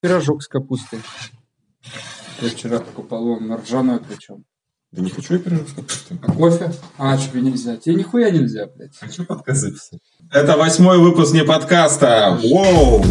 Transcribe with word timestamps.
Пирожок 0.00 0.44
с 0.44 0.46
капустой. 0.46 1.00
Я 2.40 2.50
вчера 2.50 2.78
покупал 2.78 3.26
он 3.26 3.52
ржаной 3.52 3.98
причем. 3.98 4.44
Да 4.92 5.02
не 5.02 5.10
хочу 5.10 5.34
я 5.34 5.40
пирожок 5.40 5.68
с 5.68 5.72
капустой. 5.72 6.18
А 6.22 6.32
кофе? 6.32 6.72
А, 6.98 7.16
тебе 7.18 7.40
нельзя. 7.40 7.76
Тебе 7.76 7.96
нихуя 7.96 8.30
нельзя, 8.30 8.68
блядь. 8.68 8.96
Хочу 8.96 9.24
подкаст 9.24 9.60
записать. 9.60 9.98
Это 10.30 10.56
восьмой 10.56 10.98
выпуск 10.98 11.34
не 11.34 11.42
подкаста. 11.42 12.38
Воу! 12.40 13.02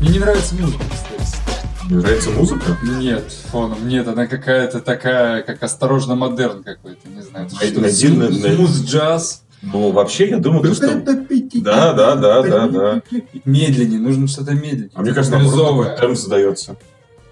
Мне 0.00 0.08
не 0.10 0.18
нравится 0.20 0.54
музыка, 0.54 0.84
кстати. 0.90 1.36
Мне 1.84 1.98
нравится 1.98 2.30
музыка? 2.30 2.78
Нет, 2.82 3.30
фоном, 3.50 3.86
нет, 3.86 4.08
она 4.08 4.26
какая-то 4.26 4.80
такая, 4.80 5.42
как 5.42 5.62
осторожно 5.62 6.14
модерн 6.14 6.64
какой-то, 6.64 7.08
не 7.10 7.20
знаю. 7.20 7.50
На- 7.50 8.32
смус 8.32 8.80
джаз. 8.84 9.43
Ну, 9.72 9.90
вообще, 9.92 10.28
я 10.28 10.38
думаю, 10.38 10.62
то, 10.62 10.74
что... 10.74 11.02
Да, 11.54 11.92
да, 11.92 12.16
да, 12.16 12.42
да, 12.42 12.68
да. 12.68 13.02
Медленнее, 13.44 13.98
нужно 13.98 14.26
что-то 14.28 14.52
медленнее. 14.52 14.90
А 14.94 15.02
мне 15.02 15.12
кажется, 15.12 15.38
наоборот, 15.38 15.96
темп 15.96 16.16
задается. 16.16 16.76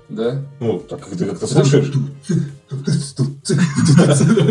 Да? 0.09 0.43
Ну, 0.61 0.79
так 0.79 1.01
как 1.01 1.17
ты 1.17 1.25
как-то 1.25 1.47
слушаешь. 1.47 1.93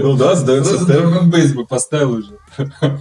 Ну 0.04 0.18
да, 0.18 0.36
задается 0.36 0.86
темп. 0.86 1.34
бейс 1.34 1.54
бы 1.54 1.66
поставил 1.66 2.14
уже. 2.14 2.38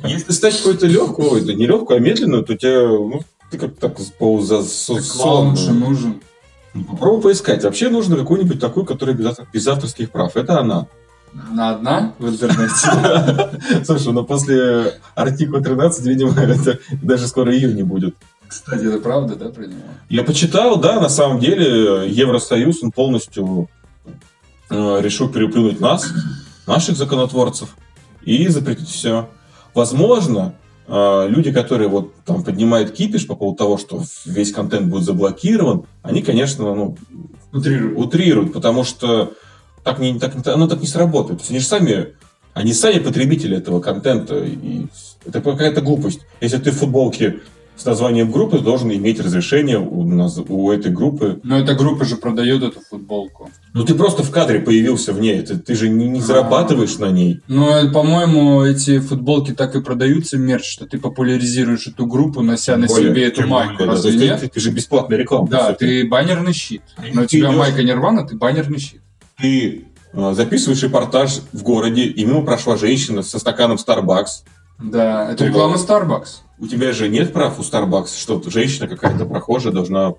Если 0.04 0.32
стать 0.32 0.56
какой-то 0.56 0.86
легкую, 0.86 1.32
ой, 1.32 1.40
да 1.42 1.52
не 1.52 1.66
легкую, 1.66 1.98
а 1.98 2.00
медленную, 2.00 2.42
то 2.44 2.56
тебя, 2.56 2.86
ну, 2.88 3.20
ты 3.50 3.58
как 3.58 3.76
так 3.76 3.98
полза 4.18 4.62
Клаун 5.12 5.56
же 5.56 5.72
нужен. 5.72 6.20
Ну, 6.72 6.84
Попробуй 6.84 7.22
поискать. 7.22 7.64
Вообще 7.64 7.88
нужно 7.88 8.16
какую-нибудь 8.16 8.60
такую, 8.60 8.86
которая 8.86 9.16
без 9.52 9.66
авторских 9.66 10.10
прав. 10.10 10.36
Это 10.36 10.60
она. 10.60 10.86
Она 11.50 11.70
одна 11.70 12.14
в 12.18 12.28
интернете. 12.28 13.84
Слушай, 13.84 14.12
ну 14.12 14.24
после 14.24 14.94
артикла 15.14 15.60
13, 15.60 16.04
видимо, 16.06 16.32
это 16.40 16.78
даже 17.02 17.28
скоро 17.28 17.52
ее 17.52 17.72
не 17.72 17.82
будет. 17.82 18.16
Кстати, 18.48 18.84
это 18.84 18.98
правда, 18.98 19.36
да, 19.36 19.48
про 19.50 19.62
него? 19.62 19.80
Я 20.08 20.24
почитал, 20.24 20.80
да, 20.80 21.00
на 21.00 21.08
самом 21.08 21.38
деле 21.38 22.08
Евросоюз, 22.10 22.82
он 22.82 22.90
полностью 22.90 23.68
э, 24.68 25.00
решил 25.00 25.28
переплюнуть 25.28 25.78
нас, 25.78 26.12
наших 26.66 26.96
законотворцев, 26.96 27.76
и 28.22 28.48
запретить 28.48 28.88
все. 28.88 29.28
Возможно, 29.72 30.54
э, 30.88 31.26
люди, 31.28 31.52
которые 31.52 31.88
вот 31.88 32.12
там 32.24 32.42
поднимают 32.42 32.90
кипиш 32.90 33.24
по 33.28 33.36
поводу 33.36 33.56
того, 33.56 33.78
что 33.78 34.02
весь 34.24 34.52
контент 34.52 34.88
будет 34.88 35.04
заблокирован, 35.04 35.84
они, 36.02 36.20
конечно, 36.20 36.74
ну, 36.74 36.96
Утрируй. 37.52 37.94
утрируют, 37.94 38.52
потому 38.52 38.82
что 38.82 39.32
так 39.84 39.98
не, 39.98 40.18
так, 40.18 40.34
оно 40.46 40.66
так 40.68 40.80
не 40.80 40.86
сработает. 40.86 41.38
То 41.38 41.42
есть 41.42 41.50
они 41.50 41.60
же 41.60 41.66
сами, 41.66 42.08
они 42.54 42.72
сами 42.72 42.98
потребители 42.98 43.56
этого 43.56 43.80
контента. 43.80 44.38
И 44.44 44.86
это 45.24 45.40
какая-то 45.40 45.80
глупость. 45.80 46.20
Если 46.40 46.58
ты 46.58 46.70
в 46.70 46.76
футболке 46.78 47.40
с 47.76 47.84
названием 47.86 48.30
группы, 48.30 48.58
ты 48.58 48.64
должен 48.64 48.92
иметь 48.92 49.20
разрешение 49.20 49.78
у, 49.78 50.04
наз- 50.06 50.44
у 50.46 50.70
этой 50.70 50.92
группы. 50.92 51.40
Но 51.42 51.58
эта 51.58 51.74
группа 51.74 52.04
же 52.04 52.16
продает 52.16 52.62
эту 52.62 52.78
футболку. 52.80 53.48
Ну 53.72 53.84
ты 53.84 53.94
просто 53.94 54.22
в 54.22 54.30
кадре 54.30 54.60
появился 54.60 55.14
в 55.14 55.20
ней, 55.20 55.40
ты, 55.40 55.56
ты 55.56 55.74
же 55.74 55.88
не, 55.88 56.06
не 56.06 56.20
зарабатываешь 56.20 56.98
на 56.98 57.10
ней. 57.10 57.40
Ну, 57.48 57.70
э, 57.70 57.90
по-моему, 57.90 58.62
эти 58.64 58.98
футболки 58.98 59.52
так 59.52 59.76
и 59.76 59.80
продаются 59.80 60.36
мерч, 60.36 60.66
что 60.70 60.84
ты 60.84 60.98
популяризируешь 60.98 61.86
эту 61.86 62.04
группу, 62.04 62.42
нося 62.42 62.76
на 62.76 62.86
Более- 62.86 63.12
себе 63.14 63.28
эту 63.28 63.46
майку. 63.46 63.72
более, 63.78 63.86
да. 63.86 63.92
Разве 63.94 64.12
есть 64.12 64.24
нет? 64.24 64.40
Ты, 64.40 64.48
ты 64.48 64.60
же 64.60 64.70
бесплатная 64.72 65.16
реклама. 65.16 65.48
Да, 65.48 65.72
ты 65.72 66.06
баннерный 66.06 66.52
щит. 66.52 66.82
Но 67.14 67.22
у 67.22 67.24
Ты 67.24 67.38
тебя 67.38 67.48
идешь- 67.48 67.58
майка 67.58 67.82
Нирвана, 67.82 68.26
ты 68.26 68.36
баннерный 68.36 68.78
щит. 68.78 69.00
Ты 69.40 69.84
э, 70.12 70.32
записываешь 70.34 70.82
репортаж 70.82 71.40
в 71.52 71.62
городе, 71.62 72.02
и 72.04 72.24
мимо 72.24 72.42
прошла 72.44 72.76
женщина 72.76 73.22
со 73.22 73.38
стаканом 73.38 73.76
Starbucks. 73.76 74.44
Да, 74.78 75.30
это 75.32 75.44
реклама 75.46 75.76
Starbucks. 75.76 76.38
У 76.58 76.66
тебя 76.66 76.92
же 76.92 77.08
нет 77.08 77.32
прав 77.32 77.58
у 77.58 77.62
Starbucks, 77.62 78.18
что 78.18 78.42
женщина 78.50 78.86
какая-то 78.88 79.24
прохожая 79.24 79.72
должна, 79.72 80.10
то 80.12 80.18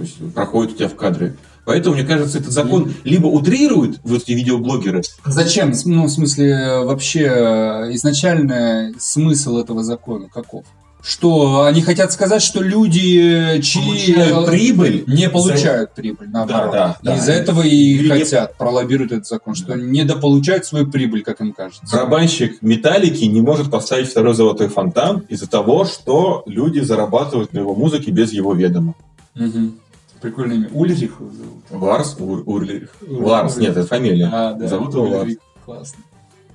есть 0.00 0.34
проходит 0.34 0.72
у 0.72 0.76
тебя 0.76 0.88
в 0.88 0.94
кадре. 0.96 1.34
Поэтому, 1.64 1.94
мне 1.94 2.04
кажется, 2.04 2.38
этот 2.38 2.50
закон 2.50 2.92
либо 3.04 3.28
утрирует 3.28 4.00
вот 4.02 4.22
эти 4.22 4.32
видеоблогеры, 4.32 5.02
Зачем? 5.24 5.74
С- 5.74 5.84
Ну, 5.84 6.06
в 6.06 6.10
смысле, 6.10 6.50
э, 6.50 6.84
вообще, 6.84 7.20
э, 7.20 7.94
изначальный 7.94 8.94
смысл 8.98 9.58
этого 9.58 9.84
закона 9.84 10.28
каков? 10.28 10.64
Что 11.02 11.64
они 11.64 11.82
хотят 11.82 12.12
сказать, 12.12 12.42
что 12.42 12.62
люди, 12.62 13.56
э, 13.56 13.60
чьи 13.60 13.82
получают 14.14 14.46
прибыль. 14.46 15.04
не 15.08 15.28
получают 15.28 15.94
прибыль, 15.94 16.28
наоборот. 16.30 16.72
да, 16.72 16.96
да. 17.02 17.16
Из-за 17.16 17.32
этого 17.32 17.62
и 17.62 17.68
Или 17.94 18.04
не- 18.04 18.20
хотят, 18.20 18.56
пролоббируют 18.56 19.10
этот 19.10 19.26
закон, 19.26 19.56
что 19.56 19.74
недополучают 19.74 20.64
свою 20.64 20.86
прибыль, 20.88 21.24
как 21.24 21.40
им 21.40 21.52
кажется. 21.54 21.84
Барабанщик 21.96 22.62
металлики 22.62 23.24
не 23.24 23.40
может 23.40 23.68
поставить 23.68 24.08
второй 24.10 24.34
золотой 24.34 24.68
фонтан 24.68 25.24
из-за 25.28 25.48
того, 25.48 25.84
что 25.86 26.44
люди 26.46 26.78
зарабатывают 26.78 27.52
на 27.52 27.58
его 27.58 27.74
музыке 27.74 28.12
без 28.12 28.32
его 28.32 28.54
ведома. 28.54 28.94
Мгм. 29.34 29.74
Прикольное 30.20 30.54
имя. 30.56 30.68
Ульрих 30.72 31.18
его 31.18 31.30
зовут. 31.32 31.82
Ларс 31.84 32.16
Ур, 32.20 32.44
Урлих. 32.46 32.90
Ларс, 33.08 33.56
нет, 33.56 33.70
это 33.76 33.84
фамилия. 33.88 34.30
А, 34.32 34.52
да. 34.52 34.68
Зовут 34.68 34.94
его 34.94 35.02
Ларс. 35.08 35.22
Ульрих. 35.24 35.38
Классно. 35.64 35.98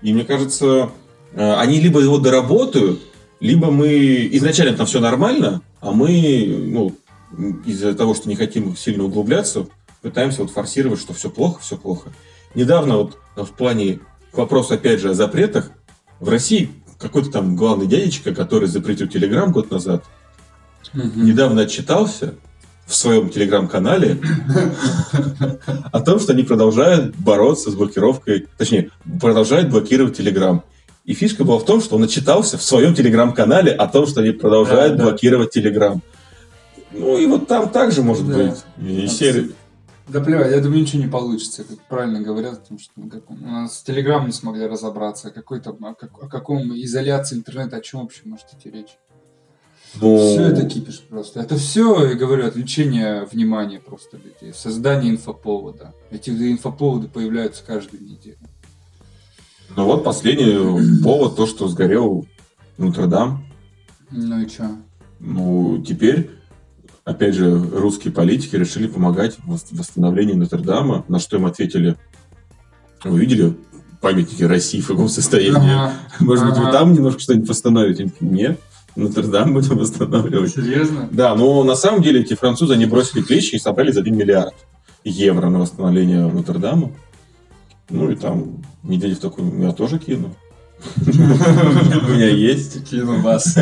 И 0.01 0.13
мне 0.13 0.23
кажется, 0.23 0.89
э, 1.33 1.53
они 1.55 1.81
либо 1.81 1.99
его 1.99 2.17
доработают, 2.17 3.01
либо 3.39 3.71
мы 3.71 4.27
изначально 4.33 4.75
там 4.77 4.85
все 4.85 4.99
нормально, 4.99 5.61
а 5.79 5.91
мы, 5.91 6.45
ну, 6.59 6.95
из-за 7.65 7.93
того, 7.93 8.13
что 8.15 8.29
не 8.29 8.35
хотим 8.35 8.75
сильно 8.75 9.03
углубляться, 9.03 9.67
пытаемся 10.01 10.41
вот 10.41 10.51
форсировать, 10.51 10.99
что 10.99 11.13
все 11.13 11.29
плохо, 11.29 11.61
все 11.61 11.77
плохо. 11.77 12.09
Недавно 12.55 12.97
вот 12.97 13.17
в 13.35 13.51
плане 13.53 13.99
к 14.31 14.37
вопросу, 14.37 14.73
опять 14.73 14.99
же, 15.01 15.11
о 15.11 15.13
запретах, 15.13 15.71
в 16.19 16.29
России 16.29 16.71
какой-то 16.99 17.29
там 17.29 17.55
главный 17.55 17.85
дядечка, 17.85 18.33
который 18.33 18.67
запретил 18.67 19.07
Телеграм 19.07 19.51
год 19.51 19.69
назад, 19.71 20.03
Мгм. 20.93 21.25
недавно 21.25 21.63
отчитался 21.63 22.35
в 22.85 22.95
своем 22.95 23.29
телеграм-канале 23.29 24.17
о 25.91 25.99
том, 25.99 26.19
что 26.19 26.31
они 26.31 26.43
продолжают 26.43 27.15
бороться 27.17 27.69
с 27.69 27.75
блокировкой, 27.75 28.47
точнее, 28.57 28.89
продолжают 29.19 29.69
блокировать 29.69 30.15
телеграм. 30.17 30.63
И 31.07 31.13
фишка 31.13 31.45
была 31.45 31.57
в 31.57 31.63
том, 31.65 31.79
что 31.81 31.95
он 31.95 32.03
отчитался 32.03 32.57
в 32.57 32.61
своем 32.61 32.93
телеграм-канале 32.93 33.71
о 33.71 33.87
том, 33.87 34.05
что 34.05 34.19
они 34.21 34.31
продолжают 34.31 34.97
Да, 34.97 34.97
да. 34.97 35.03
блокировать 35.09 35.51
телеграм. 35.51 36.01
Ну 36.91 37.17
и 37.17 37.25
вот 37.25 37.47
там 37.47 37.69
также 37.69 38.03
может 38.03 38.27
Да. 38.27 38.35
быть. 38.37 38.57
И 38.85 39.07
серия- 39.07 39.49
Да 40.09 40.19
плевать, 40.21 40.51
я 40.51 40.59
думаю, 40.59 40.81
ничего 40.81 41.01
не 41.03 41.09
получится, 41.09 41.63
как 41.63 41.79
правильно 41.87 42.21
говорят, 42.21 42.61
потому 42.61 42.77
что 42.79 42.91
как, 43.09 43.29
у 43.31 43.35
нас 43.35 43.79
с 43.79 43.83
Телеграм 43.83 44.25
не 44.25 44.31
смогли 44.33 44.65
разобраться, 44.65 45.31
какой 45.31 45.59
там, 45.61 45.83
о, 45.85 45.93
как- 45.95 46.21
о 46.23 46.27
каком 46.27 46.73
изоляции 46.77 47.35
интернета, 47.37 47.77
о 47.77 47.81
чем 47.81 48.01
вообще 48.01 48.21
может 48.25 48.47
идти 48.53 48.69
речь. 48.69 48.97
Ну, 50.01 50.17
Все 50.17 50.41
это 50.43 50.65
кипиш 50.65 50.99
просто. 51.09 51.39
Это 51.39 51.55
все, 51.57 52.05
я 52.05 52.15
говорю, 52.15 52.45
отвлечение 52.47 53.25
внимания 53.31 53.79
просто 53.79 54.17
людей, 54.17 54.53
создание 54.53 55.11
инфоповода. 55.11 55.93
Эти 56.11 56.29
инфоповоды 56.29 57.07
появляются 57.07 57.63
каждую 57.65 58.03
неделю. 58.03 58.37
Ну 59.75 59.85
вот 59.85 60.03
последний 60.03 61.01
повод, 61.03 61.35
то, 61.35 61.45
что 61.45 61.67
сгорел 61.67 62.25
Нотр-Дам. 62.77 63.43
Ну 64.11 64.41
и 64.41 64.47
что? 64.47 64.69
Ну, 65.19 65.83
теперь, 65.85 66.29
опять 67.03 67.35
же, 67.35 67.51
русские 67.59 68.13
политики 68.13 68.55
решили 68.55 68.87
помогать 68.87 69.37
в 69.39 69.51
вос- 69.51 69.67
восстановлению 69.71 70.37
Нотр-Дама, 70.37 71.03
на 71.07 71.19
что 71.19 71.37
им 71.37 71.45
ответили, 71.45 71.95
вы 73.03 73.19
видели 73.19 73.55
памятники 74.01 74.43
России 74.43 74.79
в 74.79 74.87
каком 74.87 75.09
состоянии? 75.09 75.91
Может 76.19 76.45
быть, 76.45 76.57
вы 76.57 76.63
Ага. 76.63 76.71
там 76.71 76.93
немножко 76.93 77.19
что-нибудь 77.19 77.49
восстановите? 77.49 78.11
Нет, 78.19 78.59
Нотр-Дам 78.95 79.53
будем 79.53 79.77
восстанавливать. 79.77 80.53
Серьезно? 80.53 81.09
Да, 81.11 81.35
но 81.35 81.63
на 81.63 81.75
самом 81.75 82.01
деле 82.01 82.21
эти 82.21 82.35
французы, 82.35 82.73
они 82.73 82.85
бросили 82.85 83.21
клещи 83.21 83.55
и 83.55 83.59
собрали 83.59 83.91
за 83.91 84.01
1 84.01 84.15
миллиард 84.15 84.53
евро 85.03 85.49
на 85.49 85.59
восстановление 85.59 86.27
Нотр-Дама. 86.27 86.91
Ну 87.89 88.11
и 88.11 88.15
там 88.15 88.63
Медведев 88.83 89.19
такой, 89.19 89.45
я 89.61 89.71
тоже 89.71 89.99
кину. 89.99 90.35
У 90.95 91.09
меня 91.09 92.29
есть. 92.29 92.87
Кину 92.89 93.19
вас. 93.21 93.57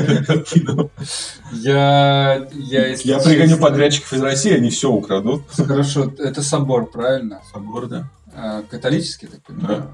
Я, 1.53 2.47
я, 2.53 2.87
если 2.87 3.07
Я 3.07 3.19
пригоню 3.19 3.57
подрядчиков 3.57 4.11
из 4.13 4.21
России, 4.21 4.51
они 4.53 4.69
все 4.69 4.91
украдут. 4.91 5.43
Хорошо, 5.55 6.11
это 6.17 6.41
собор, 6.41 6.87
правильно? 6.87 7.41
Собор, 7.53 7.87
да. 7.87 8.09
А, 8.33 8.63
Католический, 8.63 9.27
так 9.27 9.41
понимаю? 9.43 9.87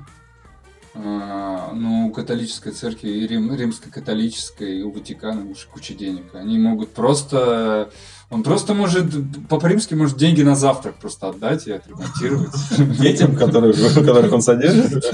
Ну, 0.94 2.08
у 2.08 2.12
католической 2.12 2.72
церкви, 2.72 3.10
и 3.10 3.28
Рим, 3.28 3.54
римско-католической, 3.54 4.80
и 4.80 4.82
у 4.84 4.92
Ватикана 4.92 5.50
уж 5.50 5.66
куча 5.66 5.94
денег. 5.94 6.36
Они 6.36 6.58
могут 6.58 6.90
просто... 6.90 7.90
Он 8.30 8.44
просто 8.44 8.74
может, 8.74 9.06
по-римски 9.50 9.94
может 9.94 10.18
деньги 10.18 10.42
на 10.42 10.56
завтрак 10.56 10.96
просто 10.96 11.30
отдать 11.30 11.68
и 11.68 11.72
отремонтировать. 11.72 12.52
Детям, 13.00 13.36
которых, 13.36 13.76
которых 13.94 14.32
он 14.32 14.42
содержит. 14.42 15.06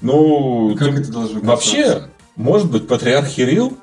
Ну, 0.00 0.76
Как 0.78 0.94
это 0.98 1.10
должно 1.10 1.40
вообще, 1.40 2.08
может 2.36 2.70
быть, 2.70 2.86
патриарх 2.86 3.28
Кирилл, 3.28 3.76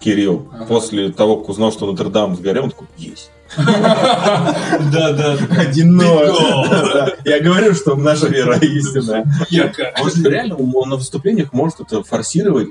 Кирилл, 0.00 0.50
после 0.68 1.12
того, 1.12 1.36
как 1.36 1.50
узнал, 1.50 1.72
что 1.72 1.86
Нотр-Дам 1.86 2.36
сгорел, 2.36 2.64
он 2.64 2.70
такой, 2.70 2.88
есть. 2.96 3.30
Да, 3.56 5.12
да. 5.12 5.38
Один 5.56 6.00
Я 6.00 7.40
говорю, 7.40 7.74
что 7.74 7.96
наша 7.96 8.28
вера 8.28 8.58
истинная. 8.58 9.26
Яка. 9.50 9.92
Может, 9.98 10.24
реально 10.26 10.56
он 10.56 10.88
на 10.88 10.96
выступлениях 10.96 11.52
может 11.52 11.80
это 11.80 12.02
форсировать 12.02 12.68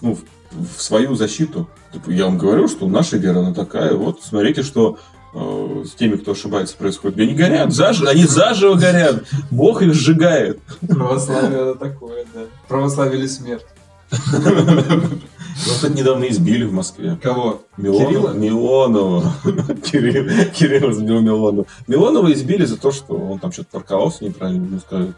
ну, 0.00 0.18
в, 0.50 0.80
свою 0.80 1.14
защиту. 1.14 1.68
Типа, 1.92 2.10
я 2.10 2.24
вам 2.26 2.38
говорю, 2.38 2.68
что 2.68 2.88
наша 2.88 3.16
вера, 3.16 3.40
она 3.40 3.54
такая. 3.54 3.94
Вот, 3.94 4.22
смотрите, 4.22 4.62
что 4.62 4.98
э, 5.34 5.84
с 5.86 5.94
теми, 5.94 6.16
кто 6.16 6.32
ошибается, 6.32 6.76
происходит. 6.76 7.18
Они 7.18 7.34
горят, 7.34 7.72
заж... 7.72 8.02
они 8.02 8.24
заживо 8.24 8.74
горят. 8.74 9.24
Бог 9.50 9.82
их 9.82 9.94
сжигает. 9.94 10.60
Православие 10.86 11.70
это 11.70 11.74
такое, 11.76 12.26
да. 12.34 12.40
Православие 12.68 13.20
или 13.20 13.26
смерть. 13.26 13.66
Вот 15.66 15.80
тут 15.80 15.94
недавно 15.94 16.24
избили 16.24 16.64
в 16.64 16.72
Москве. 16.72 17.18
Кого? 17.22 17.62
Милонова. 17.76 18.08
Кирилла? 18.08 18.32
Милонова. 18.32 19.34
Кирилл, 19.84 20.50
Кирилл 20.52 20.92
сбил 20.92 21.20
Милонова. 21.20 21.66
Милонова 21.86 22.32
избили 22.32 22.64
за 22.64 22.76
то, 22.76 22.90
что 22.90 23.14
он 23.14 23.38
там 23.38 23.52
что-то 23.52 23.68
парковался 23.72 24.24
неправильно, 24.24 24.66
ну, 24.70 24.80
сказали. 24.80 25.14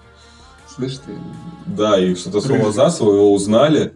Слышь 0.68 0.98
ты? 0.98 1.12
Да, 1.66 1.98
и 1.98 2.14
что-то 2.14 2.40
слово 2.40 2.72
за 2.72 2.90
слово 2.90 3.16
его 3.16 3.34
узнали 3.34 3.92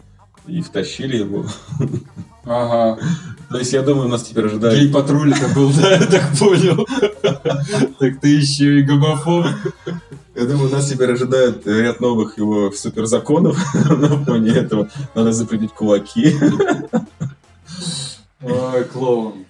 и 0.47 0.61
втащили 0.61 1.19
его. 1.19 1.47
Ага. 2.47 2.99
То 3.51 3.59
есть, 3.59 3.73
я 3.73 3.83
думаю, 3.83 4.09
нас 4.09 4.25
теперь 4.25 4.47
ожидает... 4.47 4.79
Гей-патруль 4.79 5.33
это 5.33 5.49
был, 5.55 5.71
да, 5.73 5.93
я 5.93 6.07
так 6.07 6.37
понял. 6.39 6.87
Так 7.99 8.21
ты 8.21 8.29
еще 8.29 8.81
и 8.81 8.83
гомофоб. 8.83 9.47
Я 10.35 10.45
думаю, 10.45 10.71
нас 10.71 10.89
теперь 10.89 11.13
ожидает 11.13 11.67
ряд 11.67 12.01
новых 12.01 12.39
его 12.39 12.71
суперзаконов 12.71 13.57
на 13.91 14.25
фоне 14.25 14.51
этого. 14.51 14.89
Надо 15.15 15.33
запретить 15.33 15.73
кулаки. 15.73 16.37
Ой, 18.43 18.85
клоун. 18.93 19.47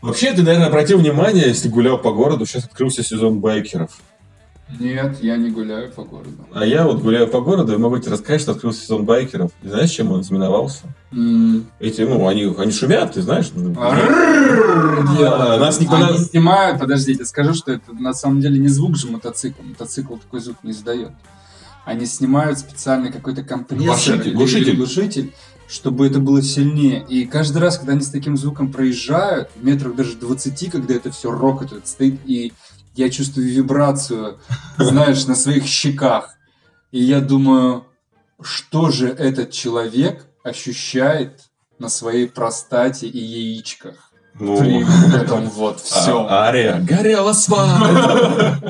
Вообще, 0.00 0.32
ты, 0.32 0.42
наверное, 0.42 0.68
обратил 0.68 0.98
внимание, 0.98 1.48
если 1.48 1.68
гулял 1.68 1.98
по 1.98 2.12
городу, 2.12 2.46
сейчас 2.46 2.64
открылся 2.64 3.02
сезон 3.02 3.40
байкеров. 3.40 3.90
Нет, 4.78 5.18
я 5.22 5.36
не 5.36 5.50
гуляю 5.50 5.90
по 5.90 6.04
городу. 6.04 6.46
А 6.52 6.64
я 6.64 6.86
вот 6.86 7.00
гуляю 7.00 7.26
по 7.28 7.40
городу 7.40 7.72
и 7.72 7.78
могу 7.78 7.98
тебе 7.98 8.12
рассказать, 8.12 8.42
что 8.42 8.52
открылся 8.52 8.82
сезон 8.82 9.04
байкеров. 9.04 9.50
И 9.62 9.68
знаешь, 9.68 9.90
чем 9.90 10.12
он 10.12 10.22
знаменовался? 10.22 10.82
М. 11.10 11.66
Эти, 11.80 12.02
ну, 12.02 12.26
они, 12.28 12.54
они 12.58 12.70
шумят, 12.70 13.14
ты 13.14 13.22
знаешь. 13.22 13.50
ну, 13.54 13.70
нас 13.72 15.80
никто 15.80 15.96
Они 15.96 16.18
снимают, 16.18 16.78
подождите, 16.78 17.24
скажу, 17.24 17.54
что 17.54 17.72
это 17.72 17.92
на 17.92 18.12
самом 18.12 18.40
деле 18.40 18.58
не 18.58 18.68
звук 18.68 18.96
же 18.96 19.10
мотоцикла. 19.10 19.62
Мотоцикл 19.62 20.16
такой 20.16 20.40
звук 20.40 20.56
не 20.62 20.72
издает. 20.72 21.12
Они 21.84 22.04
снимают 22.04 22.58
специальный 22.58 23.10
какой-то 23.10 23.42
компрессор 23.42 23.86
Глушитель, 23.86 24.34
глушитель. 24.34 24.76
глушитель, 24.76 25.32
чтобы 25.66 26.06
это 26.06 26.18
было 26.18 26.42
сильнее. 26.42 27.06
И 27.08 27.24
каждый 27.24 27.58
раз, 27.58 27.78
когда 27.78 27.92
они 27.92 28.02
с 28.02 28.10
таким 28.10 28.36
звуком 28.36 28.70
проезжают, 28.70 29.48
метров 29.56 29.96
даже 29.96 30.16
20, 30.16 30.70
когда 30.70 30.94
это 30.94 31.10
все 31.10 31.30
рокотает, 31.30 31.88
стоит, 31.88 32.20
и 32.26 32.52
я 32.98 33.10
чувствую 33.10 33.48
вибрацию, 33.48 34.38
знаешь, 34.76 35.26
на 35.26 35.36
своих 35.36 35.66
щеках. 35.66 36.34
И 36.90 37.00
я 37.02 37.20
думаю, 37.20 37.84
что 38.42 38.90
же 38.90 39.08
этот 39.08 39.52
человек 39.52 40.26
ощущает 40.42 41.40
на 41.78 41.88
своей 41.88 42.26
простате 42.28 43.06
и 43.06 43.18
яичках? 43.18 43.94
Ну, 44.40 44.56
При 44.58 44.84
этом 45.20 45.48
вот 45.48 45.80
все. 45.80 46.24
а- 46.28 46.46
Ария. 46.48 46.78
Горел 46.80 47.26
асфальт. 47.28 48.62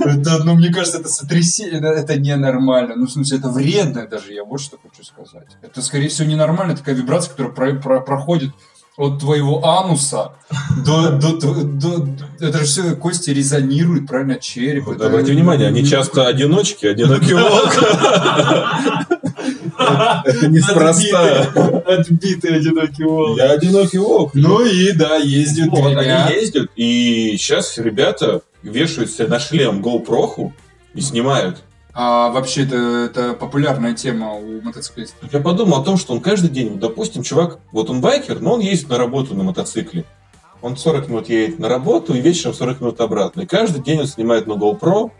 Это, 0.00 0.42
ну, 0.44 0.54
мне 0.54 0.72
кажется, 0.72 0.98
это 0.98 1.08
сотрясение, 1.08 1.80
это, 1.80 2.18
ненормально. 2.18 2.94
Ну, 2.96 3.06
в 3.06 3.10
смысле, 3.10 3.38
это 3.38 3.48
вредно 3.48 4.06
даже, 4.08 4.32
я 4.32 4.44
вот 4.44 4.60
что 4.60 4.78
хочу 4.82 5.04
сказать. 5.04 5.46
Это, 5.62 5.80
скорее 5.82 6.08
всего, 6.08 6.28
ненормально, 6.28 6.76
такая 6.76 6.94
вибрация, 6.96 7.30
которая 7.30 7.52
про- 7.52 7.80
про- 7.80 8.00
проходит 8.00 8.50
от 8.96 9.18
твоего 9.20 9.64
ануса 9.66 10.32
до, 10.84 11.10
до, 11.12 11.32
до, 11.38 11.64
до- 11.64 12.08
Это 12.40 12.58
же 12.58 12.64
все 12.64 12.94
кости 12.94 13.30
резонируют, 13.30 14.06
правильно, 14.06 14.36
череп. 14.38 14.86
Вот 14.86 14.96
Это- 14.96 15.06
Обрати 15.06 15.32
внимание, 15.32 15.68
они 15.68 15.84
часто 15.84 16.26
одиночки, 16.26 16.86
одинокий 16.86 17.32
волк. 17.34 17.72
Это 20.24 20.46
неспроста. 20.48 21.82
Отбитый 21.86 22.56
одинокий 22.56 23.04
волк. 23.04 23.38
Я 23.38 23.52
одинокий 23.52 23.98
волк. 23.98 24.32
Ну 24.34 24.64
и, 24.64 24.92
да, 24.92 25.16
ездят 25.16 25.70
Вот, 25.70 25.96
они 25.96 26.34
ездят, 26.34 26.70
и 26.76 27.36
сейчас 27.38 27.78
ребята 27.78 28.42
вешают 28.62 29.10
себе 29.10 29.26
на 29.28 29.40
шлем 29.40 29.80
GoPro 29.82 30.52
и 30.94 31.00
снимают. 31.00 31.62
А 31.94 32.30
вообще, 32.30 32.62
это, 32.62 32.76
это 32.76 33.32
популярная 33.34 33.92
тема 33.94 34.32
у 34.32 34.62
мотоциклистов. 34.62 35.32
Я 35.32 35.40
подумал 35.40 35.80
о 35.80 35.84
том, 35.84 35.98
что 35.98 36.14
он 36.14 36.20
каждый 36.20 36.48
день, 36.48 36.78
допустим, 36.78 37.22
чувак, 37.22 37.58
вот 37.70 37.90
он 37.90 38.00
байкер, 38.00 38.40
но 38.40 38.54
он 38.54 38.60
ездит 38.60 38.88
на 38.88 38.96
работу 38.96 39.34
на 39.34 39.44
мотоцикле. 39.44 40.04
Он 40.62 40.76
40 40.76 41.08
минут 41.08 41.28
едет 41.28 41.58
на 41.58 41.68
работу 41.68 42.14
и 42.14 42.20
вечером 42.20 42.54
40 42.54 42.80
минут 42.80 43.00
обратно. 43.00 43.42
И 43.42 43.46
каждый 43.46 43.82
день 43.82 44.00
он 44.00 44.06
снимает 44.06 44.46
на 44.46 44.52
GoPro 44.52 45.10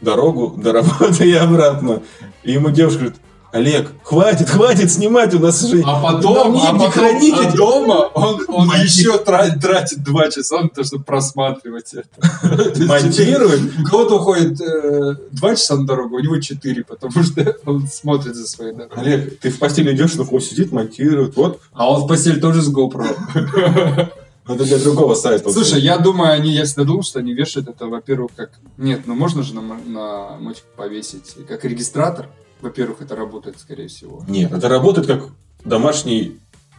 дорогу 0.00 0.54
до 0.56 0.72
работы 0.74 1.30
и 1.30 1.34
обратно. 1.34 2.02
И 2.42 2.52
ему 2.52 2.70
девушка 2.70 3.00
говорит, 3.00 3.20
Олег, 3.52 3.90
хватит, 4.04 4.48
хватит 4.48 4.92
снимать, 4.92 5.34
у 5.34 5.40
нас 5.40 5.60
же... 5.60 5.82
А 5.84 6.00
потом, 6.00 6.56
а 6.56 6.72
потом 6.72 6.90
хранить 6.90 7.34
а 7.34 7.50
дома 7.52 8.10
он, 8.14 8.40
он 8.46 8.68
Монти- 8.68 8.84
еще 8.84 9.18
тратит, 9.18 9.60
тратит 9.60 10.04
два 10.04 10.30
часа 10.30 10.62
на 10.62 10.68
то, 10.68 10.84
чтобы 10.84 11.02
просматривать 11.02 11.92
это. 11.94 12.08
монтирует. 12.86 13.60
У 13.80 13.84
кого-то 13.84 14.16
уходит 14.20 14.60
э, 14.60 15.16
два 15.32 15.56
часа 15.56 15.76
на 15.76 15.84
дорогу, 15.84 16.16
у 16.16 16.20
него 16.20 16.38
четыре, 16.38 16.84
потому 16.84 17.24
что 17.24 17.56
он 17.66 17.88
смотрит 17.88 18.36
за 18.36 18.46
своей 18.46 18.72
дорогой. 18.72 18.98
Олег, 18.98 19.40
ты 19.40 19.50
в 19.50 19.58
постели 19.58 19.94
идешь, 19.94 20.14
но 20.14 20.24
он 20.30 20.40
сидит, 20.40 20.70
монтирует. 20.70 21.34
Вот, 21.34 21.60
А 21.72 21.90
он 21.90 22.04
в 22.04 22.06
постель 22.06 22.40
тоже 22.40 22.62
с 22.62 22.72
GoPro. 22.72 23.04
это 24.46 24.64
для 24.64 24.78
другого 24.78 25.14
сайта. 25.14 25.50
Слушай, 25.50 25.80
я 25.80 25.98
думаю, 25.98 26.32
они, 26.32 26.52
я 26.52 26.64
всегда 26.64 26.84
думал, 26.84 27.02
что 27.02 27.18
они 27.18 27.34
вешают 27.34 27.68
это, 27.68 27.86
во-первых, 27.86 28.32
как... 28.36 28.52
Нет, 28.76 29.02
ну 29.06 29.14
можно 29.14 29.42
же 29.42 29.54
на, 29.54 29.62
на 29.62 30.36
мотик 30.38 30.64
повесить, 30.76 31.36
как 31.48 31.64
регистратор. 31.64 32.28
Во-первых, 32.60 33.00
это 33.00 33.16
работает, 33.16 33.58
скорее 33.58 33.88
всего. 33.88 34.24
Нет, 34.28 34.52
это 34.52 34.68
работает 34.68 35.06
как 35.06 35.28
домашний 35.64 36.38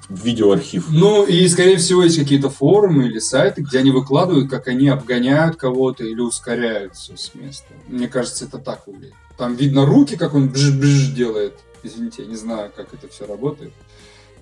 видеоархив. 0.10 0.90
Ну, 0.90 1.26
и, 1.26 1.48
скорее 1.48 1.78
всего, 1.78 2.04
есть 2.04 2.20
какие-то 2.20 2.50
форумы 2.50 3.06
или 3.06 3.20
сайты, 3.20 3.62
где 3.62 3.80
они 3.80 3.92
выкладывают, 3.92 4.50
как 4.50 4.68
они 4.68 4.90
обгоняют 4.90 5.56
кого-то 5.56 6.04
или 6.04 6.20
ускоряются 6.20 7.16
с 7.16 7.34
места. 7.34 7.74
Мне 7.88 8.08
кажется, 8.08 8.46
это 8.46 8.58
так 8.58 8.88
выглядит. 8.88 9.16
Там 9.38 9.56
видно 9.56 9.86
руки, 9.86 10.18
как 10.18 10.34
он 10.36 10.50
бж-бж 10.50 11.14
делает. 11.16 11.54
Извините, 11.84 12.24
я 12.24 12.28
не 12.28 12.36
знаю, 12.36 12.72
как 12.76 12.94
это 12.94 13.08
все 13.08 13.26
работает. 13.26 13.74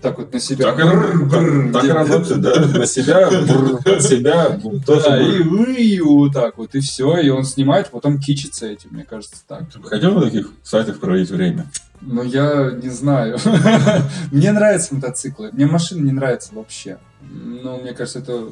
Так 0.01 0.17
вот 0.17 0.33
на 0.33 0.39
себя. 0.39 0.65
Так, 0.65 0.77
Бррр, 0.77 1.73
так 1.73 1.83
делает. 1.83 2.09
работает, 2.09 2.41
да. 2.41 2.79
На 2.79 2.85
себя, 2.85 3.29
бррр, 3.29 3.79
от 3.85 4.01
себя, 4.01 4.59
тоже. 4.85 5.03
Да, 5.03 5.21
и, 5.21 5.83
и 5.83 5.99
вот 5.99 6.33
так 6.33 6.57
вот, 6.57 6.73
и 6.73 6.79
все, 6.79 7.17
и 7.17 7.29
он 7.29 7.43
снимает, 7.43 7.89
потом 7.89 8.17
кичится 8.19 8.65
этим, 8.67 8.91
мне 8.91 9.03
кажется, 9.03 9.43
так. 9.47 9.69
Ты 9.71 9.79
бы 9.79 9.89
хотел 9.89 10.13
на 10.13 10.21
таких 10.21 10.51
сайтах 10.63 10.99
проводить 10.99 11.29
время? 11.29 11.67
Но 12.01 12.23
я 12.23 12.71
не 12.71 12.89
знаю. 12.89 13.37
Мне 14.31 14.53
нравятся 14.53 14.95
мотоциклы. 14.95 15.49
Мне 15.51 15.65
машины 15.65 16.05
не 16.05 16.13
нравятся 16.13 16.55
вообще. 16.55 16.97
Ну, 17.21 17.81
мне 17.81 17.93
кажется, 17.93 18.19
это 18.19 18.51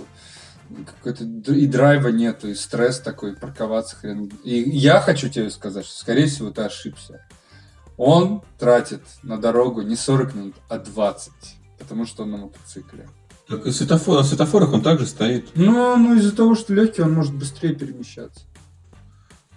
какой-то 0.85 1.23
и 1.53 1.65
драйва 1.65 2.09
нету, 2.09 2.49
и 2.49 2.55
стресс 2.55 2.99
такой, 2.99 3.35
парковаться 3.35 3.95
хрен. 3.95 4.29
И 4.43 4.69
я 4.77 4.99
хочу 4.99 5.29
тебе 5.29 5.49
сказать, 5.49 5.85
что, 5.85 5.97
скорее 5.97 6.27
всего, 6.27 6.51
ты 6.51 6.63
ошибся. 6.63 7.21
Он 7.97 8.41
тратит 8.59 9.01
на 9.23 9.37
дорогу 9.37 9.81
не 9.81 9.95
40 9.95 10.35
минут, 10.35 10.55
а 10.69 10.77
20. 10.77 11.31
Потому 11.79 12.05
что 12.05 12.23
он 12.23 12.31
на 12.31 12.37
мотоцикле. 12.37 13.07
Так 13.49 13.65
и 13.65 13.71
светофор, 13.71 14.17
на 14.17 14.23
светофорах 14.23 14.73
он 14.73 14.81
также 14.81 15.05
стоит. 15.05 15.49
Ну, 15.55 15.95
ну 15.97 16.15
из-за 16.15 16.35
того, 16.35 16.55
что 16.55 16.73
легкий, 16.73 17.01
он 17.01 17.13
может 17.13 17.33
быстрее 17.33 17.73
перемещаться. 17.73 18.41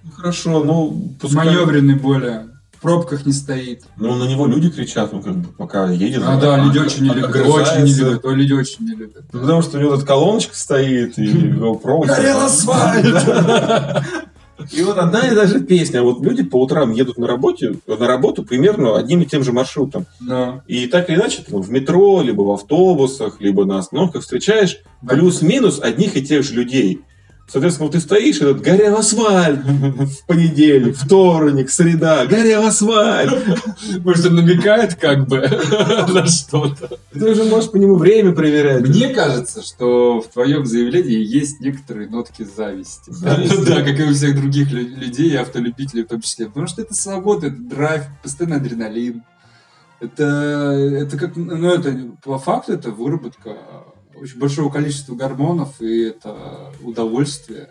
Ну, 0.02 0.10
хорошо, 0.12 0.64
ну, 0.64 1.14
пускай- 1.20 1.46
Маневренный 1.46 1.96
более. 1.96 2.48
В 2.72 2.80
пробках 2.82 3.26
не 3.26 3.32
стоит. 3.32 3.84
Ну, 3.96 4.14
на 4.14 4.24
него 4.24 4.46
люди 4.46 4.70
кричат, 4.70 5.12
ну, 5.12 5.20
как 5.20 5.36
бы, 5.36 5.48
пока 5.52 5.90
едет. 5.90 6.22
А, 6.24 6.40
да, 6.40 6.56
люди 6.56 6.78
очень 6.78 7.02
не 7.02 7.10
любят. 7.10 7.36
Очень 7.36 7.84
не 7.84 7.92
любят. 7.92 8.24
Ой, 8.24 8.34
люди 8.36 8.52
очень 8.54 8.86
не 8.86 8.94
любят. 8.94 9.24
Ну, 9.32 9.40
потому 9.40 9.60
что 9.60 9.76
у 9.76 9.80
него 9.80 9.96
тут 9.96 10.06
колоночка 10.06 10.56
стоит, 10.56 11.18
и 11.18 11.26
GoPro. 11.50 12.06
Горел 12.06 12.40
асфальт! 12.40 13.04
И 14.72 14.82
вот 14.82 14.98
одна 14.98 15.20
и 15.26 15.34
та 15.34 15.46
же 15.46 15.60
песня. 15.60 16.02
Вот 16.02 16.22
люди 16.22 16.42
по 16.42 16.60
утрам 16.60 16.92
едут 16.92 17.18
на 17.18 17.26
работе, 17.26 17.74
на 17.86 18.06
работу 18.06 18.42
примерно 18.42 18.96
одним 18.96 19.22
и 19.22 19.26
тем 19.26 19.44
же 19.44 19.52
маршрутом. 19.52 20.06
Да. 20.20 20.62
И 20.66 20.86
так 20.86 21.10
или 21.10 21.16
иначе, 21.16 21.42
ты 21.46 21.56
в 21.56 21.70
метро, 21.70 22.22
либо 22.22 22.42
в 22.42 22.50
автобусах, 22.52 23.40
либо 23.40 23.64
на 23.64 23.78
остановках 23.78 24.22
встречаешь 24.22 24.78
плюс-минус 25.06 25.80
одних 25.80 26.16
и 26.16 26.22
тех 26.22 26.42
же 26.42 26.54
людей. 26.54 27.00
Соответственно, 27.52 27.86
вот 27.86 27.92
ты 27.94 28.00
стоишь, 28.00 28.40
и 28.40 28.44
этот 28.44 28.60
горел 28.60 28.96
асфальт 28.96 29.60
в 29.64 30.26
понедельник, 30.26 30.96
вторник, 30.96 31.68
среда, 31.68 32.24
горел 32.26 32.64
асфальт. 32.64 33.32
Может, 34.04 34.26
он 34.26 34.36
намекает 34.36 34.94
как 34.94 35.26
бы 35.26 35.38
на 36.08 36.26
что-то. 36.26 36.98
Ты 37.12 37.28
уже 37.28 37.42
можешь 37.44 37.70
по 37.72 37.76
нему 37.76 37.96
время 37.96 38.32
проверять. 38.32 38.82
Мне 38.82 39.08
кажется, 39.08 39.62
что 39.62 40.20
в 40.20 40.28
твоем 40.28 40.64
заявлении 40.64 41.18
есть 41.18 41.60
некоторые 41.60 42.08
нотки 42.08 42.44
зависти. 42.44 43.10
Да, 43.20 43.82
как 43.82 43.98
и 43.98 44.04
у 44.04 44.14
всех 44.14 44.36
других 44.36 44.70
лю- 44.70 44.96
людей, 44.96 45.30
и 45.30 45.36
автолюбителей 45.36 46.04
в 46.04 46.08
том 46.08 46.20
числе. 46.20 46.46
Потому 46.46 46.68
что 46.68 46.82
это 46.82 46.94
свобода, 46.94 47.48
это 47.48 47.56
драйв, 47.56 48.04
постоянный 48.22 48.58
адреналин. 48.58 49.24
Это, 49.98 50.24
это 50.24 51.18
как, 51.18 51.36
ну, 51.36 51.68
это 51.68 52.12
по 52.22 52.38
факту 52.38 52.72
это 52.72 52.90
выработка 52.90 53.56
очень 54.20 54.38
большого 54.38 54.70
количества 54.70 55.14
гормонов, 55.14 55.80
и 55.80 56.02
это 56.04 56.72
удовольствие. 56.82 57.70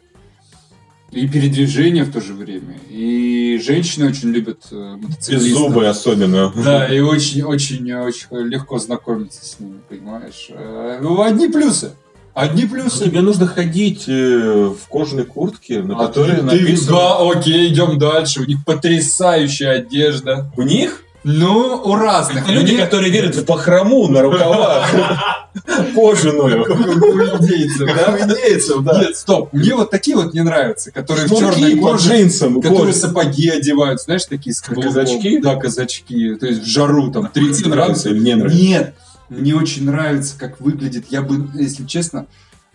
И 1.12 1.28
передвижение 1.28 2.04
в 2.04 2.12
то 2.12 2.22
же 2.22 2.34
время. 2.34 2.78
И 2.88 3.60
женщины 3.66 4.08
очень 4.08 4.30
любят 4.30 4.68
э, 4.72 4.96
мотоциклистов. 5.02 5.58
Зубы 5.58 5.88
особенно. 5.88 6.54
Да, 6.64 6.86
и 6.88 7.00
очень-очень-очень 7.00 8.28
легко 8.48 8.78
знакомиться 8.78 9.44
с 9.44 9.60
ними, 9.60 9.80
понимаешь. 9.90 10.48
Э, 10.52 11.00
Ну, 11.02 11.22
одни 11.24 11.48
плюсы. 11.48 11.94
Одни 12.36 12.66
плюсы. 12.68 13.06
Тебе 13.06 13.22
нужно 13.22 13.48
ходить 13.48 14.04
э, 14.08 14.66
в 14.70 14.88
кожаной 14.88 15.26
куртке, 15.26 15.82
на 15.82 15.96
А 15.98 16.08
которой 16.08 16.36
ты- 16.38 16.42
написано... 16.44 16.92
Да, 16.98 17.18
окей, 17.32 17.74
идем 17.74 17.98
дальше. 17.98 18.42
У 18.42 18.46
них 18.46 18.64
потрясающая 18.64 19.72
одежда. 19.80 20.52
У 20.58 20.62
них 20.62 21.04
Ну, 21.24 21.82
у 21.84 21.96
разных. 21.96 22.44
это 22.44 22.52
люди, 22.54 22.74
Мне- 22.74 22.84
которые 22.86 23.12
верят 23.12 23.36
в 23.36 23.46
бахрому 23.46 24.08
на 24.08 24.22
рукавах. 24.22 24.90
Кожаную. 25.96 26.64
У 26.64 27.44
индейцев, 27.44 27.90
да? 27.96 28.14
У 28.14 28.18
индейцев, 28.18 28.84
да. 28.84 29.00
Нет, 29.02 29.16
стоп. 29.18 29.52
Мне 29.52 29.76
вот 29.76 29.92
такие 29.92 30.16
вот 30.16 30.34
не 30.34 30.42
нравятся, 30.42 30.92
которые 30.92 31.28
в 31.28 31.38
черной 31.38 31.76
коже, 31.78 32.10
джинсам. 32.10 32.62
которые 32.62 32.94
сапоги 32.94 33.50
одевают, 33.50 34.02
знаешь, 34.02 34.26
такие 34.26 34.54
с 34.54 34.62
казачки? 34.62 35.40
Да, 35.40 35.56
казачки. 35.56 36.36
То 36.36 36.46
есть 36.48 36.62
в 36.64 36.66
жару 36.66 37.12
там 37.12 37.28
30 37.28 37.60
Тебе 37.66 37.70
нравится 37.76 38.10
градусов. 38.10 38.12
или 38.12 38.20
не 38.20 38.36
нравится? 38.36 38.62
Нет, 38.64 38.94
мне 39.30 39.56
очень 39.56 39.86
нравится, 39.86 40.36
как 40.38 40.60
выглядит. 40.62 41.06
Я 41.10 41.22
бы, 41.22 41.48
если 41.54 41.86
честно, 41.86 42.28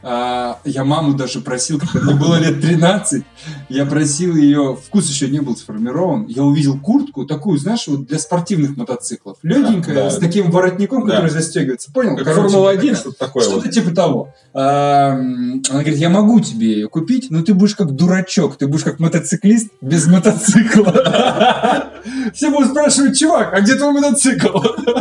а, 0.04 0.58
я 0.64 0.84
маму 0.84 1.14
даже 1.14 1.40
просил, 1.40 1.80
когда 1.80 2.00
мне 2.00 2.14
было 2.14 2.36
лет 2.38 2.60
13, 2.60 3.24
я 3.70 3.86
просил 3.86 4.36
ее, 4.36 4.76
вкус 4.86 5.08
еще 5.08 5.28
не 5.28 5.40
был 5.40 5.56
сформирован, 5.56 6.26
я 6.26 6.42
увидел 6.42 6.78
куртку 6.78 7.24
такую, 7.24 7.58
знаешь, 7.58 7.86
вот 7.88 8.06
для 8.06 8.18
спортивных 8.18 8.76
мотоциклов, 8.76 9.38
легенькая, 9.42 9.94
да. 9.94 10.10
с 10.10 10.18
таким 10.18 10.50
воротником, 10.50 11.06
Да. 11.06 11.14
который 11.16 11.30
застегивается, 11.30 11.90
понял? 11.92 12.16
Как 12.16 12.26
Короче, 12.26 12.42
Формула-1, 12.50 12.76
такая. 12.76 12.94
что-то. 12.94 13.40
Что-то 13.40 13.60
вот. 13.66 13.70
типа 13.70 13.90
того. 13.94 14.34
А, 14.52 15.12
Она 15.12 15.60
говорит, 15.70 15.96
я 15.96 16.10
могу 16.10 16.40
тебе 16.40 16.72
ее 16.72 16.88
купить, 16.88 17.30
но 17.30 17.42
ты 17.42 17.54
будешь 17.54 17.74
как 17.74 17.92
дурачок, 17.92 18.56
ты 18.56 18.66
будешь 18.66 18.84
как 18.84 19.00
мотоциклист 19.00 19.68
без 19.80 20.06
мотоцикла. 20.06 21.90
Все 22.34 22.50
будут 22.50 22.70
спрашивать, 22.70 23.18
чувак, 23.18 23.54
а 23.54 23.60
где 23.60 23.74
твой 23.76 23.92
мотоцикл? 23.92 24.58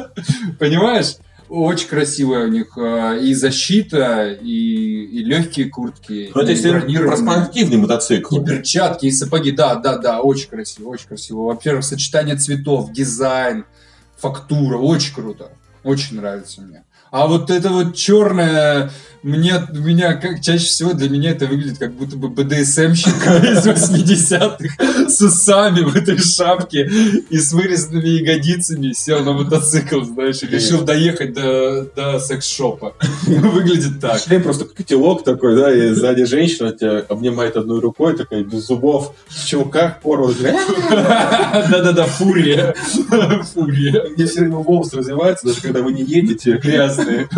Понимаешь? 0.59 1.15
Очень 1.55 1.87
красивая 1.87 2.45
у 2.45 2.47
них 2.47 2.75
а, 2.79 3.15
и 3.15 3.35
защита, 3.35 4.31
и, 4.31 5.05
и 5.05 5.23
легкие 5.23 5.69
куртки, 5.69 6.31
Ну, 6.33 6.41
это 6.41 6.49
если 6.49 6.71
про 6.97 7.15
спортивный 7.15 7.77
мотоцикл. 7.77 8.41
и 8.41 8.43
перчатки, 8.43 9.05
и 9.05 9.11
сапоги. 9.11 9.51
Да, 9.51 9.75
да, 9.75 9.99
да, 9.99 10.21
очень 10.21 10.49
красиво, 10.49 10.89
очень 10.89 11.07
красиво. 11.07 11.41
Во-первых, 11.43 11.83
сочетание 11.83 12.37
цветов, 12.37 12.91
дизайн, 12.91 13.65
фактура, 14.17 14.79
очень 14.79 15.13
круто. 15.13 15.51
Очень 15.83 16.15
нравится 16.15 16.61
мне. 16.61 16.85
А 17.11 17.27
вот 17.27 17.51
это 17.51 17.69
вот 17.69 17.95
черное, 17.95 18.89
мне, 19.23 19.53
меня, 19.71 20.15
как 20.15 20.41
чаще 20.41 20.65
всего 20.65 20.93
для 20.93 21.09
меня 21.09 21.31
это 21.31 21.45
выглядит 21.45 21.77
как 21.77 21.93
будто 21.93 22.17
бы 22.17 22.27
БДСМщик 22.27 23.15
из 23.15 23.65
80-х 23.65 25.09
с 25.09 25.21
усами 25.21 25.79
в 25.81 25.95
этой 25.95 26.17
шапке 26.17 26.89
и 27.29 27.37
с 27.37 27.53
вырезанными 27.53 28.09
ягодицами 28.09 28.91
сел 28.91 29.23
на 29.23 29.31
мотоцикл, 29.31 30.01
знаешь, 30.01 30.43
и 30.43 30.47
решил 30.47 30.81
доехать 30.83 31.33
до, 31.33 31.85
до 31.95 32.19
секс-шопа. 32.19 32.95
Выглядит 33.25 34.01
так. 34.01 34.19
Шлем 34.19 34.43
просто 34.43 34.65
котелок 34.65 35.23
такой, 35.23 35.55
да, 35.55 35.73
и 35.73 35.93
сзади 35.93 36.25
женщина 36.25 36.73
тебя 36.73 36.99
обнимает 37.07 37.55
одной 37.55 37.79
рукой, 37.79 38.17
такая 38.17 38.43
без 38.43 38.67
зубов, 38.67 39.15
в 39.27 39.47
чулках 39.47 40.01
порван. 40.01 40.35
Да-да-да, 40.89 42.05
фурия. 42.05 42.75
Фурия. 43.53 44.09
Мне 44.15 44.25
все 44.25 44.41
время 44.41 44.57
волосы 44.57 44.97
развиваются, 44.97 45.47
даже 45.47 45.61
когда 45.61 45.81
вы 45.81 45.93
не 45.93 46.03
едете. 46.03 46.57
Грязные. 46.57 47.29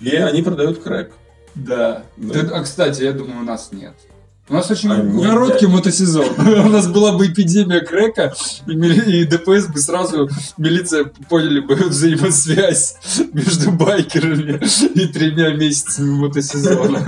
И 0.00 0.14
они 0.14 0.42
продают 0.42 0.82
крэк. 0.82 1.12
Да. 1.54 2.02
Да. 2.16 2.32
Ты- 2.40 2.46
А, 2.48 2.62
кстати, 2.62 3.02
я 3.02 3.12
думаю, 3.12 3.40
у 3.40 3.44
нас 3.44 3.70
нет. 3.72 3.94
У 4.46 4.52
нас 4.52 4.70
очень 4.70 4.92
А, 4.92 4.96
нет, 4.98 5.26
короткий 5.30 5.66
мотосезон. 5.66 6.26
У 6.38 6.68
нас 6.68 6.86
была 6.86 7.12
бы 7.12 7.26
эпидемия 7.28 7.80
крека, 7.80 8.34
и, 8.66 8.74
мили- 8.74 9.20
и 9.22 9.24
ДПС 9.24 9.68
бы 9.68 9.78
сразу, 9.80 10.28
милиция 10.58 11.04
поняли 11.30 11.60
бы 11.60 11.74
взаимосвязь 11.88 12.96
между 13.32 13.70
байкерами 13.72 14.60
и 14.94 15.06
тремя 15.06 15.54
месяцами 15.54 16.10
мотосезона. 16.10 17.02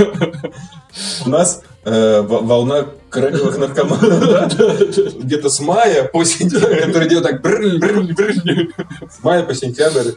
У 1.27 1.29
нас 1.29 1.61
э, 1.85 2.23
во- 2.23 2.41
волна 2.41 2.87
крэковых 3.11 3.59
наркоманов 3.59 5.23
где-то 5.23 5.51
с 5.51 5.61
мая 5.61 6.05
по 6.05 6.25
сентябрь, 6.25 6.81
Который 6.87 7.07
делает 7.09 7.43
так 7.43 7.47
с 9.13 9.23
мая 9.23 9.43
по 9.43 9.55
сентябрь. 9.55 10.13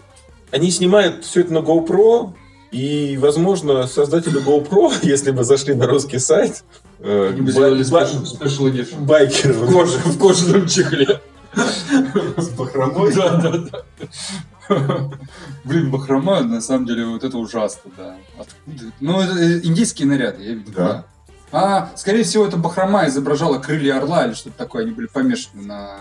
Они 0.51 0.71
снимают 0.71 1.25
все 1.25 1.41
это 1.41 1.51
на 1.53 1.57
GoPro, 1.59 2.33
и, 2.71 3.17
возможно, 3.17 3.87
создатели 3.87 4.41
GoPro, 4.43 4.93
если 5.03 5.31
бы 5.31 5.43
зашли 5.43 5.73
на 5.73 5.87
русский 5.87 6.19
сайт, 6.19 6.63
э, 6.99 7.29
Они 7.31 7.41
бы 7.41 7.45
бай- 7.47 7.51
сделали 7.53 7.83
бай- 7.89 8.07
special 8.07 8.25
special 8.25 8.69
edition. 8.69 8.95
байкеры 9.03 9.53
В 9.53 9.71
коже- 9.71 9.97
в 9.97 10.17
кожаном 10.19 10.67
чехле. 10.67 11.19
с 12.37 12.49
бахромой. 12.49 13.13
Да, 13.13 13.35
да, 13.37 13.51
да. 13.57 15.09
Блин, 15.63 15.89
бахрома, 15.89 16.41
на 16.41 16.61
самом 16.61 16.85
деле, 16.85 17.05
вот 17.05 17.23
это 17.23 17.37
ужасно, 17.37 17.89
да. 17.97 18.15
Откуда? 18.37 18.91
Ну, 18.99 19.19
это 19.19 19.33
э, 19.39 19.59
индийские 19.63 20.07
наряды, 20.07 20.43
я 20.43 20.53
видел, 20.53 20.73
Да. 20.75 21.05
А, 21.51 21.89
скорее 21.95 22.21
всего, 22.23 22.45
это 22.45 22.57
бахрома 22.57 23.07
изображала 23.07 23.57
крылья 23.57 23.97
орла 23.97 24.27
или 24.27 24.35
что-то 24.35 24.55
такое. 24.59 24.83
Они 24.83 24.91
были 24.91 25.07
помешаны 25.07 25.63
на 25.63 25.97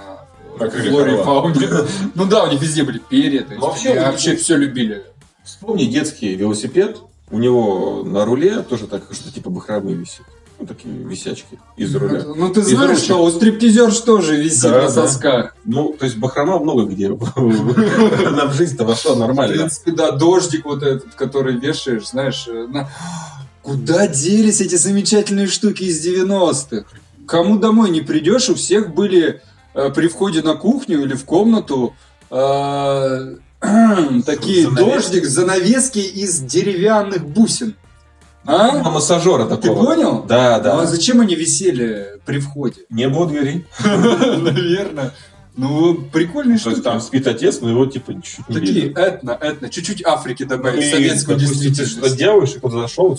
На 0.61 0.69
крыльях 0.69 0.93
флоре 0.93 1.13
и 1.13 1.15
орла. 1.15 1.25
фауне. 1.25 1.69
Ну 2.15 2.27
да, 2.27 2.45
у 2.45 2.51
них 2.51 2.61
везде 2.61 2.83
были 2.83 2.99
перья. 2.99 3.47
вообще 3.59 4.37
все 4.37 4.57
любили. 4.57 5.05
Вспомни 5.49 5.85
детский 5.85 6.35
велосипед. 6.35 6.99
У 7.31 7.39
него 7.39 8.03
на 8.05 8.25
руле 8.25 8.61
тоже 8.61 8.87
так, 8.87 9.03
что 9.13 9.33
типа 9.33 9.51
бахромы 9.51 9.93
висит. 9.95 10.23
Ну, 10.61 10.67
такие 10.67 10.93
висячки 10.93 11.59
из 11.77 11.95
руля. 11.95 12.23
Ну, 12.25 12.49
ты 12.53 12.61
Из 12.61 12.69
знаешь, 12.71 12.91
ручек. 12.91 13.05
что 13.05 13.23
у 13.25 13.31
стриптизерш 13.31 13.99
тоже 14.01 14.37
висит 14.37 14.63
Да, 14.63 14.71
на 14.71 14.81
да. 14.83 14.91
сосках. 14.91 15.55
Ну, 15.65 15.95
то 15.99 16.05
есть 16.05 16.17
бахрома 16.19 16.59
много 16.59 16.85
где. 16.85 17.07
Она 17.37 18.47
в 18.47 18.55
жизнь-то 18.55 18.85
вошла 18.85 19.15
В 19.15 19.19
нормально. 19.21 19.55
принципе, 19.57 19.93
да, 19.93 20.11
дождик 20.11 20.65
вот 20.65 20.83
этот, 20.83 21.15
который 21.15 21.57
вешаешь, 21.57 22.09
знаешь, 22.09 22.47
э, 22.49 22.67
на- 22.69 22.89
Куда 23.63 24.07
делись 24.09 24.61
эти 24.61 24.75
замечательные 24.77 25.47
штуки 25.47 25.85
из 25.85 26.05
90-х? 26.05 26.87
Кому 27.27 27.59
домой 27.59 27.91
не 27.91 28.01
придешь, 28.01 28.49
у 28.49 28.55
всех 28.55 28.93
были 28.95 29.41
э, 29.75 29.91
при 29.91 30.09
входе 30.09 30.43
на 30.43 30.55
кухню 30.55 31.03
или 31.03 31.15
в 31.15 31.25
комнату 31.25 31.95
э, 32.31 33.37
такие 33.61 34.71
дождик, 34.71 35.25
занавески 35.27 35.99
из 35.99 36.41
деревянных 36.41 37.27
бусин. 37.27 37.75
А 38.47 38.71
А? 38.85 38.91
массажера 38.91 39.45
Ты 39.45 39.57
такого. 39.57 39.85
понял? 39.85 40.23
Да, 40.27 40.57
А 40.57 40.61
да. 40.61 40.87
зачем 40.87 41.21
они 41.21 41.35
висели 41.35 42.19
при 42.25 42.39
входе? 42.39 42.83
Не 42.89 43.09
было 43.09 43.27
дверей. 43.27 43.67
Наверное. 43.85 45.13
Ну, 45.57 45.97
прикольные 46.13 46.57
То 46.59 46.71
есть 46.71 46.85
там 46.85 47.01
спит 47.01 47.27
отец, 47.27 47.61
но 47.61 47.69
его 47.69 47.85
типа 47.85 48.15
чуть 48.23 48.49
не 48.49 48.55
Такие 48.55 48.93
этно, 48.93 49.33
этно, 49.33 49.69
чуть-чуть 49.69 50.05
Африки 50.07 50.45
добавить, 50.45 50.85
И, 50.85 50.91
советскую 50.91 51.37
допустим, 51.37 51.59
ты 51.59 51.69
действительность. 51.71 51.93
что-то 51.99 52.17
делаешь, 52.17 52.51
и 52.55 52.59
кто-то 52.59 52.81
зашел, 52.83 53.19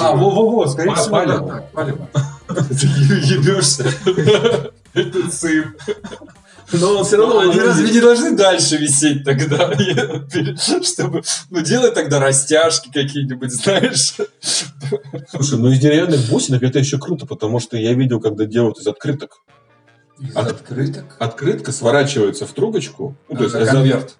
А, 0.00 0.16
во-во-во, 0.16 0.66
скорее 0.66 0.94
всего, 0.96 1.10
палево. 1.10 1.46
да, 1.46 1.64
палево. 1.72 2.08
Ты 2.48 2.86
ебешься. 2.86 3.86
Это 4.94 5.30
цим. 5.30 5.74
Но 6.72 6.98
он 6.98 7.04
все 7.04 7.16
равно 7.16 7.40
Они 7.40 7.58
разве 7.58 7.90
не 7.90 8.00
должны 8.00 8.36
дальше 8.36 8.76
висеть 8.76 9.24
тогда? 9.24 9.72
Чтобы, 10.82 11.22
ну, 11.50 11.60
делай 11.60 11.90
тогда 11.92 12.20
растяжки 12.20 12.90
какие-нибудь, 12.92 13.52
знаешь? 13.52 14.14
Слушай, 15.30 15.58
ну 15.58 15.70
из 15.70 15.78
деревянных 15.78 16.28
бусинок 16.28 16.62
это 16.62 16.78
еще 16.78 16.98
круто, 16.98 17.26
потому 17.26 17.60
что 17.60 17.76
я 17.76 17.92
видел, 17.94 18.20
когда 18.20 18.44
делают 18.44 18.78
из 18.78 18.86
открыток. 18.86 19.38
Из 20.20 20.36
От- 20.36 20.50
открыток? 20.52 21.16
Открытка 21.18 21.72
сворачивается 21.72 22.46
в 22.46 22.52
трубочку. 22.52 23.16
Ну, 23.28 23.36
то 23.36 23.44
есть 23.44 23.70
Конверт. 23.70 24.16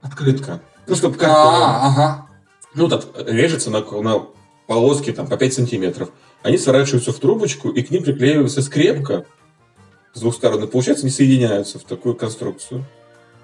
Открытка. 0.00 0.60
Ну, 0.86 0.94
чтобы 0.96 1.16
как 1.18 1.28
А, 1.28 1.86
ага. 1.86 2.26
ну, 2.74 2.88
так, 2.88 3.04
режется 3.26 3.70
на, 3.70 3.80
на 3.80 4.26
полоски 4.66 5.12
там, 5.12 5.26
по 5.26 5.36
5 5.36 5.54
сантиметров. 5.54 6.10
Они 6.42 6.56
сворачиваются 6.56 7.12
в 7.12 7.18
трубочку, 7.18 7.68
и 7.70 7.82
к 7.82 7.90
ним 7.90 8.02
приклеивается 8.02 8.62
скрепка 8.62 9.26
с 10.12 10.20
двух 10.20 10.34
сторон. 10.34 10.64
И, 10.64 10.66
получается, 10.66 11.04
они 11.04 11.10
соединяются 11.12 11.78
в 11.78 11.84
такую 11.84 12.14
конструкцию. 12.14 12.84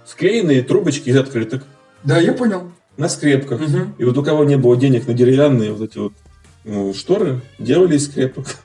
Склеенные 0.05 0.63
трубочки 0.63 1.09
из 1.11 1.17
открыток 1.17 1.65
Да, 2.05 2.19
я 2.19 2.33
понял. 2.33 2.71
на 2.97 3.09
скрепках. 3.09 3.61
Мгм. 3.61 3.95
И 3.99 4.05
вот 4.05 4.17
у 4.19 4.23
кого 4.23 4.45
не 4.45 4.57
было 4.57 4.77
денег 4.77 5.07
на 5.07 5.15
деревянные 5.15 5.73
вот 5.73 5.89
эти 5.91 5.99
вот 5.99 6.13
ну, 6.65 6.93
шторы, 6.95 7.41
делали 7.59 7.97
из 7.97 8.07
скрепок. 8.07 8.47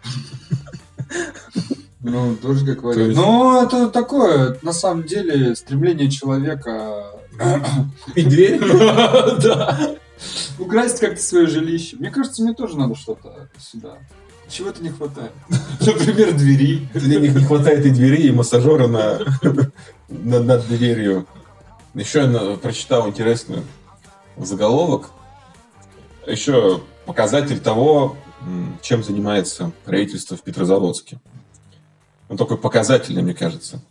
Ну, 2.03 2.35
тоже 2.35 2.65
как 2.65 2.81
вариант. 2.81 3.09
есть- 3.09 3.19
Ну, 3.19 3.61
это 3.63 3.87
такое, 3.89 4.57
на 4.63 4.73
самом 4.73 5.03
деле, 5.03 5.55
стремление 5.55 6.09
человека... 6.09 7.05
Купить 8.05 8.27
дверь. 8.27 8.59
Да. 9.43 9.95
Украсть 10.57 10.99
как-то 10.99 11.21
свое 11.21 11.45
жилище. 11.47 11.97
Мне 11.97 12.09
кажется, 12.09 12.41
мне 12.41 12.53
тоже 12.55 12.75
надо 12.77 12.95
что-то 12.95 13.49
сюда. 13.59 13.99
Чего-то 14.51 14.83
не 14.83 14.89
хватает. 14.89 15.31
Например, 15.79 16.33
двери. 16.33 16.87
Них 16.93 17.35
не 17.35 17.43
хватает 17.43 17.85
и 17.85 17.89
двери, 17.89 18.23
и 18.23 18.31
массажера 18.31 18.87
на, 18.87 19.19
на- 20.09 20.39
над 20.39 20.67
дверью. 20.67 21.25
Еще 21.95 22.19
я 22.19 22.57
прочитал 22.57 23.07
интересный 23.07 23.63
заголовок. 24.37 25.11
Еще 26.27 26.81
показатель 27.05 27.59
того, 27.59 28.17
чем 28.81 29.03
занимается 29.03 29.71
правительство 29.85 30.35
в 30.35 30.41
Петрозаводске. 30.41 31.19
Он 32.29 32.37
такой 32.37 32.57
показательный, 32.57 33.21
мне 33.21 33.33
кажется. 33.33 33.81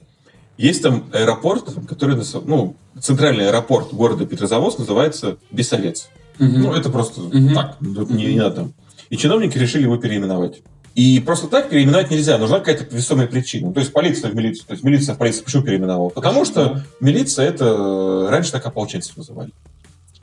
Есть 0.56 0.82
там 0.82 1.08
аэропорт, 1.12 1.74
который, 1.88 2.22
ну, 2.44 2.76
центральный 3.00 3.48
аэропорт 3.48 3.92
города 3.94 4.26
Петрозаводск 4.26 4.78
называется 4.78 5.38
Бессовец. 5.50 6.10
Угу. 6.38 6.48
Ну, 6.48 6.74
это 6.74 6.90
просто 6.90 7.22
угу. 7.22 7.54
так, 7.54 7.78
тут 7.78 8.10
не, 8.10 8.26
не 8.26 8.38
надо. 8.38 8.70
И 9.10 9.16
чиновники 9.16 9.58
решили 9.58 9.82
его 9.82 9.98
переименовать. 9.98 10.62
И 10.94 11.20
просто 11.20 11.46
так 11.46 11.68
переименовать 11.68 12.10
нельзя, 12.10 12.38
нужна 12.38 12.58
какая-то 12.58 12.84
весомая 12.94 13.26
причина. 13.26 13.72
То 13.72 13.80
есть 13.80 13.92
полиция 13.92 14.30
в 14.30 14.34
милицию. 14.34 14.66
То 14.66 14.72
есть 14.72 14.82
милиция 14.82 15.14
в 15.14 15.18
полицию 15.18 15.44
почему 15.44 15.62
переименовала? 15.62 16.08
Потому 16.08 16.44
что 16.44 16.82
милиция 17.00 17.46
это 17.46 18.28
раньше 18.30 18.52
так 18.52 18.66
ополченцев 18.66 19.16
называли. 19.16 19.50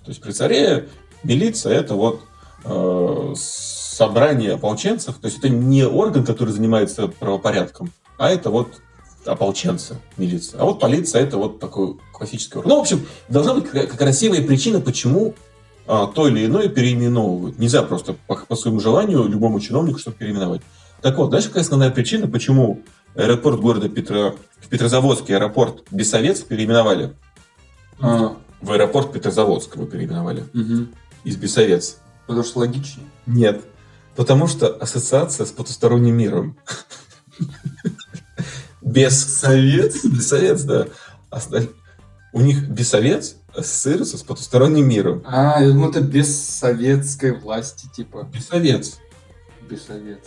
То 0.04 0.12
есть 0.12 0.22
при 0.22 0.32
царе 0.32 0.88
милиция 1.24 1.74
это 1.74 1.96
вот 1.96 2.22
э, 2.66 3.34
собрание 3.36 4.54
ополченцев. 4.54 5.18
То 5.18 5.28
есть 5.28 5.40
это 5.40 5.50
не 5.50 5.86
орган, 5.86 6.26
который 6.26 6.54
занимается 6.54 7.08
правопорядком, 7.08 7.92
а 8.18 8.30
это 8.30 8.50
вот 8.50 8.82
ополченцы, 9.26 9.96
милиция. 10.18 10.62
А 10.62 10.66
вот 10.66 10.80
полиция 10.80 11.24
это 11.24 11.38
вот 11.38 11.60
такой 11.60 11.98
классический 12.14 12.60
орган. 12.60 12.70
Ну, 12.70 12.78
в 12.78 12.82
общем, 12.82 13.06
должна 13.30 13.54
быть 13.54 13.68
красивая 13.68 14.42
причина, 14.42 14.80
почему 14.80 15.34
то 15.88 16.28
или 16.28 16.46
иное 16.46 16.68
переименовывают. 16.68 17.58
Нельзя 17.58 17.82
просто 17.82 18.14
по, 18.28 18.36
по 18.36 18.56
своему 18.56 18.80
желанию 18.82 19.24
любому 19.24 19.60
чиновнику 19.60 20.00
что-то 20.00 20.18
переименовать. 20.18 20.62
Так 21.02 21.18
вот, 21.18 21.30
знаешь, 21.30 21.46
какая 21.46 21.64
основная 21.64 21.92
причина, 21.92 22.28
почему 22.28 22.82
аэропорт 23.16 23.62
города 23.62 23.88
Петро... 23.88 24.36
в 24.60 24.68
Петрозаводске 24.68 25.36
аэропорт 25.36 25.84
Бессовец 25.90 26.42
переименовали? 26.42 27.14
А. 28.00 28.36
В 28.62 28.72
аэропорт 28.72 29.14
Петрозаводск 29.14 29.76
его 29.76 29.86
переименовали. 29.86 30.44
Угу. 30.54 30.88
Из 31.24 31.38
Бессовец. 31.38 32.00
Потому 32.26 32.44
что 32.44 32.60
логичнее? 32.60 33.08
Нет. 33.26 33.64
Потому 34.18 34.48
что 34.48 34.68
ассоциация 34.68 35.46
с 35.46 35.52
потусторонним 35.52 36.18
миром. 36.18 36.58
Бессовец? 38.82 40.04
Бессовец, 40.04 40.64
да. 40.64 40.88
У 42.34 42.42
них 42.42 42.68
бессовец 42.68 43.37
ассоциируется 43.58 44.18
с 44.18 44.24
потусторонним 44.24 44.88
миром. 44.88 45.24
А, 45.26 45.62
я 45.62 45.70
думал, 45.70 45.90
это 45.90 46.02
без 46.02 46.36
советской 46.38 47.38
власти, 47.38 47.88
типа. 47.96 48.28
Бессовец. 48.34 49.00
Бессовец. 49.70 50.20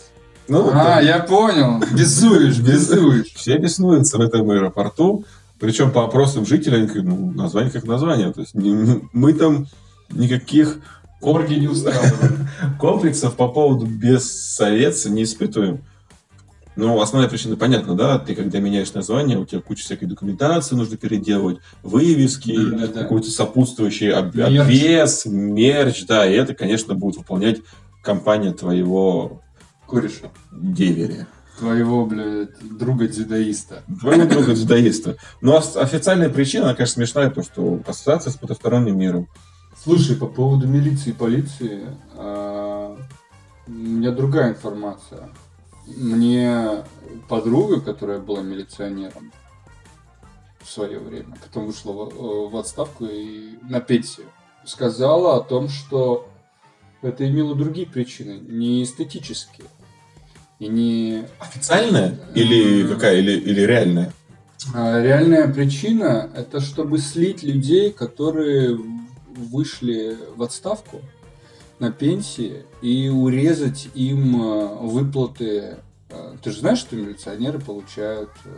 Ну, 0.47 0.69
а, 0.69 0.73
да. 0.73 0.99
я 1.01 1.19
понял. 1.19 1.79
Бесуешь, 1.93 2.59
бесуешь. 2.59 3.33
Все 3.33 3.57
беснуются 3.57 4.17
в 4.17 4.21
этом 4.21 4.49
аэропорту. 4.49 5.25
Причем 5.59 5.91
по 5.91 6.03
опросам 6.03 6.45
жителей, 6.45 6.89
ну, 7.01 7.31
название 7.31 7.71
как 7.71 7.85
название. 7.85 8.33
То 8.33 8.41
есть 8.41 8.53
мы 8.55 9.33
там 9.33 9.67
никаких 10.09 10.79
Орги 11.21 11.53
не 11.53 11.69
комплексов 12.79 13.35
по 13.35 13.47
поводу 13.47 13.85
бессоветца 13.85 15.09
не 15.09 15.23
испытываем. 15.23 15.83
Ну, 16.75 17.01
основная 17.01 17.29
причина 17.29 17.57
понятна, 17.57 17.95
да? 17.95 18.17
Ты, 18.17 18.33
когда 18.33 18.59
меняешь 18.59 18.93
название, 18.93 19.37
у 19.37 19.45
тебя 19.45 19.61
куча 19.61 19.83
всякой 19.83 20.05
документации 20.05 20.75
нужно 20.75 20.95
переделывать, 20.95 21.57
вывески, 21.83 22.55
да, 22.55 22.87
да, 22.87 23.01
какой-то 23.03 23.29
сопутствующий 23.29 24.11
об- 24.11 24.33
мерч. 24.35 24.59
обвес, 24.59 25.25
мерч, 25.25 26.05
да, 26.05 26.25
и 26.25 26.33
это, 26.33 26.53
конечно, 26.55 26.95
будет 26.95 27.17
выполнять 27.17 27.59
компания 28.01 28.53
твоего... 28.53 29.41
Кореша. 29.87 30.31
Деверя. 30.51 31.27
Твоего, 31.59 32.05
блядь, 32.05 32.57
друга-дзюдоиста. 32.61 33.83
Твоего 33.99 34.25
друга-дзюдоиста. 34.29 35.17
Но 35.41 35.57
официальная 35.57 36.29
причина, 36.29 36.65
она, 36.65 36.75
конечно, 36.75 36.95
смешная, 36.95 37.29
то, 37.29 37.43
что 37.43 37.81
ассоциация 37.85 38.31
с 38.31 38.37
потусторонним 38.37 38.97
миром. 38.97 39.27
Слушай, 39.83 40.15
по 40.15 40.27
поводу 40.27 40.67
милиции 40.67 41.09
и 41.09 41.13
полиции, 41.13 41.81
а, 42.15 42.97
у 43.67 43.71
меня 43.71 44.11
другая 44.11 44.51
информация. 44.51 45.29
Мне 45.97 46.83
подруга, 47.27 47.81
которая 47.81 48.19
была 48.19 48.41
милиционером 48.41 49.31
в 50.59 50.69
свое 50.69 50.99
время, 50.99 51.35
потом 51.41 51.67
вышла 51.67 51.91
в, 51.91 52.55
отставку 52.55 53.05
и 53.05 53.57
на 53.63 53.81
пенсию, 53.81 54.27
сказала 54.65 55.37
о 55.37 55.41
том, 55.41 55.69
что 55.69 56.29
это 57.01 57.27
имело 57.27 57.55
другие 57.55 57.87
причины, 57.87 58.39
не 58.39 58.83
эстетические. 58.83 59.67
И 60.59 60.67
не... 60.67 61.23
Официальная? 61.39 62.19
Или 62.35 62.87
какая? 62.87 63.17
Или, 63.17 63.31
или 63.31 63.61
реальная? 63.61 64.13
А, 64.75 65.01
реальная 65.01 65.51
причина– 65.51 66.29
это 66.35 66.59
чтобы 66.59 66.99
слить 66.99 67.41
людей, 67.41 67.91
которые 67.91 68.77
вышли 69.35 70.17
в 70.35 70.43
отставку, 70.43 71.01
на 71.81 71.91
пенсии 71.91 72.63
и 72.83 73.09
урезать 73.09 73.89
им 73.95 74.39
э, 74.39 74.75
выплаты. 74.81 75.77
Э, 76.09 76.35
ты 76.41 76.51
же 76.51 76.59
знаешь, 76.59 76.77
что 76.77 76.95
милиционеры 76.95 77.59
получают 77.59 78.29
э, 78.45 78.49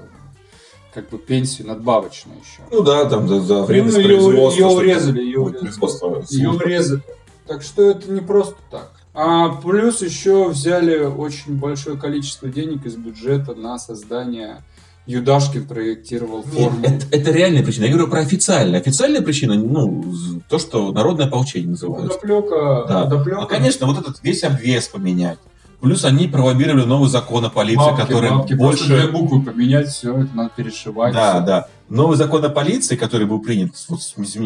как 0.93 1.09
бы 1.09 1.17
пенсию 1.17 1.69
надбавочную 1.69 2.37
еще. 2.39 2.63
Ну 2.69 2.83
да, 2.83 3.05
там 3.05 3.29
за, 3.29 3.39
за 3.39 3.63
время 3.63 3.93
ну, 3.93 3.99
ее, 3.99 4.09
ее 4.09 4.65
урезали, 4.67 5.21
ее 5.21 5.39
урезали. 5.39 6.25
Ее 6.29 6.49
урезали. 6.49 7.01
Так 7.47 7.61
что 7.63 7.89
это 7.89 8.11
не 8.11 8.19
просто 8.19 8.57
так. 8.69 8.91
А 9.13 9.49
плюс 9.55 10.01
еще 10.01 10.49
взяли 10.49 11.05
очень 11.05 11.55
большое 11.57 11.97
количество 11.97 12.49
денег 12.49 12.85
из 12.85 12.97
бюджета 12.97 13.55
на 13.55 13.79
создание 13.79 14.63
Юдашкин 15.05 15.67
проектировал 15.67 16.43
форму. 16.43 16.79
Нет, 16.79 17.03
это, 17.03 17.17
это 17.17 17.31
реальная 17.31 17.63
причина. 17.63 17.85
Я 17.85 17.91
говорю 17.91 18.07
про 18.07 18.21
официальную. 18.21 18.79
Официальная 18.79 19.21
причина, 19.21 19.55
ну, 19.55 20.41
то, 20.49 20.59
что 20.59 20.91
народное 20.91 21.25
ополчение 21.25 21.71
называется. 21.71 22.19
Доплека, 22.19 22.85
да. 22.87 23.05
доплека. 23.05 23.41
Ну, 23.41 23.47
конечно, 23.47 23.87
вот 23.87 23.99
этот 23.99 24.23
весь 24.23 24.43
обвес 24.43 24.87
поменять. 24.87 25.39
Плюс 25.83 26.05
они 26.05 26.29
пролоббировали 26.29 26.85
новый 26.85 27.09
закон 27.09 27.43
о 27.43 27.49
полиции, 27.49 27.75
бабки, 27.75 27.99
который 27.99 28.29
бабки, 28.29 28.53
больше... 28.53 28.87
Просто 28.87 29.11
буквы 29.11 29.43
поменять, 29.43 29.89
все 29.89 30.17
это 30.17 30.33
надо 30.33 30.51
перешивать. 30.55 31.13
Да, 31.13 31.33
все. 31.33 31.45
да. 31.45 31.67
Новый 31.89 32.15
закон 32.15 32.45
о 32.45 32.47
полиции, 32.47 32.95
который 32.95 33.27
был 33.27 33.41
принят, 33.41 33.71
вот, 33.89 33.99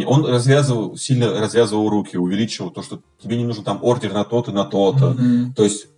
он 0.08 0.26
развязывал, 0.26 0.98
сильно 0.98 1.40
развязывал 1.40 1.90
руки, 1.90 2.18
увеличивал 2.18 2.72
то, 2.72 2.82
что 2.82 3.02
тебе 3.22 3.38
не 3.38 3.44
нужен 3.44 3.64
там 3.64 3.78
ордер 3.84 4.14
на 4.14 4.24
то-то, 4.24 4.52
на 4.52 4.66
то-то. 4.66 5.12
Mm-hmm. 5.12 5.54
То 5.56 5.64
есть 5.64 5.90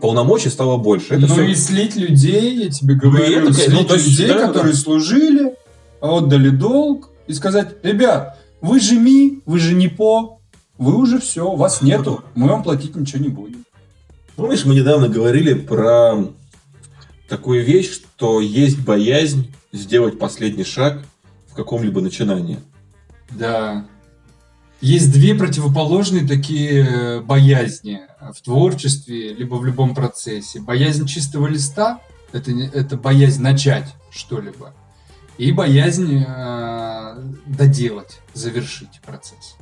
полномочий 0.00 0.48
стало 0.48 0.76
больше. 0.76 1.14
Это 1.14 1.26
ну 1.26 1.34
все... 1.34 1.44
и 1.44 1.54
слить 1.54 1.96
людей, 1.96 2.56
я 2.64 2.70
тебе 2.70 2.94
говорю, 2.94 3.40
ну, 3.40 3.48
это, 3.48 3.54
слить 3.54 3.88
ну, 3.88 3.96
людей, 3.96 4.28
да, 4.28 4.46
которые 4.46 4.72
да. 4.72 4.78
служили, 4.78 5.54
отдали 6.00 6.50
долг, 6.50 7.10
и 7.26 7.32
сказать, 7.32 7.76
ребят, 7.82 8.38
вы 8.60 8.80
же 8.80 8.94
ми, 8.94 9.42
вы 9.46 9.58
же 9.58 9.74
не 9.74 9.88
по, 9.88 10.40
вы 10.78 10.96
уже 10.96 11.18
все, 11.18 11.54
вас 11.54 11.82
нету, 11.82 12.22
мы 12.34 12.48
вам 12.48 12.62
платить 12.62 12.96
ничего 12.96 13.22
не 13.22 13.28
будем. 13.28 13.64
Помнишь, 14.36 14.64
мы 14.64 14.74
недавно 14.74 15.08
говорили 15.08 15.54
про 15.54 16.26
такую 17.28 17.64
вещь, 17.64 17.90
что 17.90 18.40
есть 18.40 18.80
боязнь 18.80 19.52
сделать 19.72 20.18
последний 20.18 20.64
шаг 20.64 21.04
в 21.48 21.54
каком-либо 21.54 22.00
начинании. 22.00 22.58
Да. 23.30 23.86
Есть 24.80 25.12
две 25.12 25.34
противоположные 25.34 26.26
такие 26.26 26.84
э, 26.84 27.20
боязни 27.20 28.00
в 28.32 28.42
творчестве, 28.42 29.32
либо 29.32 29.54
в 29.54 29.64
любом 29.64 29.94
процессе. 29.94 30.60
Боязнь 30.60 31.06
чистого 31.06 31.46
листа– 31.46 32.00
это, 32.32 32.50
это 32.50 32.96
боязнь 32.96 33.42
начать 33.42 33.94
что-либо. 34.10 34.74
И 35.38 35.52
боязнь 35.52 36.22
э, 36.26 37.18
доделать, 37.46 38.20
завершить 38.34 39.00
процесс. 39.04 39.56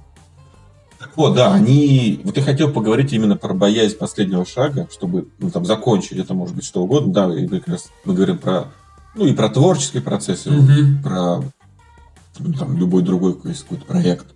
Так 0.99 1.17
вот, 1.17 1.35
да, 1.35 1.53
они... 1.53 2.21
Вот 2.25 2.37
я 2.37 2.43
хотел 2.43 2.73
поговорить 2.73 3.13
именно 3.13 3.37
про 3.37 3.55
боязнь 3.55 3.97
последнего 3.97 4.47
шага, 4.47 4.89
чтобы 4.93 5.29
ну, 5.39 5.51
там, 5.51 5.65
закончить 5.65 6.19
это, 6.19 6.33
может 6.35 6.55
быть, 6.55 6.65
что 6.65 6.83
угодно. 6.83 7.13
Да, 7.13 7.35
и 7.35 7.47
как 7.49 7.69
раз 7.69 7.91
мы 8.05 8.15
говорим 8.15 8.39
про... 8.39 8.73
Ну, 9.15 9.27
и 9.27 9.35
про 9.35 9.49
творческий 9.49 10.01
процесс, 10.01 10.47
угу. 10.47 11.03
про 11.03 11.43
ну, 12.39 12.53
там, 12.55 12.77
любой 12.77 13.03
другой 13.03 13.35
какой-то 13.35 13.85
проект. 13.85 14.27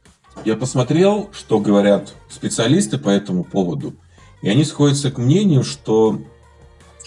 Я 0.45 0.57
посмотрел, 0.57 1.31
что 1.33 1.59
говорят 1.59 2.15
специалисты 2.29 2.99
по 2.99 3.09
этому 3.09 3.45
поводу, 3.45 3.95
и 4.43 4.49
они 4.49 4.65
сходятся 4.65 5.11
к 5.11 5.19
мнению, 5.19 5.65
что, 5.65 6.21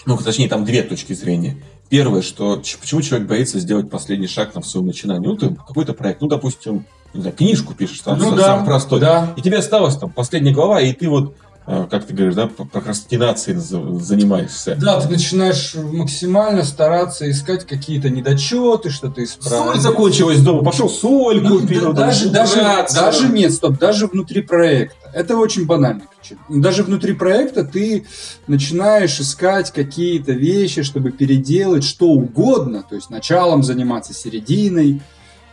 ну, 0.04 0.16
точнее, 0.16 0.48
там 0.48 0.64
две 0.64 0.82
точки 0.82 1.12
зрения. 1.12 1.56
Первое, 1.88 2.22
что 2.22 2.62
почему 2.80 3.02
человек 3.02 3.28
боится 3.28 3.58
сделать 3.58 3.90
последний 3.90 4.26
шаг 4.26 4.54
на 4.54 4.62
своем 4.62 4.86
начинании? 4.86 5.26
Ну, 5.26 5.36
ты 5.36 5.54
какой-то 5.54 5.94
проект, 5.94 6.20
ну, 6.20 6.28
допустим, 6.28 6.86
не 7.14 7.22
знаю, 7.22 7.36
книжку 7.36 7.74
пишешь, 7.74 8.00
там, 8.00 8.18
ну, 8.18 8.36
да, 8.36 8.44
самый 8.44 8.66
простой. 8.66 9.00
Да. 9.00 9.32
И 9.36 9.42
тебе 9.42 9.58
осталось 9.58 9.96
там 9.96 10.10
последняя 10.10 10.52
глава, 10.52 10.80
и 10.80 10.92
ты 10.92 11.08
вот 11.08 11.34
как 11.66 12.06
ты 12.06 12.14
говоришь, 12.14 12.34
да, 12.34 12.46
прокрастинацией 12.46 13.58
занимаешься. 13.58 14.76
Да, 14.80 15.00
ты 15.00 15.08
начинаешь 15.08 15.74
максимально 15.74 16.64
стараться 16.64 17.30
искать 17.30 17.66
какие-то 17.66 18.10
недочеты, 18.10 18.90
что-то 18.90 19.22
исправить. 19.22 19.72
Соль 19.72 19.80
закончилась 19.80 20.40
дома, 20.40 20.64
пошел 20.64 20.88
соль 20.88 21.40
ну, 21.40 21.60
купил. 21.60 21.92
Да, 21.92 22.06
даже, 22.06 22.30
даже, 22.30 22.56
даже 22.94 23.28
нет, 23.28 23.52
стоп, 23.52 23.78
даже 23.78 24.06
внутри 24.06 24.42
проекта. 24.42 25.10
Это 25.12 25.36
очень 25.36 25.66
банальная 25.66 26.06
причина. 26.06 26.40
Даже 26.48 26.82
внутри 26.82 27.12
проекта 27.12 27.64
ты 27.64 28.06
начинаешь 28.46 29.20
искать 29.20 29.70
какие-то 29.70 30.32
вещи, 30.32 30.82
чтобы 30.82 31.12
переделать 31.12 31.84
что 31.84 32.06
угодно, 32.06 32.84
то 32.88 32.94
есть 32.94 33.10
началом 33.10 33.62
заниматься 33.62 34.14
серединой, 34.14 35.02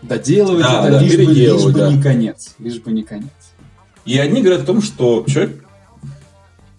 доделывать 0.02 0.64
да, 0.64 0.88
это, 0.88 0.92
да, 0.92 1.02
лишь, 1.02 1.16
бы, 1.16 1.34
лишь 1.34 1.64
бы 1.64 1.72
да. 1.74 1.92
не 1.92 2.02
конец. 2.02 2.56
Лишь 2.60 2.80
бы 2.80 2.92
не 2.92 3.04
конец. 3.04 3.30
И 4.06 4.18
одни 4.18 4.42
говорят 4.42 4.64
о 4.64 4.66
том, 4.66 4.82
что 4.82 5.26
человек 5.28 5.67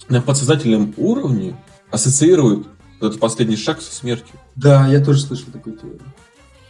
на 0.09 0.21
подсознательном 0.21 0.95
уровне 0.97 1.57
ассоциируют 1.91 2.69
этот 3.01 3.21
последний 3.21 3.57
шаг 3.57 3.81
со 3.81 3.95
смертью. 3.95 4.37
Да, 4.57 4.87
я 4.89 5.05
тоже 5.05 5.21
слышал 5.21 5.47
такую 5.53 5.77
теорию. 5.77 6.01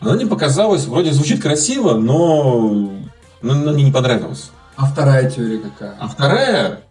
Она 0.00 0.14
мне 0.14 0.26
показалась, 0.26 0.84
вроде 0.86 1.12
звучит 1.12 1.42
красиво, 1.42 1.94
но, 1.94 2.90
но, 3.42 3.54
но 3.54 3.72
мне 3.72 3.84
не 3.84 3.92
понравилось. 3.92 4.50
А 4.76 4.86
вторая 4.86 5.28
теория 5.28 5.58
какая? 5.58 5.96
А 5.98 6.06
вторая 6.06 6.82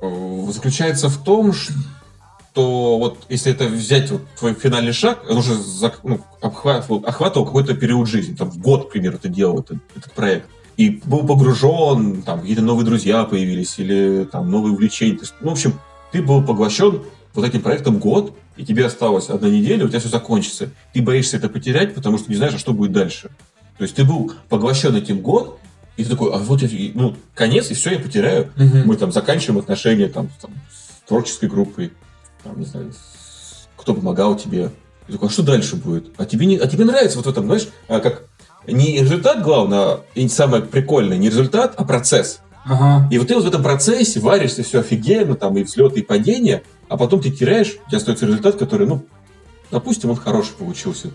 э, 0.00 0.46
заключается 0.50 1.08
в 1.08 1.22
том, 1.22 1.52
что 1.52 2.98
вот 2.98 3.18
если 3.28 3.52
это 3.52 3.66
взять 3.66 4.10
вот 4.10 4.22
твой 4.38 4.54
финальный 4.54 4.92
шаг, 4.92 5.24
он 5.28 5.36
уже 5.36 5.54
ну, 6.02 6.20
охватывал, 6.40 7.04
охватывал 7.06 7.44
какой-то 7.44 7.74
период 7.74 8.08
жизни, 8.08 8.34
там 8.34 8.50
в 8.50 8.58
год, 8.58 8.88
к 8.88 8.92
примеру, 8.92 9.18
ты 9.18 9.28
делал 9.28 9.60
этот, 9.60 9.78
этот 9.94 10.12
проект. 10.12 10.48
И 10.80 10.98
был 11.04 11.26
погружен, 11.26 12.22
там 12.22 12.40
какие-то 12.40 12.62
новые 12.62 12.86
друзья 12.86 13.24
появились, 13.24 13.78
или 13.78 14.26
там 14.32 14.50
новые 14.50 14.72
увлечения. 14.72 15.18
Ну, 15.42 15.50
в 15.50 15.52
общем, 15.52 15.78
ты 16.10 16.22
был 16.22 16.42
поглощен 16.42 17.02
вот 17.34 17.44
этим 17.44 17.60
проектом 17.60 17.98
год, 17.98 18.34
и 18.56 18.64
тебе 18.64 18.86
осталось 18.86 19.28
одна 19.28 19.50
неделя, 19.50 19.84
у 19.84 19.88
тебя 19.88 20.00
все 20.00 20.08
закончится. 20.08 20.70
Ты 20.94 21.02
боишься 21.02 21.36
это 21.36 21.50
потерять, 21.50 21.94
потому 21.94 22.16
что 22.16 22.30
не 22.30 22.36
знаешь, 22.36 22.54
а 22.54 22.58
что 22.58 22.72
будет 22.72 22.92
дальше. 22.92 23.28
То 23.76 23.82
есть 23.82 23.94
ты 23.94 24.04
был 24.04 24.32
поглощен 24.48 24.96
этим 24.96 25.20
год, 25.20 25.58
и 25.98 26.04
ты 26.04 26.08
такой, 26.08 26.32
а 26.32 26.38
вот 26.38 26.62
я, 26.62 26.90
ну, 26.94 27.14
конец, 27.34 27.70
и 27.70 27.74
все, 27.74 27.90
я 27.90 27.98
потеряю. 27.98 28.50
Угу. 28.56 28.78
Мы 28.86 28.96
там 28.96 29.12
заканчиваем 29.12 29.60
отношения 29.60 30.08
там, 30.08 30.30
там, 30.40 30.50
с 30.72 31.06
творческой 31.06 31.50
группой, 31.50 31.92
там, 32.42 32.58
не 32.58 32.64
знаю, 32.64 32.90
кто 33.76 33.92
помогал 33.92 34.34
тебе. 34.34 34.70
Ты 35.06 35.12
такой, 35.12 35.28
а 35.28 35.30
что 35.30 35.42
дальше 35.42 35.76
будет? 35.76 36.14
А 36.16 36.24
тебе, 36.24 36.46
не, 36.46 36.56
а 36.56 36.66
тебе 36.66 36.86
нравится 36.86 37.18
вот 37.18 37.26
в 37.26 37.28
этом, 37.28 37.44
знаешь, 37.44 37.68
а 37.86 38.00
как 38.00 38.29
не 38.66 39.00
результат 39.00 39.42
главное, 39.42 40.00
и 40.14 40.28
самое 40.28 40.62
прикольное, 40.62 41.18
не 41.18 41.28
результат, 41.28 41.74
а 41.76 41.84
процесс. 41.84 42.40
Ага. 42.64 43.08
И 43.10 43.18
вот 43.18 43.28
ты 43.28 43.34
вот 43.34 43.44
в 43.44 43.48
этом 43.48 43.62
процессе 43.62 44.20
варишься, 44.20 44.62
все 44.62 44.80
офигенно, 44.80 45.34
там 45.34 45.56
и 45.56 45.62
взлеты, 45.62 46.00
и 46.00 46.04
падения, 46.04 46.62
а 46.88 46.96
потом 46.96 47.20
ты 47.20 47.30
теряешь, 47.30 47.78
у 47.86 47.88
тебя 47.88 47.98
остается 47.98 48.26
результат, 48.26 48.56
который, 48.56 48.86
ну, 48.86 49.04
допустим, 49.70 50.10
он 50.10 50.16
хороший 50.16 50.54
получился. 50.54 51.10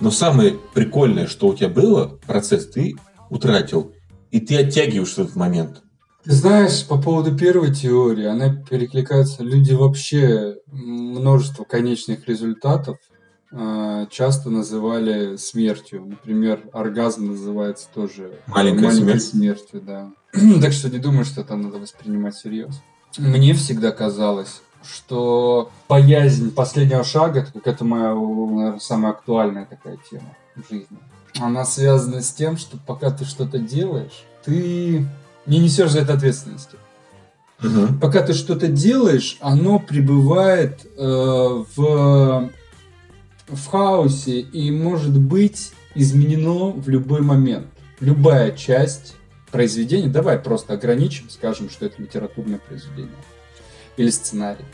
Но 0.00 0.10
самое 0.10 0.56
прикольное, 0.74 1.26
что 1.26 1.48
у 1.48 1.54
тебя 1.54 1.68
было, 1.68 2.18
процесс 2.26 2.68
ты 2.68 2.96
утратил, 3.30 3.92
и 4.30 4.40
ты 4.40 4.56
оттягиваешь 4.56 5.12
этот 5.12 5.36
момент. 5.36 5.82
Ты 6.24 6.32
знаешь, 6.32 6.86
по 6.86 7.00
поводу 7.00 7.36
первой 7.36 7.74
теории, 7.74 8.26
она 8.26 8.54
перекликается. 8.54 9.42
Люди 9.42 9.72
вообще 9.72 10.56
множество 10.66 11.64
конечных 11.64 12.28
результатов 12.28 12.98
часто 13.50 14.50
называли 14.50 15.36
смертью. 15.36 16.04
Например, 16.06 16.60
оргазм 16.72 17.28
называется 17.28 17.88
тоже 17.94 18.32
маленькой, 18.46 18.84
маленькой 18.84 19.20
смерть. 19.20 19.22
смертью. 19.22 19.80
Да. 19.80 20.10
так 20.60 20.72
что 20.72 20.90
не 20.90 20.98
думаю, 20.98 21.24
что 21.24 21.40
это 21.40 21.56
надо 21.56 21.78
воспринимать 21.78 22.36
серьезно. 22.36 22.80
Мне 23.16 23.54
всегда 23.54 23.90
казалось, 23.90 24.60
что 24.82 25.70
боязнь 25.88 26.50
последнего 26.50 27.04
шага, 27.04 27.46
это 27.64 27.84
моя, 27.84 28.14
наверное, 28.14 28.78
самая 28.78 29.12
актуальная 29.12 29.66
такая 29.66 29.98
тема 30.10 30.36
в 30.54 30.70
жизни. 30.70 30.98
Она 31.40 31.64
связана 31.64 32.20
с 32.20 32.32
тем, 32.32 32.56
что 32.56 32.78
пока 32.86 33.10
ты 33.10 33.24
что-то 33.24 33.58
делаешь, 33.58 34.24
ты 34.44 35.06
не 35.46 35.58
несешь 35.58 35.92
за 35.92 36.00
это 36.00 36.14
ответственности. 36.14 36.76
Угу. 37.62 37.98
Пока 38.00 38.22
ты 38.22 38.34
что-то 38.34 38.68
делаешь, 38.68 39.36
оно 39.40 39.78
пребывает 39.78 40.86
э, 40.96 41.64
в, 41.76 42.50
в 43.48 43.66
хаосе 43.66 44.40
и 44.40 44.70
может 44.70 45.18
быть 45.18 45.72
изменено 45.94 46.70
в 46.70 46.88
любой 46.88 47.22
момент. 47.22 47.66
Любая 48.00 48.52
часть 48.52 49.16
произведения, 49.50 50.08
давай 50.08 50.38
просто 50.38 50.74
ограничим, 50.74 51.30
скажем, 51.30 51.70
что 51.70 51.86
это 51.86 52.00
литературное 52.00 52.58
произведение 52.58 53.10
или 53.96 54.10
сценарий, 54.10 54.64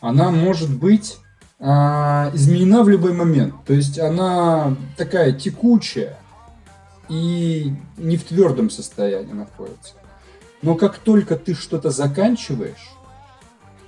она 0.00 0.30
может 0.30 0.76
быть 0.76 1.18
а, 1.60 2.30
изменена 2.34 2.82
в 2.82 2.88
любой 2.88 3.12
момент. 3.12 3.54
То 3.64 3.72
есть 3.72 3.98
она 3.98 4.76
такая 4.96 5.32
текучая 5.32 6.18
и 7.08 7.72
не 7.96 8.16
в 8.16 8.24
твердом 8.24 8.70
состоянии 8.70 9.32
находится. 9.32 9.94
Но 10.62 10.74
как 10.74 10.98
только 10.98 11.36
ты 11.36 11.54
что-то 11.54 11.90
заканчиваешь, 11.90 12.90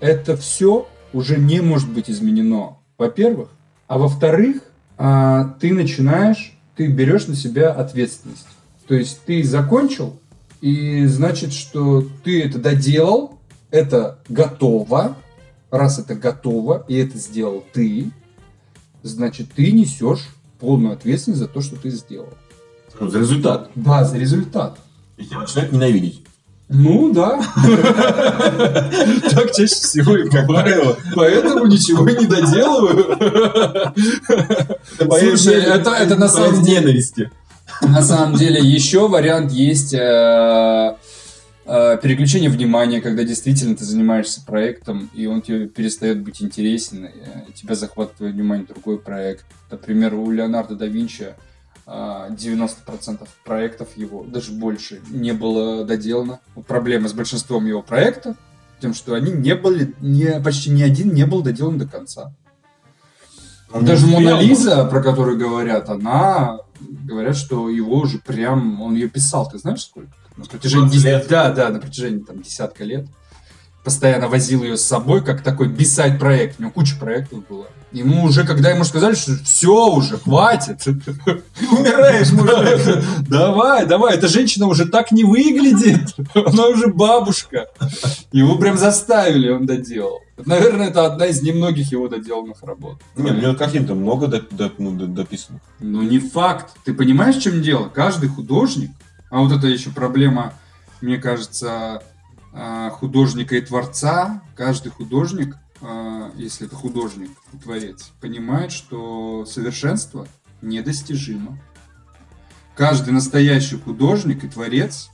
это 0.01 0.37
все 0.37 0.89
уже 1.13 1.39
не 1.39 1.61
может 1.61 1.91
быть 1.91 2.11
изменено, 2.11 2.79
во-первых. 2.99 3.49
А 3.95 3.99
во-вторых, 3.99 4.57
а, 4.99 5.55
ты 5.61 5.73
начинаешь, 5.73 6.59
ты 6.75 6.89
берешь 6.89 7.29
на 7.29 7.37
себя 7.37 7.71
ответственность. 7.71 8.49
То 8.89 8.97
есть 8.97 9.21
ты 9.25 9.45
закончил, 9.45 10.19
и 10.61 11.07
значит, 11.07 11.53
что 11.53 12.05
ты 12.25 12.43
это 12.43 12.59
доделал, 12.59 13.39
это 13.71 14.19
готово. 14.29 15.17
Раз 15.71 16.01
это 16.01 16.17
готово, 16.17 16.85
и 16.89 16.97
это 16.97 17.19
сделал 17.19 17.65
ты, 17.73 18.11
значит, 19.05 19.53
ты 19.55 19.71
несешь 19.71 20.29
полную 20.59 20.95
ответственность 20.95 21.39
за 21.39 21.47
то, 21.47 21.61
что 21.61 21.77
ты 21.77 21.91
сделал. 21.91 22.35
За 22.99 23.21
результат. 23.21 23.71
Да, 23.77 24.05
за 24.05 24.19
результат. 24.19 24.77
И 25.19 25.25
тебя 25.25 25.39
начинают 25.39 25.73
ненавидеть. 25.73 26.24
Ну 26.69 27.13
да. 27.13 27.43
Так 29.31 29.53
чаще 29.53 29.75
всего 29.75 30.17
и 30.17 30.29
бывает. 30.29 30.99
Поэтому 31.15 31.67
ничего 31.67 32.09
не 32.09 32.27
доделываю. 32.27 33.95
Слушай, 34.97 35.63
это 35.63 36.17
на 36.17 36.29
самом 36.29 36.63
деле... 36.63 36.81
ненависти. 36.81 37.31
На 37.83 38.03
самом 38.03 38.37
деле 38.37 38.61
еще 38.61 39.09
вариант 39.09 39.51
есть 39.53 39.95
э, 39.95 40.97
э, 41.67 41.99
переключение 42.03 42.51
внимания, 42.51 43.01
когда 43.01 43.25
действительно 43.25 43.75
ты 43.75 43.85
занимаешься 43.85 44.43
проектом, 44.45 45.11
и 45.15 45.27
он 45.27 45.43
тебе 45.43 45.67
перестает 45.67 46.21
быть 46.21 46.43
интересен, 46.43 47.07
и 47.07 47.53
тебя 47.53 47.75
захватывает 47.75 48.35
внимание 48.35 48.67
другой 48.67 48.99
проект. 48.99 49.45
Например, 49.71 50.15
у 50.15 50.31
Леонардо 50.31 50.77
да 50.77 50.87
Винчи 50.87 51.35
90% 51.87 53.23
э, 53.23 53.27
проектов 53.45 53.97
его, 53.97 54.25
даже 54.25 54.53
больше, 54.53 55.01
не 55.11 55.33
было 55.33 55.85
доделано. 55.85 56.41
Проблема 56.67 57.09
с 57.09 57.13
большинством 57.13 57.67
его 57.67 57.83
проектов, 57.83 58.37
тем, 58.81 58.95
что 58.95 59.15
они 59.15 59.33
не 59.33 59.55
были, 59.55 59.95
не, 60.01 60.41
почти 60.41 60.71
ни 60.71 60.83
один 60.83 61.13
не 61.13 61.27
был 61.27 61.43
доделан 61.43 61.79
до 61.79 61.87
конца. 61.87 62.33
Он 63.73 63.85
даже 63.85 64.07
Мона 64.07 64.41
Лиза, 64.41 64.85
про 64.85 65.03
которую 65.03 65.37
говорят, 65.37 65.89
она 65.89 66.59
говорят, 66.81 67.37
что 67.37 67.69
его 67.69 67.99
уже 67.99 68.19
прям, 68.19 68.81
он 68.81 68.95
ее 68.95 69.09
писал, 69.09 69.49
ты 69.49 69.59
знаешь 69.59 69.83
сколько? 69.83 70.13
На 70.37 70.45
протяжении 70.45 70.91
10 70.91 71.05
лет. 71.05 71.27
Да, 71.29 71.53
да, 71.53 71.69
на 71.71 71.81
протяжении 71.81 72.21
там 72.21 72.41
десятка 72.41 72.85
лет. 72.85 73.07
Постоянно 73.85 74.29
возил 74.29 74.65
ее 74.65 74.77
с 74.77 74.83
собой, 74.83 75.23
как 75.23 75.43
такой 75.43 75.69
бисайд 75.69 76.19
проект. 76.19 76.59
У 76.59 76.63
него 76.63 76.73
куча 76.73 76.97
проектов 76.97 77.47
было. 77.47 77.67
Ему 77.93 78.25
уже, 78.25 78.45
когда 78.45 78.71
ему 78.71 78.83
сказали, 78.83 79.15
что 79.15 79.37
все 79.45 79.87
уже, 79.89 80.19
хватит. 80.19 80.85
Умираешь, 80.87 82.33
мужик. 82.33 83.05
Давай, 83.29 83.87
давай, 83.87 84.17
эта 84.17 84.27
женщина 84.27 84.67
уже 84.67 84.87
так 84.87 85.13
не 85.13 85.23
выглядит. 85.23 86.17
Она 86.35 86.67
уже 86.67 86.89
бабушка. 86.89 87.69
Его 88.33 88.57
прям 88.57 88.77
заставили, 88.77 89.49
он 89.51 89.65
доделал. 89.65 90.21
Наверное, 90.45 90.89
это 90.89 91.07
одна 91.07 91.27
из 91.27 91.41
немногих 91.43 91.93
его 91.93 92.09
доделанных 92.09 92.63
работ. 92.63 93.01
Нет, 93.17 93.37
у 93.37 93.41
него 93.41 93.55
картин-то 93.55 93.95
много 93.95 94.45
ну, 94.79 95.07
дописано. 95.07 95.61
Ну, 95.79 96.03
не 96.03 96.19
факт. 96.19 96.75
Ты 96.85 96.95
понимаешь, 96.95 97.37
в 97.37 97.43
чем 97.43 97.63
дело? 97.63 97.89
Каждый 97.89 98.29
художник, 98.29 98.91
а 99.31 99.39
вот 99.39 99.53
это 99.53 99.69
еще 99.69 99.91
проблема, 99.91 100.55
мне 101.01 101.19
кажется, 101.19 102.03
художника 102.91 103.57
и 103.57 103.61
творца, 103.61 104.43
каждый 104.57 104.91
художник, 104.91 105.57
а, 105.81 106.31
если 106.37 106.67
это 106.67 106.77
художник 106.77 107.31
и 107.53 107.57
творец, 107.57 108.13
понимает, 108.21 108.73
что 108.73 109.45
совершенство 109.45 110.27
недостижимо. 110.63 111.59
Каждый 112.77 113.13
настоящий 113.13 113.77
художник 113.77 114.45
и 114.45 114.49
творец 114.49 115.11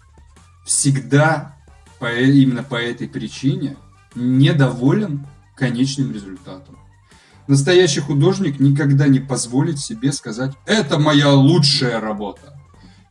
всегда 0.64 1.57
по, 1.98 2.12
именно 2.12 2.62
по 2.62 2.76
этой 2.76 3.09
причине 3.09 3.76
недоволен 4.14 5.26
конечным 5.57 6.12
результатом. 6.12 6.79
Настоящий 7.46 8.00
художник 8.00 8.61
никогда 8.61 9.09
не 9.09 9.18
позволит 9.18 9.79
себе 9.79 10.12
сказать 10.12 10.53
«это 10.66 10.98
моя 10.98 11.33
лучшая 11.33 12.00
работа». 12.00 12.59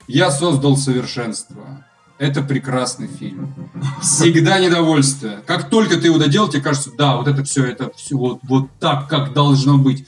Я 0.08 0.32
создал 0.32 0.78
совершенство. 0.78 1.86
Это 2.20 2.42
прекрасный 2.42 3.08
фильм. 3.08 3.54
Всегда 4.02 4.60
недовольствие. 4.60 5.42
Как 5.48 5.70
только 5.70 5.96
ты 5.96 6.08
его 6.08 6.18
доделал, 6.18 6.50
тебе 6.50 6.62
кажется, 6.62 6.92
да, 6.92 7.16
вот 7.16 7.30
это 7.30 7.46
все, 7.46 7.64
это 7.64 7.92
все 7.96 8.18
вот, 8.18 8.40
вот 8.44 8.70
так, 8.78 9.08
как 9.08 9.32
должно 9.32 9.78
быть. 9.78 10.06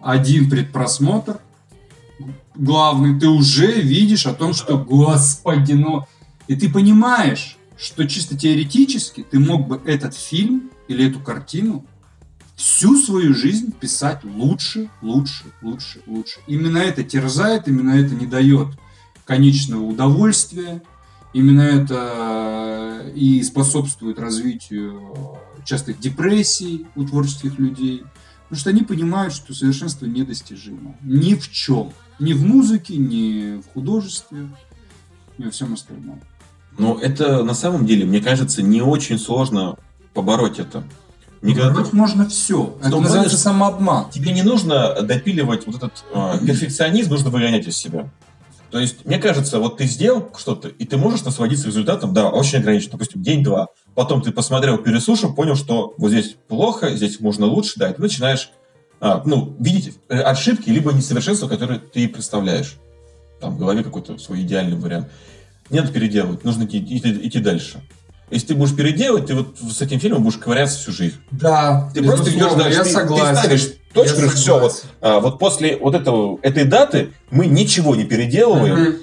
Один 0.00 0.48
предпросмотр, 0.48 1.40
главный, 2.54 3.18
ты 3.18 3.26
уже 3.26 3.80
видишь 3.80 4.26
о 4.26 4.32
том, 4.32 4.54
что, 4.54 4.78
господи, 4.78 5.72
ну... 5.72 6.06
И 6.46 6.54
ты 6.54 6.70
понимаешь, 6.70 7.56
что 7.76 8.06
чисто 8.06 8.36
теоретически 8.36 9.26
ты 9.28 9.40
мог 9.40 9.66
бы 9.66 9.80
этот 9.86 10.14
фильм 10.14 10.70
или 10.86 11.08
эту 11.08 11.18
картину 11.18 11.84
всю 12.54 12.96
свою 12.96 13.34
жизнь 13.34 13.72
писать 13.72 14.22
лучше, 14.22 14.88
лучше, 15.02 15.46
лучше, 15.62 16.00
лучше. 16.06 16.38
Именно 16.46 16.78
это 16.78 17.02
терзает, 17.02 17.66
именно 17.66 17.90
это 17.98 18.14
не 18.14 18.26
дает 18.26 18.68
конечного 19.24 19.82
удовольствия, 19.82 20.82
Именно 21.34 21.62
это 21.62 23.12
и 23.14 23.42
способствует 23.42 24.18
развитию 24.20 25.36
частых 25.64 25.98
депрессий 25.98 26.86
у 26.94 27.04
творческих 27.04 27.58
людей. 27.58 28.04
Потому 28.44 28.60
что 28.60 28.70
они 28.70 28.82
понимают, 28.82 29.34
что 29.34 29.52
совершенство 29.52 30.06
недостижимо. 30.06 30.96
Ни 31.02 31.34
в 31.34 31.50
чем. 31.50 31.92
Ни 32.20 32.34
в 32.34 32.46
музыке, 32.46 32.96
ни 32.96 33.60
в 33.60 33.72
художестве, 33.72 34.48
ни 35.36 35.44
во 35.44 35.50
всем 35.50 35.74
остальном. 35.74 36.22
Но 36.78 36.98
это 37.00 37.42
на 37.42 37.54
самом 37.54 37.84
деле, 37.84 38.04
мне 38.04 38.20
кажется, 38.20 38.62
не 38.62 38.80
очень 38.80 39.18
сложно 39.18 39.76
побороть 40.12 40.60
это. 40.60 40.84
Никогда... 41.42 41.70
Побороть 41.70 41.92
можно 41.92 42.28
все. 42.28 42.78
Это 42.80 42.96
называется 42.96 43.36
самообман. 43.36 44.10
Тебе 44.10 44.32
не 44.32 44.42
нужно 44.42 45.02
допиливать 45.02 45.66
вот 45.66 45.76
этот 45.76 46.04
э, 46.14 46.46
перфекционизм, 46.46 47.10
нужно 47.10 47.30
выгонять 47.30 47.66
из 47.66 47.76
себя. 47.76 48.08
То 48.74 48.80
есть, 48.80 49.04
мне 49.04 49.18
кажется, 49.18 49.60
вот 49.60 49.76
ты 49.76 49.84
сделал 49.84 50.32
что-то, 50.36 50.66
и 50.66 50.84
ты 50.84 50.96
можешь 50.96 51.22
насладиться 51.22 51.68
результатом, 51.68 52.12
да, 52.12 52.28
очень 52.28 52.58
ограниченно, 52.58 52.90
допустим, 52.90 53.22
день-два. 53.22 53.68
Потом 53.94 54.20
ты 54.20 54.32
посмотрел, 54.32 54.78
переслушал, 54.78 55.32
понял, 55.32 55.54
что 55.54 55.94
вот 55.96 56.10
здесь 56.10 56.34
плохо, 56.48 56.90
здесь 56.96 57.20
можно 57.20 57.46
лучше, 57.46 57.74
да, 57.76 57.90
и 57.90 57.94
ты 57.94 58.02
начинаешь 58.02 58.50
а, 59.00 59.22
ну, 59.24 59.54
видеть 59.60 59.96
э, 60.08 60.18
ошибки, 60.18 60.70
либо 60.70 60.92
несовершенства, 60.92 61.46
которые 61.46 61.78
ты 61.78 62.08
представляешь. 62.08 62.74
Там 63.40 63.54
в 63.54 63.58
голове 63.60 63.84
какой-то 63.84 64.18
свой 64.18 64.40
идеальный 64.40 64.76
вариант. 64.76 65.06
Не 65.70 65.78
надо 65.78 65.92
переделывать, 65.92 66.42
нужно 66.42 66.64
идти, 66.64 66.80
идти, 66.80 67.28
идти 67.28 67.38
дальше. 67.38 67.80
Если 68.32 68.48
ты 68.48 68.54
будешь 68.56 68.74
переделывать, 68.74 69.26
ты 69.26 69.36
вот 69.36 69.56
с 69.56 69.80
этим 69.82 70.00
фильмом 70.00 70.24
будешь 70.24 70.38
ковыряться 70.38 70.78
всю 70.78 70.90
жизнь. 70.90 71.18
Да, 71.30 71.92
ты 71.94 72.02
просто 72.02 72.28
идешь 72.28 72.54
дальше. 72.54 72.78
Я 72.78 72.82
ты, 72.82 72.90
согласен. 72.90 73.34
Ты 73.36 73.40
ставишь 73.40 73.72
говоришь, 73.94 74.32
все, 74.32 74.58
вот, 74.58 74.84
а, 75.00 75.20
вот 75.20 75.38
после 75.38 75.76
вот 75.76 75.94
этого, 75.94 76.38
этой 76.42 76.64
даты 76.64 77.12
мы 77.30 77.46
ничего 77.46 77.94
не 77.94 78.04
переделываем, 78.04 78.82
угу. 78.82 78.96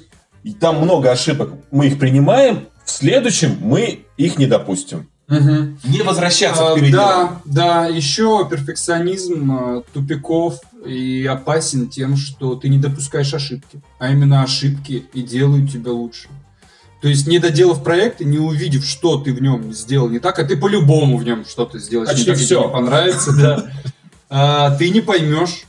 и 0.43 0.54
там 0.54 0.77
много 0.82 1.12
ошибок, 1.12 1.54
мы 1.71 1.88
их 1.88 1.99
принимаем, 1.99 2.67
в 2.86 2.91
следующем 2.91 3.58
мы 3.62 4.06
их 4.17 4.38
не 4.38 4.47
допустим. 4.47 5.08
Угу. 5.32 5.77
Не 5.86 6.01
возвращаться 6.01 6.73
а, 6.73 6.77
к 6.77 6.91
Да, 6.91 7.41
да, 7.45 7.86
еще 7.88 8.45
перфекционизм 8.49 9.51
а, 9.51 9.84
тупиков 9.93 10.60
и 10.86 11.25
опасен 11.25 11.88
тем, 11.88 12.17
что 12.17 12.56
ты 12.56 12.67
не 12.67 12.77
допускаешь 12.77 13.34
ошибки, 13.34 13.82
а 13.97 14.12
именно 14.12 14.43
ошибки 14.43 15.06
и 15.13 15.21
делают 15.21 15.71
тебя 15.71 15.91
лучше. 15.91 16.27
То 17.01 17.08
есть, 17.08 17.27
не 17.27 17.39
доделав 17.39 17.84
проект 17.84 18.21
и 18.21 18.25
не 18.25 18.38
увидев, 18.38 18.86
что 18.86 19.17
ты 19.17 19.34
в 19.34 19.41
нем 19.41 19.73
сделал 19.73 20.10
не 20.10 20.19
так, 20.19 20.38
а 20.38 20.43
ты 20.43 20.56
по-любому 20.56 21.17
в 21.17 21.23
нем 21.23 21.45
что-то 21.45 21.80
сделаешь 21.80 22.10
Почти 22.10 22.30
не 22.30 22.36
так, 22.36 22.43
все. 22.43 22.63
не 22.63 22.71
понравится, 22.71 23.32
да. 23.38 23.71
А, 24.31 24.71
ты 24.77 24.89
не 24.89 25.01
поймешь. 25.01 25.65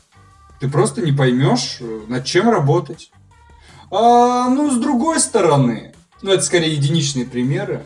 Ты 0.60 0.70
просто 0.70 1.02
не 1.02 1.10
поймешь, 1.10 1.78
над 2.06 2.24
чем 2.24 2.48
работать. 2.48 3.10
А, 3.90 4.48
ну, 4.48 4.70
с 4.70 4.78
другой 4.80 5.18
стороны, 5.18 5.92
ну, 6.22 6.30
это 6.30 6.44
скорее 6.44 6.72
единичные 6.72 7.26
примеры, 7.26 7.84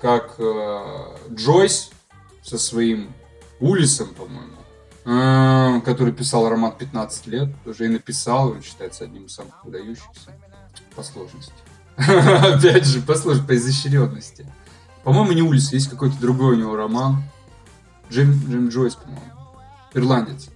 как 0.00 0.34
э, 0.38 1.16
Джойс 1.32 1.92
со 2.42 2.58
своим 2.58 3.12
Улисом, 3.60 4.08
по-моему, 4.08 4.56
э, 5.04 5.80
который 5.82 6.12
писал 6.12 6.48
роман 6.48 6.72
15 6.76 7.26
лет, 7.28 7.48
уже 7.64 7.84
и 7.84 7.88
написал, 7.88 8.50
он 8.50 8.62
считается 8.62 9.04
одним 9.04 9.26
из 9.26 9.34
самых 9.34 9.64
выдающихся 9.64 10.32
по 10.96 11.04
сложности. 11.04 11.52
Опять 11.96 12.86
же, 12.86 13.00
послушай, 13.00 13.44
по 13.44 13.54
изощренности. 13.54 14.44
По-моему, 15.04 15.32
не 15.32 15.42
Улис, 15.42 15.72
есть 15.72 15.88
какой-то 15.88 16.18
другой 16.18 16.56
у 16.56 16.58
него 16.58 16.74
роман. 16.74 17.22
Джим, 18.10 18.32
Джим 18.48 18.68
Джойс, 18.68 18.96
по-моему. 18.96 19.39
Ирландец. 19.94 20.48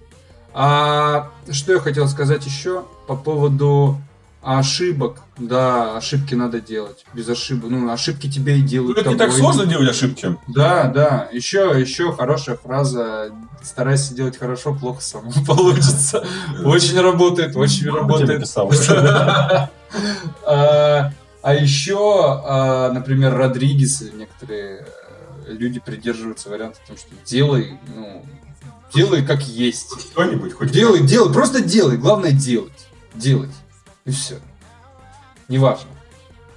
А 0.53 1.31
что 1.51 1.73
я 1.73 1.79
хотел 1.79 2.07
сказать 2.07 2.45
еще 2.45 2.85
по 3.07 3.15
поводу 3.15 3.97
ошибок. 4.45 5.17
Да, 5.37 5.97
ошибки 5.97 6.35
надо 6.35 6.61
делать. 6.61 7.05
Без 7.13 7.27
ошибок. 7.27 7.71
Ну, 7.71 7.91
ошибки 7.91 8.31
тебе 8.31 8.59
и 8.59 8.61
делают. 8.61 8.95
Ну, 8.97 9.01
это 9.01 9.09
не 9.11 9.17
так 9.17 9.31
сложно 9.31 9.65
делать 9.65 9.89
ошибки. 9.89 10.37
Да, 10.47 10.85
да. 10.85 11.27
Еще, 11.31 11.73
еще 11.75 12.13
хорошая 12.13 12.55
фраза. 12.55 13.31
Старайся 13.63 14.13
делать 14.13 14.37
хорошо, 14.37 14.73
плохо 14.73 15.01
само 15.01 15.31
получится. 15.47 16.23
Очень 16.63 17.01
работает, 17.01 17.55
очень 17.55 17.89
работает. 17.89 18.47
А 21.45 21.53
еще, 21.53 22.41
а, 22.43 22.91
например, 22.91 23.35
Родригес 23.35 24.01
некоторые 24.13 24.83
э, 25.45 25.53
люди 25.53 25.79
придерживаются 25.79 26.49
варианта 26.49 26.79
том, 26.87 26.97
что 26.97 27.09
делай, 27.23 27.77
ну, 27.95 28.25
делай 28.93 29.25
как 29.25 29.41
есть. 29.41 29.99
Что-нибудь 29.99 30.53
хоть. 30.53 30.71
Делай, 30.71 31.01
делай, 31.01 31.33
просто 31.33 31.61
делай. 31.61 31.97
Главное 31.97 32.31
делать. 32.31 32.87
Делать. 33.13 33.53
И 34.05 34.11
все. 34.11 34.39
Неважно. 35.47 35.89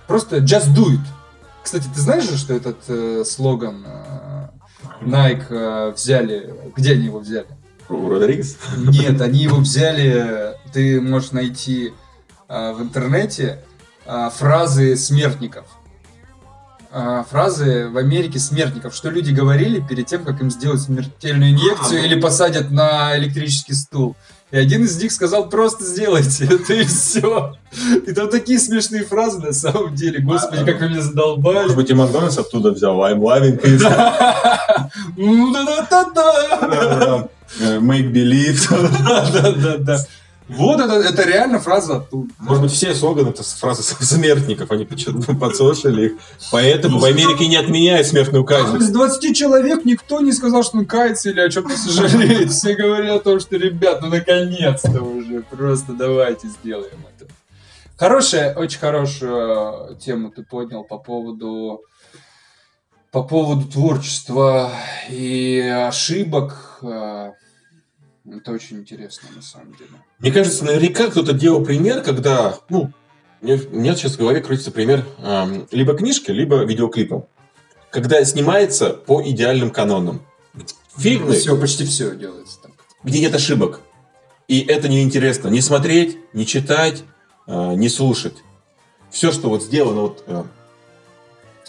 Просто 0.07 0.39
just 0.39 0.75
do 0.75 0.87
it. 0.87 1.01
Кстати, 1.63 1.87
ты 1.95 2.01
знаешь 2.01 2.25
же, 2.25 2.39
что 2.39 2.55
этот 2.55 2.79
э, 2.89 3.25
слоган 3.27 3.85
э, 3.87 4.49
Nike 5.03 5.47
э, 5.51 5.93
взяли... 5.93 6.55
Где 6.77 6.93
они 6.93 7.07
его 7.07 7.19
взяли? 7.19 7.49
У 7.89 8.09
Родригес? 8.09 8.57
Нет, 8.77 9.21
они 9.21 9.41
его 9.43 9.59
взяли... 9.59 10.55
Ты 10.73 11.01
можешь 11.01 11.33
найти 11.33 11.93
э, 12.49 12.73
в 12.73 12.83
интернете 12.83 13.63
а, 14.11 14.31
фразы 14.31 14.97
смертников. 14.97 15.67
А, 16.91 17.23
фразы 17.25 17.89
в 17.89 17.99
Америке 17.99 18.39
смертников, 18.39 18.95
что 18.95 19.11
люди 19.11 19.31
говорили 19.31 19.79
перед 19.87 20.07
тем, 20.07 20.25
как 20.25 20.41
им 20.41 20.51
сделать 20.51 20.81
смертельную 20.81 21.51
инъекцию 21.51 22.03
или 22.05 22.19
посадят 22.19 22.71
на 22.71 23.17
электрический 23.19 23.75
стул. 23.75 24.17
И 24.51 24.57
один 24.57 24.85
из 24.85 24.97
них 25.01 25.13
сказал, 25.13 25.51
просто 25.51 25.85
сделайте 25.85 26.45
это 26.51 26.73
и 26.73 26.85
все. 26.85 27.57
И 28.07 28.13
там 28.13 28.31
такие 28.31 28.59
смешные 28.59 29.05
фразы 29.05 29.39
на 29.41 29.53
самом 29.53 29.95
деле. 29.95 30.21
Господи, 30.21 30.65
как 30.65 30.81
вы 30.81 30.89
меня 30.89 31.03
задолбали. 31.03 31.65
Может 31.65 31.77
быть, 31.77 31.91
и 31.91 31.95
Макдональдс 31.95 32.39
оттуда 32.39 32.71
взял. 32.71 32.99
I'm 33.03 33.19
loving 33.19 33.61
it. 33.63 33.83
Да-да-да. 36.61 37.29
Make 37.81 38.13
believe. 38.13 38.67
Да-да-да. 39.33 39.99
Вот 40.49 40.81
это, 40.81 40.95
это 40.95 41.25
реально 41.25 41.61
фраза 41.61 41.99
оттуда. 41.99 42.33
Может 42.39 42.63
быть, 42.63 42.73
все 42.73 42.95
слоганы 42.95 43.29
это 43.29 43.43
фразы 43.43 43.83
смертников, 43.83 44.71
они 44.71 44.87
почему-то 44.87 45.35
подслушали 45.41 46.07
их. 46.07 46.13
Поэтому 46.51 46.99
в 46.99 47.05
Америке 47.05 47.47
не 47.47 47.57
отменяют 47.57 48.07
смертную 48.07 48.45
казнь. 48.45 48.79
Из 48.79 48.89
20 48.89 49.37
человек 49.37 49.85
никто 49.85 50.21
не 50.21 50.33
сказал, 50.33 50.63
что 50.63 50.79
он 50.79 50.87
кается 50.87 51.29
или 51.31 51.41
о 51.41 51.51
чем-то 51.51 51.77
сожалеет. 51.77 52.51
Все 52.51 52.75
говорят 52.75 53.21
о 53.21 53.25
том, 53.25 53.41
что, 53.41 53.57
ребят, 53.57 54.01
ну 54.01 54.09
наконец-то 54.09 55.03
уже, 55.03 55.43
просто 55.43 55.93
давайте 55.93 56.49
сделаем 56.49 57.05
это. 57.15 57.31
Хорошая, 57.99 58.55
очень 58.55 58.79
хорошую 58.79 59.97
тему 59.97 60.31
ты 60.31 60.43
поднял 60.45 60.85
по 60.85 60.99
поводу 60.99 61.83
по 63.11 63.23
поводу 63.23 63.67
творчества 63.67 64.71
и 65.11 65.61
ошибок. 65.61 66.81
Это 68.31 68.53
очень 68.53 68.79
интересно, 68.79 69.29
на 69.35 69.43
самом 69.43 69.75
деле. 69.77 69.91
Мне 70.19 70.33
кажется, 70.33 70.65
наверняка 70.65 71.09
кто-то 71.09 71.33
делал 71.33 71.65
пример, 71.65 72.03
когда, 72.03 72.59
ну, 72.69 72.93
мне, 73.41 73.55
у 73.55 73.77
меня 73.77 73.95
сейчас 73.95 74.15
в 74.15 74.19
голове 74.19 74.41
крутится 74.41 74.71
пример 74.71 75.05
э, 75.19 75.67
либо 75.71 75.95
книжки, 75.95 76.31
либо 76.31 76.65
видеоклипа. 76.65 77.27
Когда 77.91 78.23
снимается 78.25 78.91
по 78.91 79.23
идеальным 79.23 79.71
канонам. 79.71 80.23
Фильмы... 80.97 81.33
Все, 81.33 81.59
почти 81.59 81.85
все 81.85 82.15
делается 82.17 82.61
так. 82.63 82.73
Где 83.05 83.21
нет 83.21 83.35
ошибок. 83.35 83.81
И 84.49 84.61
это 84.61 84.89
неинтересно. 84.89 85.49
Не 85.49 85.61
смотреть, 85.61 86.19
не 86.33 86.47
читать, 86.47 87.05
э, 87.47 87.75
не 87.75 87.89
слушать. 87.89 88.37
Все, 89.11 89.31
что 89.31 89.49
вот 89.49 89.63
сделано 89.63 90.03
вот, 90.03 90.25
э, 90.27 90.45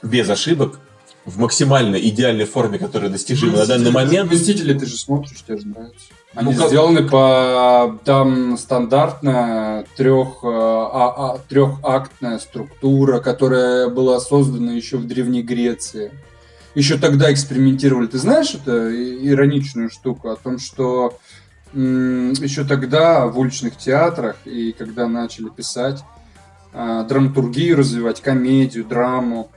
без 0.04 0.30
ошибок, 0.30 0.80
в 1.29 1.37
максимально 1.37 1.95
идеальной 1.95 2.45
форме, 2.45 2.77
которая 2.77 3.09
достижима 3.09 3.57
на 3.57 3.65
данный 3.65 3.91
момент. 3.91 4.31
Мстители 4.31 4.77
ты 4.77 4.85
же 4.85 4.97
смотришь, 4.97 5.43
тебе 5.45 5.57
же 5.57 5.67
нравится. 5.67 6.07
Они 6.35 6.53
ну, 6.53 6.67
сделаны 6.67 7.03
по 7.07 7.97
там 8.05 8.57
стандартная 8.57 9.85
трех, 9.97 10.39
а, 10.43 11.33
а, 11.33 11.39
трехактная 11.49 12.37
структура, 12.37 13.19
которая 13.19 13.89
была 13.89 14.19
создана 14.19 14.73
еще 14.73 14.97
в 14.97 15.07
Древней 15.07 15.41
Греции. 15.41 16.11
Еще 16.75 16.97
тогда 16.97 17.31
экспериментировали. 17.33 18.05
Ты 18.05 18.19
знаешь 18.19 18.53
это 18.53 18.91
ироничную 18.93 19.89
штуку 19.89 20.29
о 20.29 20.35
том, 20.35 20.59
что 20.59 21.17
м- 21.73 22.33
еще 22.33 22.63
тогда 22.63 23.25
в 23.25 23.39
уличных 23.39 23.75
театрах 23.75 24.35
и 24.45 24.71
когда 24.77 25.07
начали 25.07 25.49
писать 25.49 26.03
а, 26.73 27.03
драматургию 27.03 27.77
развивать, 27.77 28.21
комедию, 28.21 28.85
драму, 28.85 29.49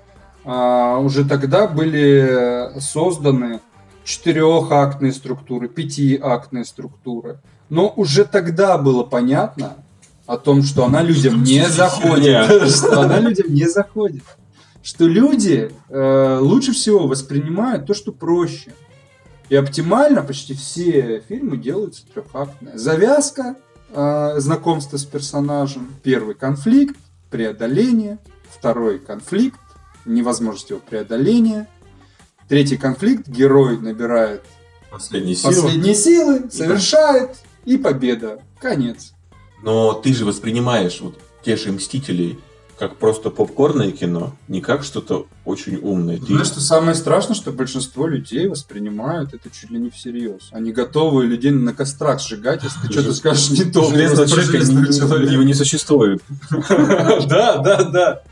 уже 0.45 1.25
тогда 1.25 1.67
были 1.67 2.79
созданы 2.81 3.61
четырехактные 4.05 5.13
структуры, 5.13 5.69
пятиактные 5.69 6.65
структуры. 6.65 7.41
Но 7.69 7.93
уже 7.97 8.25
тогда 8.25 8.77
было 8.79 9.03
понятно 9.05 9.77
о 10.27 10.37
том, 10.37 10.63
что 10.63 10.85
она 10.85 11.03
людям 11.03 11.43
не 11.43 11.67
заходит. 11.69 12.71
Что 12.71 13.03
она 13.03 13.21
людям 13.21 13.53
не 13.53 13.69
заходит. 13.69 14.25
Что 14.83 15.07
люди 15.07 15.71
э, 15.89 16.39
лучше 16.41 16.73
всего 16.73 17.07
воспринимают 17.07 17.87
то, 17.87 17.95
что 17.95 18.13
проще. 18.13 18.73
И 19.49 19.55
оптимально 19.55 20.23
почти 20.23 20.55
все 20.55 21.23
фильмы 21.29 21.57
делаются 21.57 22.05
трехактные. 22.13 22.77
Завязка, 22.77 23.57
э, 23.95 24.35
знакомство 24.39 24.97
с 24.97 25.05
персонажем, 25.05 25.89
первый 26.03 26.35
конфликт, 26.35 26.97
преодоление, 27.31 28.19
Второй 28.51 28.99
конфликт, 28.99 29.59
невозможность 30.05 30.71
его 30.71 30.81
преодоления. 30.81 31.69
Третий 32.49 32.77
конфликт, 32.77 33.29
герой 33.29 33.79
набирает 33.79 34.43
Последние 34.91 35.37
силы. 35.37 35.55
последние 35.55 35.95
силы, 35.95 36.51
совершает, 36.51 37.31
и 37.65 37.77
победа. 37.79 38.41
Конец. 38.61 39.13
Но 39.63 39.93
ты 39.95 40.13
же 40.13 40.25
воспринимаешь 40.25 41.01
вот 41.01 41.19
те 41.45 41.57
же 41.57 41.73
Мстителей 41.73 42.39
как 42.79 42.97
просто 42.97 43.31
попкорное 43.31 43.93
кино, 43.93 44.35
не 44.49 44.61
как 44.61 44.83
что-то 44.83 45.27
очень 45.45 45.77
умное. 45.77 46.19
Ты- 46.19 46.27
Знаешь, 46.27 46.49
что 46.49 46.61
самое 46.61 46.97
страшное, 46.97 47.37
что 47.37 47.53
большинство 47.53 48.09
людей 48.09 48.49
воспринимают 48.49 49.35
это 49.35 49.51
чуть 49.51 49.71
ли 49.71 49.79
не 49.79 49.89
всерьез. 49.91 50.49
Они 50.51 50.73
готовы 50.73 51.27
людей 51.27 51.53
на 51.53 51.73
кострах 51.75 52.21
сжигать, 52.21 52.65
если 52.65 52.81
ты 52.85 52.93
что-то 52.93 53.15
скажешь 53.15 53.51
не 53.51 53.71
то. 53.71 53.89
Железного 53.89 54.27
человека. 54.27 54.57
его 55.33 55.43
не 55.45 55.55
существует. 55.55 56.21
Да, 57.29 57.59
да, 57.59 57.85
да. 57.85 58.23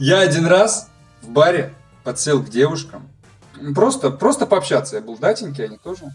Я 0.00 0.18
один 0.20 0.46
раз 0.46 0.88
в 1.26 1.30
баре 1.30 1.74
подсел 2.04 2.42
к 2.42 2.48
девушкам. 2.48 3.08
Просто, 3.74 4.10
просто 4.10 4.46
пообщаться. 4.46 4.96
Я 4.96 5.02
был 5.02 5.16
датенький, 5.18 5.64
они 5.64 5.76
тоже. 5.78 6.14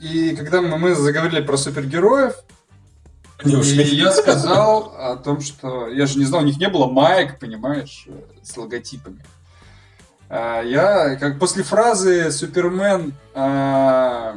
И 0.00 0.34
когда 0.36 0.60
мы, 0.60 0.78
мы 0.78 0.94
заговорили 0.94 1.40
про 1.40 1.56
супергероев, 1.56 2.34
Они 3.42 3.54
и 3.54 3.56
ушли. 3.56 3.84
я 3.96 4.10
сказал 4.12 4.94
о 4.98 5.16
том, 5.16 5.40
что... 5.40 5.88
Я 5.88 6.06
же 6.06 6.18
не 6.18 6.24
знал, 6.24 6.42
у 6.42 6.44
них 6.44 6.58
не 6.58 6.68
было 6.68 6.86
маек, 6.90 7.38
понимаешь, 7.38 8.04
э, 8.08 8.12
с 8.42 8.56
логотипами. 8.56 9.24
А 10.28 10.60
Я, 10.62 11.16
как 11.16 11.38
после 11.38 11.62
фразы 11.62 12.30
«Супермен 12.32 13.14
а, 13.34 14.34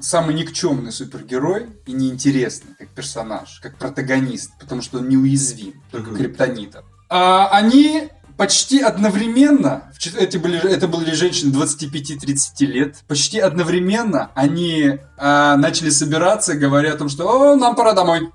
самый 0.00 0.34
никчемный 0.34 0.90
супергерой 0.90 1.66
и 1.86 1.92
неинтересный 1.92 2.74
как 2.78 2.88
персонаж, 2.88 3.60
как 3.62 3.76
протагонист, 3.76 4.50
потому 4.58 4.82
что 4.82 4.98
он 4.98 5.08
неуязвим, 5.08 5.80
только 5.92 6.10
Мгм. 6.10 6.18
криптонитом». 6.18 6.84
А 7.08 7.48
они 7.52 8.08
почти 8.36 8.80
одновременно, 8.80 9.92
эти 10.16 10.36
были, 10.36 10.58
это 10.58 10.88
были 10.88 11.12
женщины 11.12 11.52
25-30 11.52 12.66
лет, 12.66 13.04
почти 13.06 13.38
одновременно 13.38 14.30
они 14.34 14.98
а, 15.16 15.56
начали 15.56 15.90
собираться, 15.90 16.54
говоря 16.54 16.92
о 16.92 16.96
том, 16.96 17.08
что 17.08 17.28
«О, 17.28 17.56
нам 17.56 17.74
пора 17.76 17.92
домой», 17.92 18.30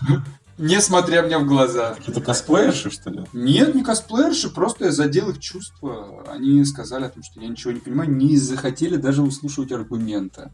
не 0.58 0.80
смотря 0.80 1.22
мне 1.22 1.38
в 1.38 1.46
глаза. 1.46 1.94
Какие-то 1.94 2.20
косплеерши, 2.20 2.90
что 2.90 3.10
ли? 3.10 3.24
Нет, 3.32 3.74
не 3.74 3.82
косплеерши, 3.82 4.50
просто 4.50 4.86
я 4.86 4.92
задел 4.92 5.30
их 5.30 5.38
чувства. 5.38 6.24
Они 6.28 6.64
сказали 6.64 7.04
о 7.04 7.08
том, 7.08 7.22
что 7.22 7.40
я 7.40 7.48
ничего 7.48 7.72
не 7.72 7.80
понимаю, 7.80 8.10
не 8.10 8.36
захотели 8.36 8.96
даже 8.96 9.22
выслушивать 9.22 9.72
аргумента. 9.72 10.50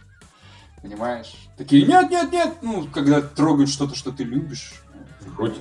Понимаешь? 0.83 1.35
Такие, 1.57 1.87
нет, 1.87 2.11
нет, 2.11 2.31
нет, 2.31 2.57
ну, 2.61 2.87
когда 2.93 3.23
трогают 3.23 3.71
что-то, 3.71 3.95
что 3.95 4.13
ты 4.13 4.25
любишь. 4.25 4.75
Вроде. 5.27 5.55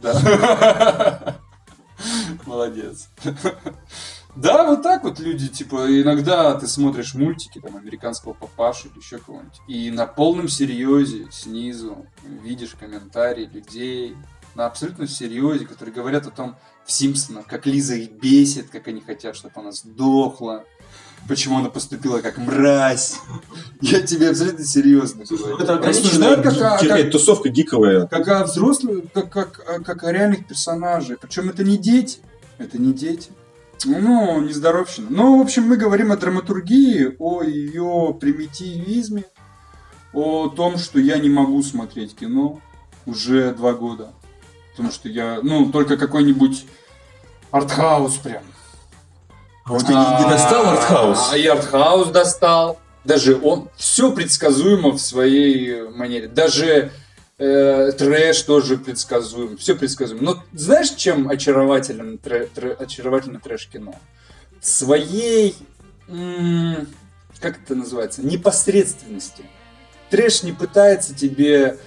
Да. 0.00 1.36
Молодец. 2.46 3.08
Да, 4.36 4.64
вот 4.64 4.82
так 4.82 5.02
вот 5.02 5.18
люди, 5.18 5.48
типа, 5.48 5.86
иногда 6.00 6.54
ты 6.54 6.68
смотришь 6.68 7.14
мультики, 7.14 7.60
там, 7.60 7.76
американского 7.76 8.32
папашу 8.32 8.88
или 8.88 8.98
еще 9.00 9.18
кого-нибудь, 9.18 9.60
и 9.66 9.90
на 9.90 10.06
полном 10.06 10.48
серьезе 10.48 11.26
снизу 11.32 12.06
видишь 12.22 12.76
комментарии 12.78 13.46
людей, 13.52 14.16
на 14.54 14.66
абсолютно 14.66 15.08
серьезе, 15.08 15.66
которые 15.66 15.92
говорят 15.92 16.26
о 16.28 16.30
том, 16.30 16.56
в 16.84 16.92
Симпсонах, 16.92 17.46
как 17.46 17.66
Лиза 17.66 17.94
их 17.96 18.12
бесит, 18.12 18.70
как 18.70 18.86
они 18.86 19.00
хотят, 19.00 19.34
чтобы 19.34 19.52
она 19.56 19.72
сдохла, 19.72 20.64
почему 21.28 21.58
она 21.58 21.68
поступила 21.68 22.20
как 22.20 22.38
мразь. 22.38 23.16
Я 23.80 24.00
тебе 24.00 24.30
абсолютно 24.30 24.64
серьезно 24.64 25.24
говорю. 25.24 25.58
Это 25.58 25.78
рассуждают 25.78 26.42
как 26.42 26.56
о- 26.56 26.86
как- 26.86 27.10
тусовка 27.10 27.48
гиковая. 27.48 28.06
как 28.06 28.28
о 28.28 28.44
взрослых, 28.44 29.04
как, 29.12 29.30
как, 29.30 29.60
о- 29.68 29.80
как 29.82 30.04
о 30.04 30.12
реальных 30.12 30.46
персонажей. 30.46 31.16
Причем 31.20 31.48
это 31.50 31.64
не 31.64 31.76
дети. 31.76 32.18
Это 32.60 32.78
не 32.78 32.92
дети. 32.92 33.30
Ну, 33.86 34.40
нездоровщина. 34.42 35.06
Ну, 35.08 35.38
в 35.38 35.42
общем, 35.42 35.62
мы 35.64 35.76
говорим 35.78 36.12
о 36.12 36.16
драматургии, 36.16 37.16
о 37.18 37.42
ее 37.42 38.14
примитивизме, 38.20 39.24
о 40.12 40.48
том, 40.48 40.76
что 40.76 41.00
я 41.00 41.16
не 41.18 41.30
могу 41.30 41.62
смотреть 41.62 42.14
кино 42.14 42.60
уже 43.06 43.54
два 43.54 43.72
года. 43.72 44.12
Потому 44.72 44.92
что 44.92 45.08
я, 45.08 45.40
ну, 45.42 45.72
только 45.72 45.96
какой-нибудь 45.96 46.66
артхаус 47.50 48.16
прям. 48.16 48.42
А 49.64 49.78
тебя 49.78 50.18
не- 50.18 50.24
не 50.24 50.30
достал 50.30 50.66
артхаус? 50.66 51.30
А 51.32 51.38
и 51.38 51.46
артхаус 51.46 52.08
достал. 52.10 52.78
Даже 53.04 53.40
он 53.42 53.70
все 53.76 54.12
предсказуемо 54.12 54.90
в 54.90 54.98
своей 54.98 55.88
манере. 55.88 56.28
Даже 56.28 56.92
э, 57.40 57.92
трэш 57.92 58.42
тоже 58.42 58.76
предсказуем. 58.76 59.56
Все 59.56 59.74
предсказуемо. 59.74 60.22
Но 60.22 60.42
знаешь, 60.52 60.90
чем 60.90 61.28
очарователен, 61.28 62.20
трэ- 62.22 62.48
трэ- 62.54 62.74
очаровательно 62.74 63.40
трэш-кино? 63.40 63.94
Своей, 64.60 65.56
м, 66.08 66.86
как 67.40 67.58
это 67.62 67.74
называется, 67.74 68.22
непосредственности. 68.22 69.44
Трэш 70.10 70.42
не 70.42 70.52
пытается 70.52 71.14
тебе 71.14 71.78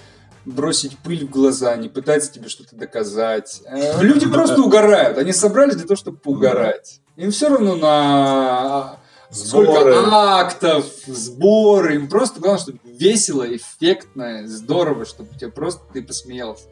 бросить 0.44 0.98
пыль 0.98 1.24
в 1.26 1.30
глаза, 1.30 1.74
не 1.76 1.88
пытается 1.88 2.32
тебе 2.32 2.48
что-то 2.48 2.74
доказать. 2.76 3.62
Э, 3.66 4.02
Люди 4.02 4.28
просто 4.28 4.60
угорают. 4.60 5.16
Они 5.18 5.32
собрались 5.32 5.76
для 5.76 5.84
того, 5.86 5.96
чтобы 5.96 6.18
поугарать. 6.18 7.00
Им 7.16 7.30
все 7.30 7.48
равно 7.48 7.76
на 7.76 8.96
Сборы. 9.30 9.66
сколько 9.92 10.08
актов, 10.12 10.84
сборы. 11.06 11.94
Им 11.96 12.08
просто 12.08 12.40
главное, 12.40 12.60
чтобы 12.60 12.78
весело, 12.98 13.44
эффектно, 13.56 14.46
здорово, 14.46 15.04
чтобы 15.04 15.30
тебе 15.38 15.50
просто 15.50 15.82
ты 15.92 16.02
посмеялся. 16.02 16.64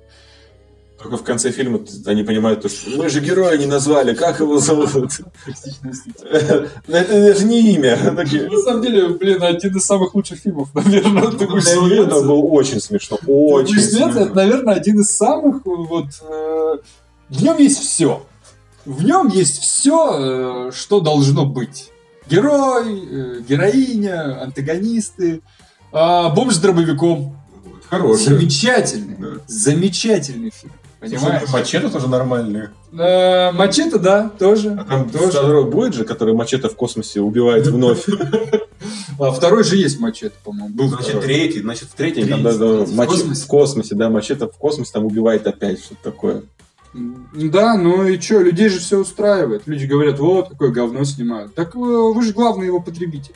Только 0.98 1.16
в 1.16 1.24
конце 1.24 1.50
фильма 1.50 1.80
они 2.06 2.22
понимают, 2.22 2.60
то, 2.62 2.68
что 2.68 2.90
мы 2.96 3.08
же 3.08 3.18
героя 3.20 3.58
не 3.58 3.66
назвали, 3.66 4.14
как 4.14 4.38
его 4.38 4.58
зовут? 4.58 4.92
Ну, 6.86 6.96
Это 6.96 7.20
даже 7.32 7.44
не 7.44 7.72
имя. 7.74 7.96
Такие, 8.14 8.48
На 8.48 8.58
самом 8.58 8.82
деле, 8.82 9.08
блин, 9.08 9.42
один 9.42 9.76
из 9.76 9.84
самых 9.84 10.14
лучших 10.14 10.38
фильмов, 10.38 10.68
наверное. 10.74 11.30
Ты 11.32 11.46
будешь 11.48 11.64
Это 11.66 11.80
смеяться. 11.80 12.20
было 12.22 12.34
очень 12.34 12.80
смешно. 12.80 13.18
Очень 13.26 13.80
смеяться, 13.80 14.04
это, 14.04 14.12
смешно. 14.26 14.34
наверное, 14.34 14.74
один 14.74 15.00
из 15.00 15.08
самых 15.10 15.62
вот. 15.64 16.06
э, 16.22 16.76
В 17.30 17.42
нем 17.42 17.58
есть 17.58 17.78
все. 17.80 18.24
В 18.84 19.04
нем 19.04 19.28
есть 19.28 19.60
все, 19.60 20.70
что 20.72 21.00
должно 21.00 21.46
быть. 21.46 21.90
Герой, 22.28 23.00
э, 23.10 23.40
героиня, 23.48 24.40
антагонисты, 24.42 25.42
а, 25.92 26.30
бомж 26.30 26.54
с 26.54 26.58
дробовиком. 26.58 27.36
Хороший. 27.88 28.24
Замечательный. 28.24 29.16
Да. 29.18 29.28
Замечательный 29.46 30.50
фильм. 30.50 30.72
Понимаешь? 30.98 31.48
Мачете 31.52 31.88
тоже 31.88 32.08
нормальный. 32.08 32.68
Э, 32.92 33.50
Мачете, 33.52 33.98
да, 33.98 34.30
тоже. 34.38 34.70
А 34.80 34.84
там 34.84 35.10
тоже. 35.10 35.30
второй 35.30 35.64
будет 35.68 35.94
же, 35.94 36.04
который 36.04 36.32
мачете 36.32 36.68
в 36.68 36.76
космосе 36.76 37.20
убивает 37.20 37.66
вновь. 37.66 38.06
А 39.18 39.30
второй 39.32 39.64
же 39.64 39.76
есть 39.76 39.98
мачете, 40.00 40.34
по-моему. 40.44 40.74
Был 40.74 40.88
Значит, 40.88 41.08
второй. 41.08 41.24
третий, 41.24 41.60
значит, 41.60 41.88
в 41.88 41.94
третьем 41.94 42.26
Третий, 42.26 42.42
там 42.42 42.42
да, 42.42 42.58
да, 42.58 42.84
в 42.84 43.06
космосе. 43.06 43.42
в 43.42 43.46
космосе, 43.46 43.94
да, 43.94 44.10
мачете 44.10 44.46
в 44.46 44.56
космосе 44.56 44.92
там 44.92 45.04
убивает 45.04 45.46
опять 45.46 45.80
что-то 45.80 46.02
такое. 46.02 46.42
Да, 46.94 47.76
ну 47.76 48.06
и 48.06 48.20
что, 48.20 48.40
людей 48.40 48.68
же 48.68 48.78
все 48.78 48.98
устраивает. 48.98 49.62
Люди 49.66 49.86
говорят, 49.86 50.18
вот, 50.18 50.50
какое 50.50 50.70
говно 50.70 51.04
снимают. 51.04 51.54
Так 51.54 51.74
э, 51.74 51.78
вы 51.78 52.22
же 52.22 52.32
главный 52.32 52.66
его 52.66 52.80
потребитель. 52.80 53.34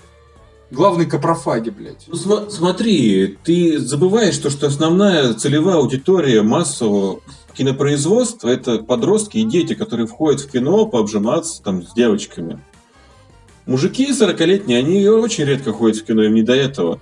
Главный 0.70 1.06
капрофаги, 1.06 1.70
блядь. 1.70 2.04
Ну, 2.08 2.14
сма- 2.14 2.50
смотри, 2.50 3.38
ты 3.44 3.78
забываешь 3.78 4.36
то, 4.38 4.50
что 4.50 4.66
основная 4.66 5.32
целевая 5.34 5.76
аудитория 5.76 6.42
массового 6.42 7.20
кинопроизводства 7.54 8.48
это 8.48 8.78
подростки 8.78 9.38
и 9.38 9.44
дети, 9.44 9.74
которые 9.74 10.06
входят 10.06 10.40
в 10.40 10.50
кино 10.50 10.86
пообжиматься 10.86 11.62
там 11.62 11.82
с 11.82 11.92
девочками. 11.94 12.58
Мужики 13.66 14.10
40-летние, 14.10 14.78
они 14.78 15.06
очень 15.08 15.44
редко 15.44 15.72
ходят 15.72 15.98
в 15.98 16.04
кино, 16.04 16.22
им 16.24 16.34
не 16.34 16.42
до 16.42 16.54
этого. 16.54 17.00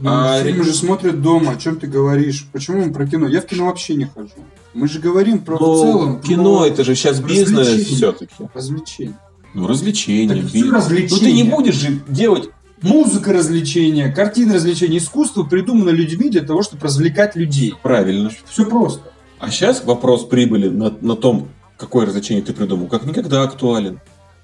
Ну, 0.00 0.10
А, 0.12 0.42
фильмы 0.42 0.64
же 0.64 0.72
смотрят 0.74 1.22
дома, 1.22 1.52
о 1.52 1.56
чем 1.56 1.76
ты 1.78 1.86
говоришь? 1.86 2.46
Почему 2.52 2.84
мы 2.84 2.92
про 2.92 3.06
кино? 3.06 3.28
Я 3.28 3.40
в 3.40 3.46
кино 3.46 3.66
вообще 3.66 3.94
не 3.94 4.06
хожу. 4.06 4.30
Мы 4.72 4.88
же 4.88 4.98
говорим 4.98 5.38
про 5.38 5.56
в 5.56 5.60
Но 5.60 5.76
целом. 5.80 6.20
кино 6.20 6.58
про 6.58 6.66
это 6.66 6.82
же 6.84 6.96
сейчас 6.96 7.20
бизнес 7.20 7.60
развлечение. 7.68 7.96
все-таки. 7.96 8.34
развлечение. 8.52 9.18
Ну, 9.54 9.66
развлечения. 9.68 10.34
Так 10.34 10.72
развлечение. 10.74 11.08
Ну, 11.10 11.18
ты 11.18 11.32
не 11.32 11.42
будешь 11.44 11.74
же 11.76 12.00
делать... 12.08 12.50
Музыка 12.84 13.32
развлечения, 13.32 14.12
картины 14.12 14.54
развлечения, 14.54 14.98
искусство 14.98 15.42
придумано 15.42 15.88
людьми 15.88 16.28
для 16.28 16.42
того, 16.42 16.62
чтобы 16.62 16.82
развлекать 16.82 17.34
людей. 17.34 17.74
Правильно. 17.82 18.30
Все 18.46 18.66
просто. 18.66 19.10
А 19.38 19.50
сейчас 19.50 19.82
вопрос 19.84 20.26
прибыли 20.26 20.68
на, 20.68 20.94
на 21.00 21.16
том, 21.16 21.48
какое 21.78 22.04
развлечение 22.04 22.44
ты 22.44 22.52
придумал, 22.52 22.88
как 22.88 23.06
никогда 23.06 23.42
актуален. 23.42 24.00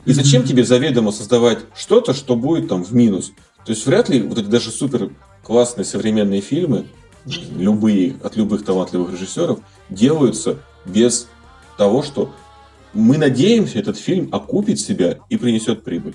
И 0.06 0.12
зачем 0.12 0.44
тебе 0.44 0.64
заведомо 0.64 1.12
создавать 1.12 1.58
что-то, 1.76 2.14
что 2.14 2.34
будет 2.34 2.68
там 2.68 2.82
в 2.82 2.94
минус? 2.94 3.32
То 3.66 3.72
есть 3.72 3.84
вряд 3.84 4.08
ли 4.08 4.22
вот 4.22 4.38
эти 4.38 4.46
даже 4.46 4.70
супер 4.70 5.10
классные 5.42 5.84
современные 5.84 6.40
фильмы, 6.40 6.86
любые, 7.26 8.16
от 8.22 8.36
любых 8.36 8.64
талантливых 8.64 9.12
режиссеров, 9.12 9.60
делаются 9.90 10.56
без 10.86 11.28
того, 11.76 12.02
что 12.02 12.34
мы 12.94 13.18
надеемся, 13.18 13.78
этот 13.78 13.98
фильм 13.98 14.30
окупит 14.32 14.80
себя 14.80 15.18
и 15.28 15.36
принесет 15.36 15.84
прибыль. 15.84 16.14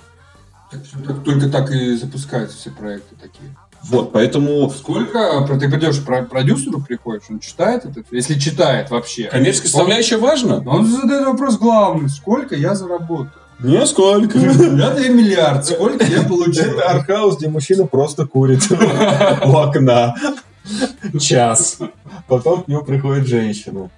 Так, 1.07 1.23
только 1.23 1.49
так 1.49 1.71
и 1.71 1.95
запускаются 1.95 2.57
все 2.57 2.71
проекты 2.71 3.15
такие. 3.15 3.55
Вот, 3.83 4.11
поэтому... 4.11 4.69
Сколько 4.69 5.45
ты 5.59 5.69
придешь 5.69 6.03
про 6.03 6.23
продюсеру 6.23 6.81
приходишь, 6.81 7.23
он 7.29 7.39
читает 7.39 7.85
это? 7.85 8.03
Если 8.11 8.39
читает 8.39 8.89
вообще. 8.89 9.25
Коммерческая 9.25 9.69
составляющая 9.69 10.17
важна. 10.17 10.63
Он 10.65 10.85
задает 10.85 11.25
вопрос 11.25 11.57
главный. 11.57 12.09
Сколько 12.09 12.55
я 12.55 12.73
заработаю? 12.73 13.31
Не 13.59 13.85
сколько. 13.85 14.37
Я 14.37 14.89
даю 14.91 15.13
миллиард. 15.15 15.65
Сколько 15.65 16.03
я 16.05 16.23
получу? 16.23 16.61
Это 16.61 16.89
архаус, 16.89 17.37
где 17.37 17.47
мужчина 17.47 17.85
просто 17.85 18.25
курит 18.25 18.69
у 19.45 19.55
окна. 19.55 20.15
Час. 21.19 21.77
Потом 22.27 22.63
к 22.63 22.67
нему 22.67 22.83
приходит 22.83 23.27
женщина. 23.27 23.89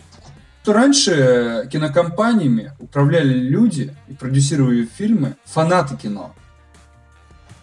Раньше 0.66 1.70
кинокомпаниями 1.72 2.74
управляли 2.80 3.34
люди 3.34 3.96
и 4.10 4.14
продюсировали 4.14 4.86
фильмы 4.98 5.38
фанаты 5.46 5.96
кино. 5.96 6.34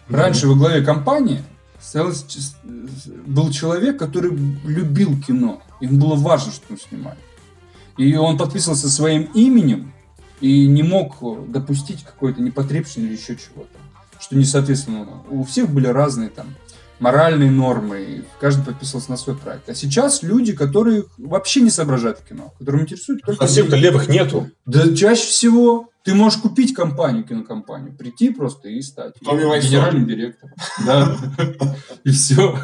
Раньше 0.09 0.47
во 0.47 0.55
главе 0.55 0.83
компании 0.83 1.41
стоялось, 1.81 2.25
был 2.63 3.51
человек, 3.51 3.97
который 3.97 4.31
любил 4.65 5.19
кино. 5.21 5.61
Им 5.81 5.99
было 5.99 6.15
важно, 6.15 6.51
что 6.51 6.65
он 6.69 6.77
снимает. 6.77 7.19
И 7.97 8.15
он 8.15 8.37
подписывался 8.37 8.89
своим 8.89 9.23
именем 9.33 9.93
и 10.41 10.67
не 10.67 10.83
мог 10.83 11.17
допустить 11.49 12.03
какой-то 12.03 12.41
непотребщины 12.41 13.05
или 13.05 13.13
еще 13.13 13.35
чего-то. 13.35 13.77
Что 14.19 14.35
не 14.35 14.45
соответственно. 14.45 15.07
У 15.29 15.43
всех 15.43 15.69
были 15.69 15.87
разные 15.87 16.29
там 16.29 16.47
моральные 16.99 17.51
нормы, 17.51 18.01
и 18.01 18.23
каждый 18.39 18.65
подписывался 18.65 19.11
на 19.11 19.17
свой 19.17 19.35
проект. 19.35 19.69
А 19.69 19.75
сейчас 19.75 20.23
люди, 20.23 20.53
которые 20.53 21.05
вообще 21.17 21.61
не 21.61 21.69
соображают 21.69 22.19
в 22.19 22.25
кино, 22.25 22.53
которым. 22.57 22.87
А 23.37 23.45
всех-то 23.47 23.75
левых 23.75 24.07
нету. 24.07 24.49
Да 24.65 24.95
чаще 24.95 25.25
всего 25.25 25.89
ты 26.05 26.13
можешь 26.13 26.39
купить 26.39 26.75
компанию, 26.75 27.23
кинокомпанию, 27.23 27.91
прийти 27.91 28.29
просто 28.29 28.69
и 28.69 28.79
стать 28.83 29.15
генеральным 29.19 30.05
директором. 30.05 30.53
Да. 30.85 31.17
И 32.03 32.11
все. 32.11 32.55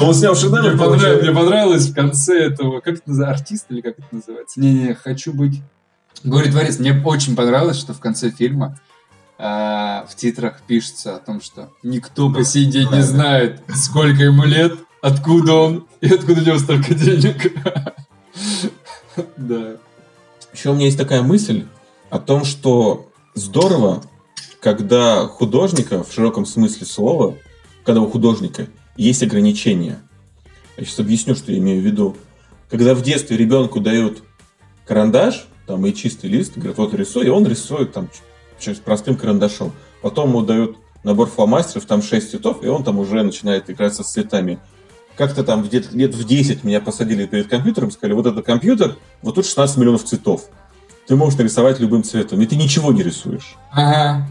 Он 0.00 0.14
снял 0.14 0.34
шедевр. 0.34 0.74
Мне 1.22 1.32
понравилось 1.32 1.88
в 1.88 1.94
конце 1.94 2.46
этого, 2.46 2.80
как 2.80 2.94
это 2.94 3.02
называется, 3.10 3.42
артист 3.42 3.66
или 3.68 3.82
как 3.82 3.98
это 3.98 4.08
называется? 4.10 4.58
Не-не, 4.58 4.94
хочу 4.94 5.34
быть... 5.34 5.60
Говорит 6.24 6.52
Творец, 6.52 6.78
мне 6.78 6.98
очень 7.04 7.36
понравилось, 7.36 7.78
что 7.78 7.92
в 7.92 8.00
конце 8.00 8.30
фильма 8.30 8.78
а, 9.38 10.06
в 10.08 10.14
титрах 10.16 10.62
пишется 10.66 11.16
о 11.16 11.18
том, 11.18 11.42
что 11.42 11.70
никто 11.82 12.32
по 12.32 12.44
сей 12.44 12.64
день 12.64 12.88
не 12.92 13.02
знает, 13.02 13.60
сколько 13.74 14.22
ему 14.22 14.44
лет, 14.44 14.72
откуда 15.02 15.52
он 15.52 15.86
и 16.00 16.08
откуда 16.08 16.40
у 16.40 16.44
него 16.44 16.58
столько 16.58 16.94
денег. 16.94 17.52
Да. 19.36 19.76
Еще 20.54 20.70
у 20.70 20.74
меня 20.74 20.86
есть 20.86 20.96
такая 20.96 21.20
мысль 21.20 21.66
о 22.12 22.18
том, 22.18 22.44
что 22.44 23.10
здорово, 23.34 24.02
когда 24.60 25.26
художника 25.26 26.04
в 26.04 26.12
широком 26.12 26.44
смысле 26.44 26.86
слова, 26.86 27.38
когда 27.86 28.02
у 28.02 28.10
художника 28.10 28.66
есть 28.98 29.22
ограничения. 29.22 30.02
Я 30.76 30.84
сейчас 30.84 30.98
объясню, 30.98 31.34
что 31.34 31.52
я 31.52 31.58
имею 31.58 31.80
в 31.80 31.86
виду. 31.86 32.14
Когда 32.68 32.94
в 32.94 33.00
детстве 33.00 33.38
ребенку 33.38 33.80
дают 33.80 34.24
карандаш, 34.86 35.46
там 35.66 35.86
и 35.86 35.94
чистый 35.94 36.26
лист, 36.26 36.52
говорят, 36.54 36.76
вот 36.76 36.92
рисуй, 36.92 37.24
и 37.24 37.30
он 37.30 37.46
рисует 37.46 37.94
там 37.94 38.10
простым 38.84 39.16
карандашом. 39.16 39.72
Потом 40.02 40.28
ему 40.28 40.42
дают 40.42 40.76
набор 41.04 41.30
фломастеров, 41.30 41.86
там 41.86 42.02
6 42.02 42.30
цветов, 42.30 42.62
и 42.62 42.68
он 42.68 42.84
там 42.84 42.98
уже 42.98 43.22
начинает 43.22 43.70
играться 43.70 44.02
с 44.02 44.12
цветами. 44.12 44.58
Как-то 45.16 45.44
там 45.44 45.62
где-то 45.62 45.96
лет 45.96 46.14
в 46.14 46.24
10 46.26 46.62
меня 46.62 46.82
посадили 46.82 47.24
перед 47.24 47.48
компьютером, 47.48 47.90
сказали, 47.90 48.12
вот 48.12 48.26
это 48.26 48.42
компьютер, 48.42 48.98
вот 49.22 49.36
тут 49.36 49.46
16 49.46 49.78
миллионов 49.78 50.04
цветов. 50.04 50.50
Ты 51.06 51.16
можешь 51.16 51.38
нарисовать 51.38 51.80
любым 51.80 52.04
цветом, 52.04 52.40
и 52.40 52.46
ты 52.46 52.56
ничего 52.56 52.92
не 52.92 53.02
рисуешь. 53.02 53.56
Ага. 53.72 54.28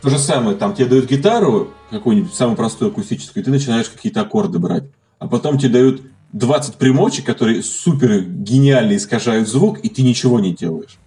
То 0.00 0.10
же 0.10 0.18
самое, 0.18 0.56
там 0.56 0.74
тебе 0.74 0.86
дают 0.86 1.08
гитару, 1.08 1.70
какую-нибудь 1.90 2.34
самую 2.34 2.56
простую 2.56 2.90
акустическую, 2.90 3.42
и 3.42 3.44
ты 3.44 3.50
начинаешь 3.50 3.88
какие-то 3.88 4.22
аккорды 4.22 4.58
брать. 4.58 4.84
А 5.18 5.28
потом 5.28 5.58
тебе 5.58 5.72
дают 5.74 6.02
20 6.32 6.76
примочек, 6.76 7.26
которые 7.26 7.62
супер 7.62 8.22
гениально 8.22 8.96
искажают 8.96 9.48
звук, 9.48 9.78
и 9.80 9.88
ты 9.88 10.02
ничего 10.02 10.40
не 10.40 10.54
делаешь. 10.54 10.98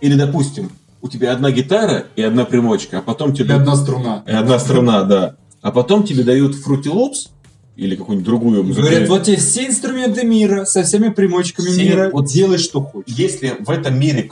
Или, 0.00 0.14
допустим, 0.14 0.70
у 1.02 1.08
тебя 1.08 1.32
одна 1.32 1.50
гитара 1.52 2.06
и 2.16 2.22
одна 2.22 2.44
примочка, 2.44 2.98
а 2.98 3.02
потом 3.02 3.34
тебе... 3.34 3.50
И 3.50 3.52
одна 3.52 3.76
струна. 3.76 4.24
И 4.26 4.32
одна 4.32 4.58
струна, 4.58 5.04
да. 5.04 5.36
А 5.62 5.70
потом 5.70 6.04
тебе 6.04 6.22
дают 6.22 6.54
Fruity 6.54 6.92
Loops 6.92 7.28
или 7.76 7.94
какую-нибудь 7.94 8.26
другую 8.26 8.64
музыку. 8.64 8.86
Говорят, 8.86 9.08
вот 9.08 9.24
тебе 9.24 9.36
все 9.36 9.66
инструменты 9.66 10.24
мира 10.24 10.64
со 10.64 10.82
всеми 10.82 11.10
примочками 11.10 11.68
все, 11.68 11.84
мира, 11.84 12.10
вот 12.12 12.26
делай, 12.26 12.58
что 12.58 12.80
хочешь. 12.80 13.14
Если 13.14 13.54
в 13.60 13.70
этом 13.70 13.98
мире 13.98 14.30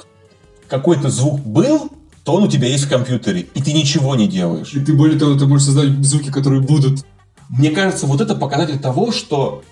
какой-то 0.67 1.11
звук 1.11 1.41
был, 1.41 1.91
то 2.25 2.33
он 2.33 2.45
у 2.45 2.49
тебя 2.49 2.69
есть 2.69 2.85
в 2.85 2.89
компьютере, 2.89 3.47
и 3.55 3.63
ты 3.63 3.73
ничего 3.75 4.15
не 4.15 4.27
делаешь. 4.27 4.73
И 4.73 4.81
ты, 4.81 4.95
более 4.95 5.19
того, 5.19 5.35
ты 5.35 5.47
можешь 5.47 5.67
создать 5.67 5.91
звуки, 6.05 6.31
которые 6.31 6.63
будут. 6.63 7.05
Мне 7.51 7.71
кажется, 7.71 8.07
вот 8.07 8.23
это 8.23 8.35
показатель 8.35 8.79
того, 8.79 9.13
что 9.13 9.63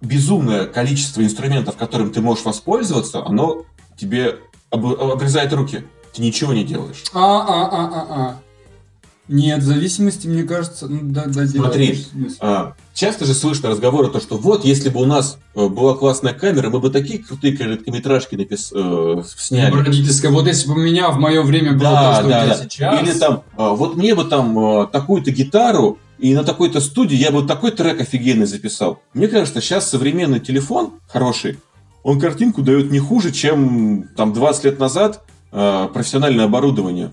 безумное 0.00 0.66
количество 0.66 1.22
инструментов, 1.22 1.76
которым 1.76 2.12
ты 2.12 2.20
можешь 2.20 2.44
воспользоваться, 2.44 3.26
оно 3.26 3.64
тебе 3.98 4.36
обрезает 4.70 5.52
руки. 5.52 5.84
Ты 6.14 6.22
ничего 6.22 6.52
не 6.52 6.64
делаешь. 6.64 7.02
А, 7.12 7.20
а, 7.20 7.68
а, 7.68 7.88
а, 7.92 8.06
а. 8.10 8.40
Нет, 9.32 9.62
зависимости, 9.62 10.26
мне 10.26 10.42
кажется, 10.42 10.88
ну 10.88 10.98
да, 11.02 11.26
да. 11.26 11.46
Смотри, 11.46 12.04
а, 12.40 12.74
часто 12.94 13.24
же 13.24 13.34
слышно 13.34 13.70
разговоры 13.70 14.08
о 14.08 14.10
том, 14.10 14.20
что 14.20 14.36
вот, 14.36 14.64
если 14.64 14.88
бы 14.88 15.00
у 15.00 15.06
нас 15.06 15.38
э, 15.54 15.68
была 15.68 15.94
классная 15.94 16.32
камера, 16.32 16.68
мы 16.68 16.80
бы 16.80 16.90
такие 16.90 17.20
крутые 17.20 17.56
короткометражки 17.56 18.34
напис... 18.34 18.72
э, 18.74 19.22
сняли. 19.36 19.72
Родительская, 19.72 20.32
вот 20.32 20.48
если 20.48 20.66
бы 20.66 20.74
у 20.74 20.78
меня 20.78 21.10
в 21.10 21.18
мое 21.18 21.42
время 21.42 21.74
было 21.74 21.90
да, 21.90 22.14
то, 22.14 22.20
что 22.20 22.28
да, 22.28 22.38
у 22.40 22.42
тебя 22.42 22.56
да. 22.56 22.64
сейчас. 22.64 23.02
Или 23.02 23.12
там, 23.18 23.44
а, 23.56 23.70
вот 23.70 23.96
мне 23.96 24.16
бы 24.16 24.24
там 24.24 24.58
а, 24.58 24.86
такую-то 24.86 25.30
гитару, 25.30 25.98
и 26.18 26.34
на 26.34 26.42
такой-то 26.42 26.80
студии 26.80 27.16
я 27.16 27.30
бы 27.30 27.46
такой 27.46 27.70
трек 27.70 28.00
офигенный 28.00 28.46
записал. 28.46 29.00
Мне 29.14 29.28
кажется, 29.28 29.60
сейчас 29.60 29.88
современный 29.88 30.40
телефон 30.40 30.94
хороший, 31.06 31.58
он 32.02 32.18
картинку 32.18 32.62
дает 32.62 32.90
не 32.90 32.98
хуже, 32.98 33.30
чем 33.30 34.08
там 34.16 34.32
20 34.32 34.64
лет 34.64 34.78
назад 34.80 35.22
Э, 35.52 35.88
профессиональное 35.92 36.44
оборудование. 36.44 37.10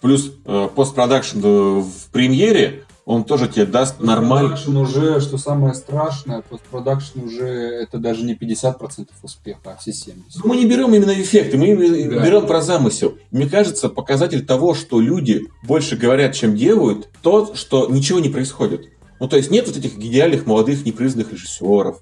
Плюс 0.00 0.32
э, 0.44 0.68
постпродакшн 0.74 1.40
в 1.40 2.10
премьере, 2.12 2.84
он 3.04 3.22
тоже 3.22 3.46
тебе 3.48 3.66
даст 3.66 4.00
нормально. 4.00 4.50
Постпродакшн 4.50 4.98
уже, 4.98 5.20
что 5.20 5.38
самое 5.38 5.74
страшное, 5.74 6.42
постпродакшн 6.42 7.20
уже 7.20 7.46
это 7.46 7.98
даже 7.98 8.24
не 8.24 8.34
50% 8.34 9.08
успеха, 9.22 9.60
а 9.64 9.76
все 9.76 9.92
70%. 9.92 10.14
Ну, 10.42 10.48
мы 10.48 10.56
не 10.56 10.66
берем 10.66 10.92
именно 10.92 11.12
эффекты, 11.12 11.56
мы 11.56 11.76
да. 11.76 12.24
берем 12.24 12.46
про 12.46 12.60
замысел. 12.60 13.16
Мне 13.30 13.48
кажется, 13.48 13.88
показатель 13.88 14.44
того, 14.44 14.74
что 14.74 15.00
люди 15.00 15.46
больше 15.62 15.96
говорят, 15.96 16.34
чем 16.34 16.56
делают, 16.56 17.08
то, 17.22 17.54
что 17.54 17.86
ничего 17.88 18.18
не 18.18 18.28
происходит. 18.28 18.88
Ну, 19.20 19.28
то 19.28 19.36
есть 19.36 19.50
нет 19.50 19.66
вот 19.66 19.76
этих 19.76 19.96
идеальных 19.96 20.44
молодых 20.46 20.84
непризнанных 20.84 21.32
режиссеров, 21.32 22.00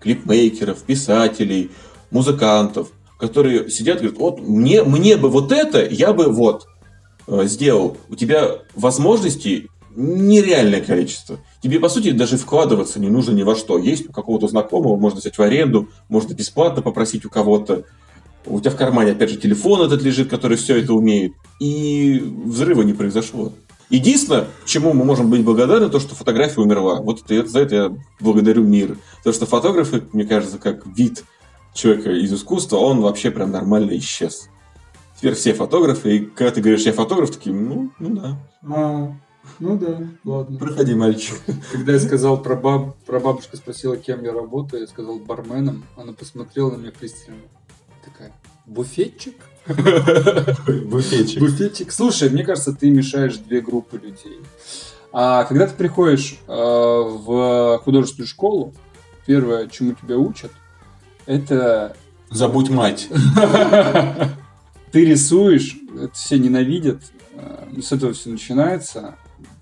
клипмейкеров, 0.00 0.82
писателей, 0.82 1.70
музыкантов 2.10 2.90
которые 3.18 3.70
сидят 3.70 3.96
и 3.96 4.08
говорят, 4.08 4.18
вот 4.18 4.40
мне, 4.40 4.82
мне 4.82 5.16
бы 5.16 5.28
вот 5.28 5.52
это, 5.52 5.84
я 5.86 6.12
бы 6.12 6.30
вот 6.30 6.64
э, 6.64 6.75
сделал. 7.28 7.96
У 8.08 8.16
тебя 8.16 8.58
возможностей 8.74 9.68
нереальное 9.94 10.80
количество. 10.80 11.38
Тебе, 11.62 11.80
по 11.80 11.88
сути, 11.88 12.10
даже 12.10 12.36
вкладываться 12.36 13.00
не 13.00 13.08
нужно 13.08 13.32
ни 13.32 13.42
во 13.42 13.56
что. 13.56 13.78
Есть 13.78 14.08
у 14.08 14.12
какого-то 14.12 14.48
знакомого, 14.48 14.96
можно 14.96 15.20
взять 15.20 15.38
в 15.38 15.42
аренду, 15.42 15.88
можно 16.08 16.34
бесплатно 16.34 16.82
попросить 16.82 17.24
у 17.24 17.30
кого-то. 17.30 17.84
У 18.44 18.60
тебя 18.60 18.70
в 18.70 18.76
кармане, 18.76 19.12
опять 19.12 19.30
же, 19.30 19.36
телефон 19.36 19.82
этот 19.82 20.02
лежит, 20.02 20.28
который 20.28 20.56
все 20.56 20.76
это 20.76 20.92
умеет. 20.92 21.32
И 21.58 22.20
взрыва 22.44 22.82
не 22.82 22.92
произошло. 22.92 23.52
Единственное, 23.88 24.46
чему 24.66 24.92
мы 24.92 25.04
можем 25.04 25.30
быть 25.30 25.44
благодарны, 25.44 25.88
то, 25.88 26.00
что 26.00 26.14
фотография 26.14 26.60
умерла. 26.60 27.00
Вот 27.00 27.22
это, 27.28 27.48
за 27.48 27.60
это 27.60 27.74
я 27.74 27.92
благодарю 28.20 28.64
мир. 28.64 28.98
Потому 29.18 29.34
что 29.34 29.46
фотографы, 29.46 30.02
мне 30.12 30.24
кажется, 30.24 30.58
как 30.58 30.86
вид– 30.86 31.24
человека 31.76 32.10
из 32.10 32.32
искусства, 32.32 32.78
он 32.78 33.00
вообще 33.00 33.30
прям 33.30 33.52
нормально 33.52 33.96
исчез. 33.98 34.48
Теперь 35.16 35.34
все 35.34 35.54
фотографы, 35.54 36.16
и 36.16 36.26
когда 36.26 36.50
ты 36.50 36.60
говоришь, 36.60 36.84
я 36.84 36.92
фотограф, 36.92 37.30
такие, 37.30 37.54
ну, 37.54 37.90
ну 37.98 38.16
да. 38.16 38.36
А, 38.68 39.12
ну 39.58 39.78
да, 39.78 40.06
ладно. 40.24 40.58
Проходи, 40.58 40.94
мальчик. 40.94 41.40
Когда 41.72 41.92
я 41.92 42.00
сказал 42.00 42.42
про 42.42 42.54
баб, 42.54 42.96
про 43.06 43.18
бабушка 43.18 43.56
спросила, 43.56 43.96
кем 43.96 44.22
я 44.24 44.32
работаю, 44.32 44.82
я 44.82 44.86
сказал 44.86 45.18
барменом, 45.18 45.84
она 45.96 46.12
посмотрела 46.12 46.72
на 46.72 46.76
меня 46.76 46.92
пристально. 46.92 47.40
Такая, 48.04 48.32
буфетчик? 48.66 49.36
Буфетчик. 49.66 51.40
Буфетчик. 51.40 51.92
Слушай, 51.92 52.28
мне 52.28 52.44
кажется, 52.44 52.74
ты 52.74 52.90
мешаешь 52.90 53.36
две 53.38 53.62
группы 53.62 53.96
людей. 53.96 54.38
А 55.12 55.44
когда 55.44 55.66
ты 55.66 55.74
приходишь 55.74 56.38
э, 56.46 56.52
в 56.52 57.80
художественную 57.82 58.28
школу, 58.28 58.74
первое, 59.24 59.66
чему 59.68 59.94
тебя 59.94 60.18
учат, 60.18 60.52
это... 61.24 61.96
Забудь 62.30 62.68
мать. 62.68 63.08
Ты 64.96 65.04
рисуешь, 65.04 65.76
это 65.94 66.14
все 66.14 66.38
ненавидят, 66.38 67.02
э, 67.34 67.80
с 67.82 67.92
этого 67.92 68.14
все 68.14 68.30
начинается. 68.30 69.16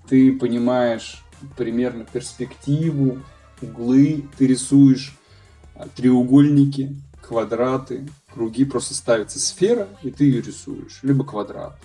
Ты 0.08 0.30
понимаешь 0.38 1.24
примерно 1.56 2.04
перспективу, 2.04 3.18
углы, 3.60 4.28
ты 4.38 4.46
рисуешь 4.46 5.18
э, 5.74 5.86
треугольники, 5.96 6.94
квадраты, 7.20 8.08
круги, 8.32 8.64
просто 8.64 8.94
ставится 8.94 9.40
сфера, 9.40 9.88
и 10.04 10.12
ты 10.12 10.26
ее 10.26 10.40
рисуешь, 10.40 11.00
либо 11.02 11.24
квадрат. 11.24 11.76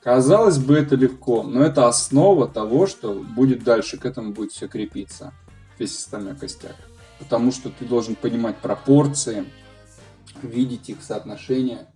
Казалось 0.00 0.58
бы, 0.58 0.76
это 0.76 0.94
легко, 0.94 1.42
но 1.42 1.64
это 1.64 1.88
основа 1.88 2.46
того, 2.46 2.86
что 2.86 3.12
будет 3.14 3.64
дальше, 3.64 3.98
к 3.98 4.06
этому 4.06 4.32
будет 4.32 4.52
все 4.52 4.68
крепиться, 4.68 5.34
весь 5.80 5.96
остальной 5.98 6.36
костяк. 6.36 6.76
Потому 7.18 7.50
что 7.50 7.70
ты 7.70 7.84
должен 7.84 8.14
понимать 8.14 8.58
пропорции, 8.58 9.46
видеть 10.42 10.90
их 10.90 10.98
соотношение. 11.02 11.88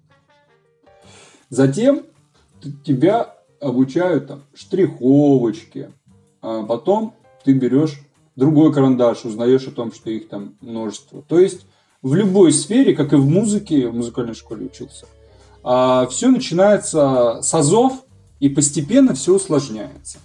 Затем 1.49 2.03
тебя 2.85 3.35
обучают 3.61 4.29
там 4.29 4.43
штриховочки, 4.55 5.91
а 6.43 6.65
потом 6.65 7.15
ты 7.45 7.53
берешь 7.53 8.01
другой 8.35 8.73
карандаш, 8.73 9.25
узнаешь 9.25 9.67
о 9.67 9.71
том, 9.73 9.93
что 9.93 10.11
их 10.11 10.29
там 10.29 10.55
множество. 10.61 11.23
То 11.23 11.39
есть 11.39 11.67
в 12.03 12.15
любой 12.15 12.53
сфере, 12.53 12.95
как 12.95 13.13
и 13.13 13.17
в 13.17 13.27
музыке, 13.27 13.89
в 13.89 13.95
музыкальной 13.95 14.35
школе 14.35 14.67
учился, 14.67 15.07
а, 15.63 16.07
все 16.07 16.29
начинается 16.29 17.41
с 17.43 17.53
азов, 17.55 18.05
и 18.41 18.49
постепенно 18.49 19.15
все 19.15 19.35
усложняется. 19.35 20.19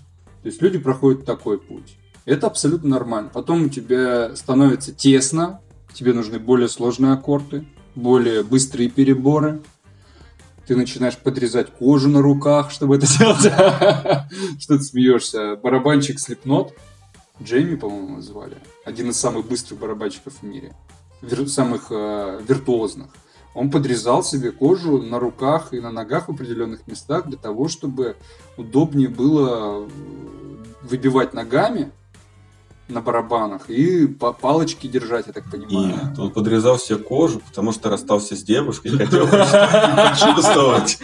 То 0.44 0.48
есть 0.48 0.62
люди 0.62 0.78
проходят 0.78 1.26
такой 1.26 1.60
путь. 1.60 1.98
Это 2.26 2.48
абсолютно 2.48 2.90
нормально. 2.90 3.30
Потом 3.34 3.64
у 3.64 3.70
тебя 3.70 4.36
становится 4.36 4.92
тесно, 4.92 5.62
тебе 5.94 6.14
нужны 6.14 6.40
более 6.40 6.68
сложные 6.68 7.14
аккорды, 7.14 7.66
более 7.96 8.44
быстрые 8.44 8.90
переборы. 8.90 9.62
Ты 10.72 10.78
начинаешь 10.78 11.18
подрезать 11.18 11.70
кожу 11.70 12.08
на 12.08 12.22
руках, 12.22 12.72
чтобы 12.72 12.96
это 12.96 13.06
делать. 13.06 13.42
Что 14.58 14.78
ты 14.78 14.84
смеешься? 14.84 15.58
Барабанщик 15.58 16.18
Слепнот, 16.18 16.74
Джейми, 17.44 17.76
по-моему, 17.76 18.22
звали. 18.22 18.56
Один 18.86 19.10
из 19.10 19.20
самых 19.20 19.50
быстрых 19.50 19.82
барабанщиков 19.82 20.36
в 20.36 20.44
мире. 20.44 20.74
Самых 21.48 21.88
э, 21.90 22.40
виртуозных. 22.48 23.08
Он 23.54 23.70
подрезал 23.70 24.24
себе 24.24 24.54
кожу 24.54 25.02
на 25.02 25.20
руках 25.20 25.74
и 25.74 25.82
на 25.82 25.92
ногах 25.92 26.30
в 26.30 26.32
определенных 26.32 26.88
местах 26.88 27.28
для 27.28 27.38
того, 27.38 27.68
чтобы 27.68 28.16
удобнее 28.56 29.10
было 29.10 29.86
выбивать 30.84 31.34
ногами 31.34 31.92
на 32.92 33.02
барабанах 33.02 33.70
и 33.70 34.08
по 34.08 34.34
палочке 34.34 34.88
держать, 34.88 35.28
я 35.28 35.34
так 35.34 35.50
понимаю. 35.50 35.88
Нет, 35.88 36.20
он 36.20 36.32
подрезал 36.32 36.78
себе 36.78 36.98
кожу, 37.00 37.42
потому 37.48 37.72
что 37.72 37.90
расстался 37.90 38.36
с 38.36 38.44
девушкой 38.44 38.92
и 38.92 38.98
хотел 38.98 39.28
почувствовать. 39.28 41.00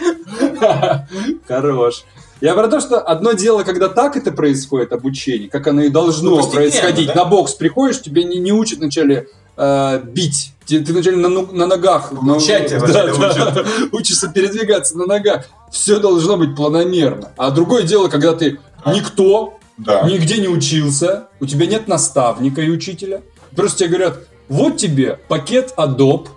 Хорош. 1.46 2.04
Я 2.40 2.54
про 2.54 2.68
то, 2.68 2.80
что 2.80 3.00
одно 3.00 3.32
дело, 3.32 3.64
когда 3.64 3.88
так 3.88 4.16
это 4.16 4.30
происходит, 4.30 4.92
обучение, 4.92 5.48
как 5.48 5.66
оно 5.66 5.82
и 5.82 5.88
должно 5.88 6.36
ну, 6.36 6.50
происходить. 6.50 7.08
Да? 7.08 7.14
На 7.16 7.24
бокс 7.24 7.54
приходишь, 7.54 8.00
тебе 8.00 8.22
не, 8.22 8.38
не 8.38 8.52
учат 8.52 8.78
вначале 8.78 9.26
э, 9.56 10.00
бить. 10.04 10.52
Ты, 10.64 10.84
ты 10.84 10.92
вначале 10.92 11.16
на, 11.16 11.28
на 11.28 11.66
ногах. 11.66 12.12
Обучать 12.12 12.70
на, 12.70 12.86
да, 12.86 13.06
да, 13.06 13.50
да, 13.50 13.64
учишься 13.92 14.28
передвигаться 14.28 14.96
на 14.96 15.06
ногах. 15.06 15.46
Все 15.72 15.98
должно 15.98 16.36
быть 16.36 16.54
планомерно. 16.54 17.32
А 17.36 17.50
другое 17.50 17.82
дело, 17.82 18.08
когда 18.08 18.34
ты 18.34 18.60
никто, 18.86 19.57
да. 19.78 20.02
нигде 20.02 20.38
не 20.38 20.48
учился, 20.48 21.28
у 21.40 21.46
тебя 21.46 21.66
нет 21.66 21.88
наставника 21.88 22.60
и 22.60 22.70
учителя. 22.70 23.22
Просто 23.54 23.78
тебе 23.78 23.88
говорят, 23.88 24.28
вот 24.48 24.76
тебе 24.76 25.18
пакет 25.28 25.72
Adobe. 25.76 26.28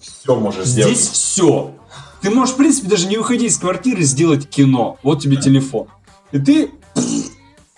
Все 0.00 0.36
можешь 0.36 0.66
сделать. 0.66 0.96
Здесь 0.96 1.08
все. 1.08 1.74
Ты 2.20 2.30
можешь, 2.30 2.54
в 2.54 2.56
принципе, 2.56 2.88
даже 2.88 3.06
не 3.06 3.16
выходить 3.16 3.52
из 3.52 3.58
квартиры 3.58 4.02
сделать 4.02 4.48
кино. 4.48 4.98
Вот 5.02 5.22
тебе 5.22 5.36
телефон. 5.36 5.88
И 6.32 6.38
ты... 6.38 6.70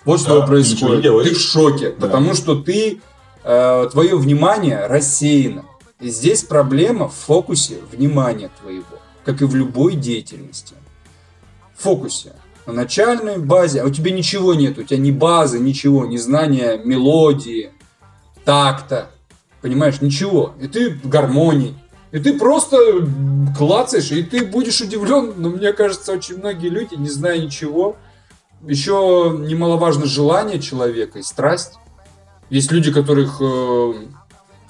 Вот 0.05 0.21
что 0.21 0.39
да, 0.39 0.47
происходит. 0.47 1.03
Ты 1.03 1.35
в 1.35 1.37
шоке, 1.37 1.89
да. 1.89 2.07
потому 2.07 2.33
что 2.33 2.55
ты 2.55 3.01
э, 3.43 3.89
твое 3.91 4.15
внимание 4.15 4.87
рассеяно. 4.87 5.65
И 5.99 6.09
здесь 6.09 6.43
проблема 6.43 7.09
в 7.09 7.13
фокусе 7.13 7.79
внимания 7.91 8.49
твоего, 8.61 8.85
как 9.25 9.41
и 9.41 9.45
в 9.45 9.53
любой 9.53 9.95
деятельности. 9.95 10.75
В 11.75 11.83
фокусе. 11.83 12.31
На 12.67 12.73
начальной 12.73 13.37
базе, 13.37 13.81
а 13.81 13.85
у 13.85 13.89
тебя 13.89 14.11
ничего 14.11 14.53
нет, 14.53 14.77
у 14.77 14.83
тебя 14.83 14.99
ни 14.99 15.11
базы, 15.11 15.57
ничего, 15.57 16.05
ни 16.05 16.17
знания 16.17 16.77
мелодии, 16.83 17.71
такта, 18.43 19.09
понимаешь, 19.61 20.01
ничего. 20.01 20.53
И 20.59 20.67
ты 20.67 20.89
гармонии. 21.01 21.75
И 22.11 22.19
ты 22.19 22.37
просто 22.37 22.77
клацаешь, 23.57 24.11
и 24.11 24.21
ты 24.21 24.45
будешь 24.45 24.81
удивлен, 24.81 25.33
но 25.37 25.49
мне 25.49 25.71
кажется, 25.71 26.11
очень 26.11 26.39
многие 26.39 26.67
люди, 26.67 26.95
не 26.95 27.09
зная 27.09 27.39
ничего, 27.39 27.95
еще 28.65 29.33
немаловажно 29.39 30.05
желание 30.05 30.59
человека 30.59 31.19
и 31.19 31.23
страсть. 31.23 31.75
Есть 32.49 32.73
люди, 32.73 32.91
которых 32.91 33.37
э, 33.39 33.93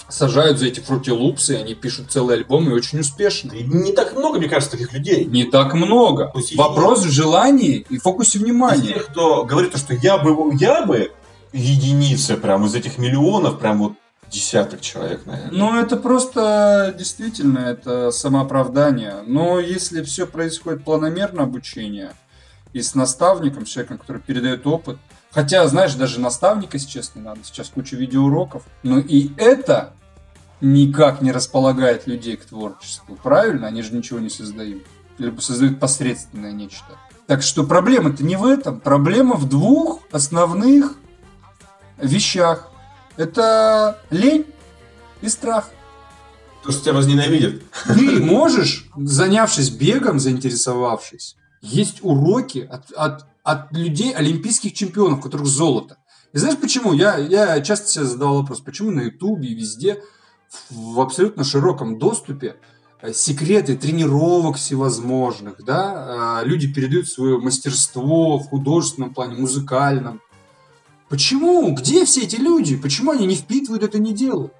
сажают 0.09 0.59
за 0.59 0.67
эти 0.67 0.79
фрутилупсы, 0.79 1.51
они 1.51 1.75
пишут 1.75 2.11
целый 2.11 2.37
альбом 2.37 2.69
и 2.69 2.73
очень 2.73 2.99
успешно. 2.99 3.51
И 3.53 3.63
не 3.63 3.91
так 3.91 4.15
много, 4.15 4.39
мне 4.39 4.47
кажется, 4.47 4.71
таких 4.71 4.93
людей. 4.93 5.25
Не 5.25 5.45
так 5.45 5.73
много. 5.73 6.31
есть, 6.35 6.55
Вопрос 6.55 7.03
в 7.03 7.11
желании 7.11 7.85
и 7.89 7.97
фокусе 7.97 8.39
внимания. 8.39 8.81
Из 8.81 8.93
тех, 8.93 9.07
кто 9.07 9.43
говорит, 9.43 9.77
что 9.77 9.93
я 9.95 10.17
бы, 10.17 10.55
я 10.59 10.85
бы 10.85 11.11
единицы 11.53 12.37
прям 12.37 12.65
из 12.65 12.75
этих 12.75 12.97
миллионов, 12.97 13.59
прям 13.59 13.79
вот 13.79 13.93
десяток 14.29 14.81
человек, 14.81 15.25
наверное. 15.25 15.51
Ну, 15.51 15.79
это 15.79 15.97
просто 15.97 16.93
действительно 16.97 17.59
это 17.59 18.11
самооправдание. 18.11 19.23
Но 19.25 19.59
если 19.59 20.03
все 20.03 20.27
происходит 20.27 20.83
планомерно 20.83 21.43
обучение 21.43 22.11
и 22.73 22.81
с 22.81 22.95
наставником, 22.95 23.65
с 23.65 23.69
человеком, 23.69 23.97
который 23.97 24.21
передает 24.21 24.67
опыт, 24.67 24.97
Хотя, 25.31 25.67
знаешь, 25.67 25.93
даже 25.93 26.19
наставника 26.19 26.79
сейчас 26.79 27.13
не 27.15 27.21
надо, 27.21 27.41
сейчас 27.43 27.69
куча 27.69 27.95
видеоуроков. 27.95 28.63
Но 28.83 28.99
и 28.99 29.31
это 29.37 29.93
никак 30.61 31.21
не 31.21 31.31
располагает 31.31 32.07
людей 32.07 32.37
к 32.37 32.45
творчеству. 32.45 33.17
Правильно? 33.21 33.67
Они 33.67 33.81
же 33.81 33.93
ничего 33.93 34.19
не 34.19 34.29
создают. 34.29 34.83
Либо 35.17 35.39
создают 35.41 35.79
посредственное 35.79 36.51
нечто. 36.51 36.97
Так 37.27 37.41
что 37.41 37.65
проблема-то 37.65 38.23
не 38.23 38.35
в 38.35 38.45
этом. 38.45 38.79
Проблема 38.79 39.35
в 39.35 39.49
двух 39.49 39.99
основных 40.11 40.95
вещах. 41.97 42.71
Это 43.17 43.99
лень 44.09 44.45
и 45.21 45.29
страх. 45.29 45.69
То, 46.63 46.71
что 46.71 46.83
тебя 46.83 46.93
возненавидят. 46.93 47.61
Ты 47.85 48.19
можешь, 48.23 48.89
занявшись 48.95 49.69
бегом, 49.69 50.19
заинтересовавшись, 50.19 51.35
есть 51.61 51.99
уроки 52.01 52.67
от, 52.71 52.91
от 52.91 53.25
от 53.47 53.71
людей, 53.71 54.13
олимпийских 54.13 54.73
чемпионов, 54.73 55.19
у 55.19 55.21
которых 55.21 55.47
золото. 55.47 55.97
И 56.33 56.37
знаешь 56.37 56.57
почему? 56.57 56.91
Я, 56.91 57.15
я 57.17 57.61
часто 57.61 57.87
себе 57.87 58.03
задавал 58.03 58.41
вопрос, 58.41 58.59
почему 58.59 58.91
на 58.91 59.01
Ютубе 59.03 59.47
и 59.47 59.55
везде 59.55 60.03
в 60.69 60.99
абсолютно 60.99 61.45
широком 61.45 61.97
доступе 61.97 62.57
э, 63.01 63.13
секреты 63.13 63.77
тренировок 63.77 64.57
всевозможных, 64.57 65.63
да, 65.63 66.41
э, 66.41 66.45
люди 66.45 66.67
передают 66.67 67.07
свое 67.07 67.37
мастерство 67.37 68.37
в 68.37 68.49
художественном 68.49 69.13
плане, 69.13 69.39
музыкальном. 69.39 70.21
Почему? 71.07 71.73
Где 71.73 72.03
все 72.03 72.23
эти 72.23 72.35
люди? 72.35 72.75
Почему 72.75 73.11
они 73.11 73.25
не 73.25 73.35
впитывают 73.35 73.81
это, 73.81 73.97
не 73.97 74.11
делают? 74.11 74.51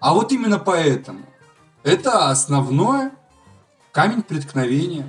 А 0.00 0.12
вот 0.12 0.32
именно 0.32 0.58
поэтому. 0.58 1.20
Это 1.84 2.30
основное 2.30 3.12
камень 3.92 4.22
преткновения. 4.22 5.08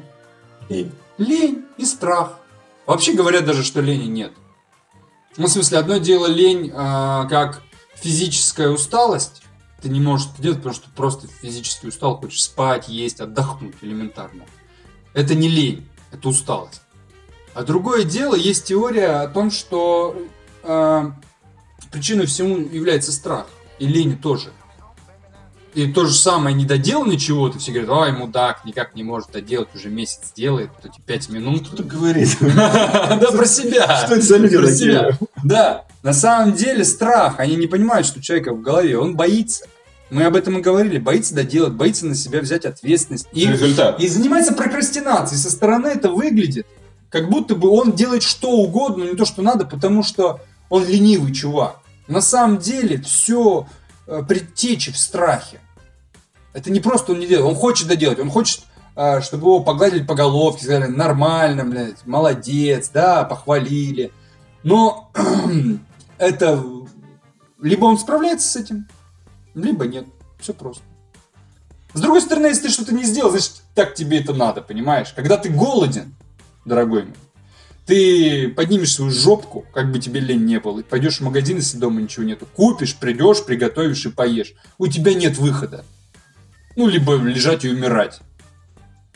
Лень. 0.69 0.91
Лень 1.17 1.65
и 1.77 1.85
страх. 1.85 2.38
Вообще 2.89 3.13
говорят 3.13 3.45
даже, 3.45 3.63
что 3.63 3.81
лени 3.81 4.07
нет. 4.07 4.33
Ну, 5.37 5.45
в 5.45 5.51
смысле, 5.51 5.77
одно 5.77 5.97
дело 5.97 6.25
лень, 6.25 6.69
э, 6.69 6.71
как 6.73 7.61
физическая 7.93 8.69
усталость. 8.69 9.43
Ты 9.79 9.89
не 9.89 9.99
можешь 9.99 10.29
это 10.33 10.41
делать, 10.41 10.57
потому 10.57 10.73
что 10.73 10.89
просто 10.95 11.27
физически 11.27 11.85
устал, 11.85 12.17
хочешь 12.17 12.41
спать, 12.41 12.89
есть, 12.89 13.21
отдохнуть 13.21 13.75
элементарно. 13.81 14.43
Это 15.13 15.35
не 15.35 15.47
лень, 15.49 15.87
это 16.11 16.29
усталость. 16.29 16.81
А 17.53 17.61
другое 17.61 18.05
дело, 18.05 18.33
есть 18.33 18.65
теория 18.65 19.21
о 19.21 19.27
том, 19.27 19.51
что 19.51 20.17
э, 20.63 21.11
причиной 21.91 22.25
всему 22.25 22.57
является 22.57 23.11
страх. 23.11 23.45
И 23.77 23.85
лень 23.85 24.17
тоже. 24.17 24.51
И 25.75 25.87
то 25.87 26.05
же 26.05 26.13
самое, 26.13 26.55
не 26.55 26.65
доделал 26.65 27.05
ничего, 27.05 27.49
то 27.49 27.59
все 27.59 27.71
говорят, 27.71 27.91
ой, 27.91 28.11
мудак, 28.11 28.65
никак 28.65 28.95
не 28.95 29.03
может 29.03 29.31
доделать, 29.31 29.69
уже 29.75 29.89
месяц 29.89 30.33
делает, 30.35 30.71
вот 30.75 30.91
эти 30.91 30.99
пять 31.01 31.29
минут. 31.29 31.67
Кто-то 31.67 31.83
говорит. 31.83 32.37
Да, 32.41 33.31
про 33.31 33.45
себя. 33.45 34.03
Что 34.05 34.15
это 34.15 34.25
за 34.25 34.37
люди 34.37 34.59
такие? 34.59 35.17
Да, 35.43 35.85
на 36.01 36.13
самом 36.13 36.53
деле 36.53 36.83
страх, 36.83 37.35
они 37.39 37.55
не 37.55 37.67
понимают, 37.67 38.07
что 38.07 38.19
у 38.19 38.21
человека 38.21 38.53
в 38.53 38.61
голове, 38.61 38.97
он 38.97 39.15
боится. 39.15 39.65
Мы 40.09 40.23
об 40.23 40.35
этом 40.35 40.57
и 40.57 40.61
говорили, 40.61 40.97
боится 40.97 41.35
доделать, 41.35 41.73
боится 41.73 42.07
на 42.07 42.15
себя 42.15 42.41
взять 42.41 42.65
ответственность. 42.65 43.27
И, 43.31 43.45
Результат. 43.45 43.99
и 43.99 44.07
занимается 44.07 44.53
прокрастинацией. 44.53 45.39
Со 45.39 45.51
стороны 45.51 45.87
это 45.87 46.09
выглядит, 46.09 46.65
как 47.09 47.29
будто 47.29 47.55
бы 47.55 47.69
он 47.69 47.91
делает 47.93 48.23
что 48.23 48.49
угодно, 48.49 49.05
но 49.05 49.11
не 49.11 49.17
то, 49.17 49.25
что 49.25 49.43
надо, 49.43 49.65
потому 49.65 50.01
что 50.01 50.39
он 50.69 50.85
ленивый 50.87 51.33
чувак. 51.33 51.79
На 52.07 52.21
самом 52.21 52.57
деле 52.57 52.99
все 53.01 53.67
предтечи 54.27 54.91
в 54.91 54.97
страхе. 54.97 55.59
Это 56.53 56.71
не 56.71 56.79
просто 56.79 57.11
он 57.11 57.19
не 57.19 57.27
делает, 57.27 57.47
он 57.47 57.55
хочет 57.55 57.87
доделать, 57.87 58.19
он 58.19 58.29
хочет, 58.29 58.63
э, 58.95 59.21
чтобы 59.21 59.43
его 59.43 59.59
погладили 59.61 60.03
по 60.03 60.15
головке, 60.15 60.63
сказали, 60.63 60.87
нормально, 60.87 61.63
блядь, 61.63 62.05
молодец, 62.05 62.89
да, 62.89 63.23
похвалили. 63.23 64.11
Но 64.63 65.11
это 66.17 66.63
либо 67.61 67.85
он 67.85 67.97
справляется 67.97 68.47
с 68.47 68.55
этим, 68.55 68.87
либо 69.53 69.85
нет. 69.85 70.05
Все 70.39 70.53
просто. 70.53 70.83
С 71.93 72.01
другой 72.01 72.21
стороны, 72.21 72.47
если 72.47 72.63
ты 72.63 72.69
что-то 72.69 72.93
не 72.93 73.03
сделал, 73.03 73.31
значит, 73.31 73.63
так 73.75 73.95
тебе 73.95 74.19
это 74.19 74.33
надо, 74.33 74.61
понимаешь? 74.61 75.11
Когда 75.15 75.37
ты 75.37 75.49
голоден, 75.49 76.15
дорогой 76.65 77.03
мой, 77.03 77.15
ты 77.89 78.49
поднимешь 78.49 78.93
свою 78.93 79.09
жопку, 79.09 79.65
как 79.73 79.91
бы 79.91 79.97
тебе 79.97 80.19
лень 80.19 80.45
не 80.45 80.59
было, 80.59 80.81
и 80.81 80.83
пойдешь 80.83 81.17
в 81.17 81.23
магазин, 81.23 81.57
если 81.57 81.79
дома 81.79 81.99
ничего 81.99 82.23
нету, 82.23 82.45
купишь, 82.45 82.95
придешь, 82.95 83.43
приготовишь 83.43 84.05
и 84.05 84.11
поешь. 84.11 84.53
У 84.77 84.85
тебя 84.85 85.15
нет 85.15 85.39
выхода. 85.39 85.83
Ну, 86.75 86.87
либо 86.87 87.15
лежать 87.15 87.65
и 87.65 87.69
умирать. 87.69 88.21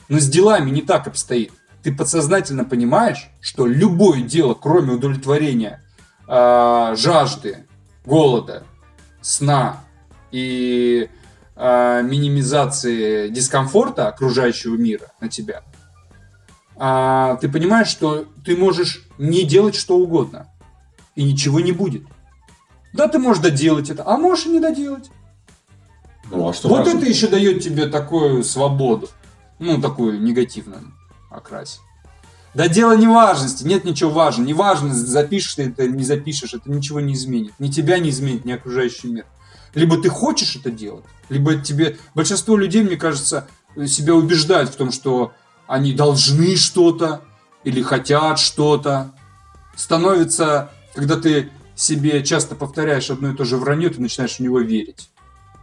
Но 0.09 0.19
с 0.19 0.27
делами 0.27 0.71
не 0.71 0.81
так 0.81 1.05
обстоит. 1.05 1.51
Ты 1.83 1.93
подсознательно 1.93 2.65
понимаешь, 2.65 3.29
что 3.41 3.67
любое 3.67 4.21
дело, 4.21 4.55
кроме 4.55 4.93
удовлетворения 4.93 5.79
э, 6.27 6.95
жажды, 6.97 7.67
голода, 8.05 8.63
сна 9.21 9.83
и 10.31 11.09
э, 11.55 12.01
минимизации 12.01 13.29
дискомфорта 13.29 14.07
окружающего 14.07 14.75
мира 14.77 15.11
на 15.21 15.29
тебя, 15.29 15.61
э, 16.75 17.37
ты 17.41 17.49
понимаешь, 17.49 17.87
что 17.87 18.25
ты 18.45 18.55
можешь 18.55 19.03
не 19.17 19.43
делать 19.43 19.75
что 19.75 19.97
угодно, 19.97 20.47
и 21.15 21.23
ничего 21.23 21.59
не 21.59 21.71
будет. 21.71 22.03
Да, 22.93 23.07
ты 23.07 23.19
можешь 23.19 23.41
доделать 23.41 23.89
это, 23.89 24.03
а 24.05 24.17
можешь 24.17 24.45
и 24.45 24.49
не 24.49 24.59
доделать. 24.59 25.09
Ну, 26.29 26.47
а 26.47 26.53
что 26.53 26.69
вот 26.69 26.85
важно? 26.85 26.97
это 26.97 27.07
еще 27.07 27.27
дает 27.27 27.61
тебе 27.61 27.87
такую 27.87 28.43
свободу. 28.43 29.09
Ну, 29.59 29.81
такую 29.81 30.21
негативную 30.21 30.93
окрасе. 31.29 31.79
Да 32.53 32.67
дело 32.67 32.95
не 32.95 33.07
важности, 33.07 33.63
нет 33.63 33.83
ничего 33.83 34.11
важного. 34.11 34.45
Не 34.45 34.53
важно, 34.53 34.93
запишешь 34.93 35.55
ты 35.55 35.63
это 35.63 35.83
или 35.83 35.95
не 35.95 36.03
запишешь, 36.03 36.53
это 36.53 36.69
ничего 36.69 36.99
не 36.99 37.13
изменит. 37.13 37.53
Ни 37.57 37.69
тебя 37.69 37.97
не 37.97 38.11
изменит, 38.11 38.45
ни 38.45 38.51
окружающий 38.51 39.07
мир. 39.07 39.25
Либо 39.73 39.99
ты 39.99 40.09
хочешь 40.09 40.55
это 40.55 40.69
делать, 40.69 41.03
либо 41.29 41.55
тебе... 41.55 41.97
Большинство 42.13 42.55
людей, 42.55 42.83
мне 42.83 42.95
кажется, 42.95 43.47
себя 43.87 44.13
убеждают 44.13 44.69
в 44.69 44.75
том, 44.75 44.91
что 44.91 45.33
они 45.73 45.91
должны 45.91 46.55
что-то 46.55 47.21
или 47.63 47.81
хотят 47.81 48.37
что-то. 48.37 49.11
Становится, 49.75 50.69
когда 50.93 51.15
ты 51.15 51.49
себе 51.75 52.23
часто 52.23 52.53
повторяешь 52.53 53.09
одно 53.09 53.31
и 53.31 53.35
то 53.35 53.43
же 53.43 53.57
вранье, 53.57 53.89
ты 53.89 53.99
начинаешь 53.99 54.35
в 54.35 54.39
него 54.39 54.59
верить. 54.59 55.09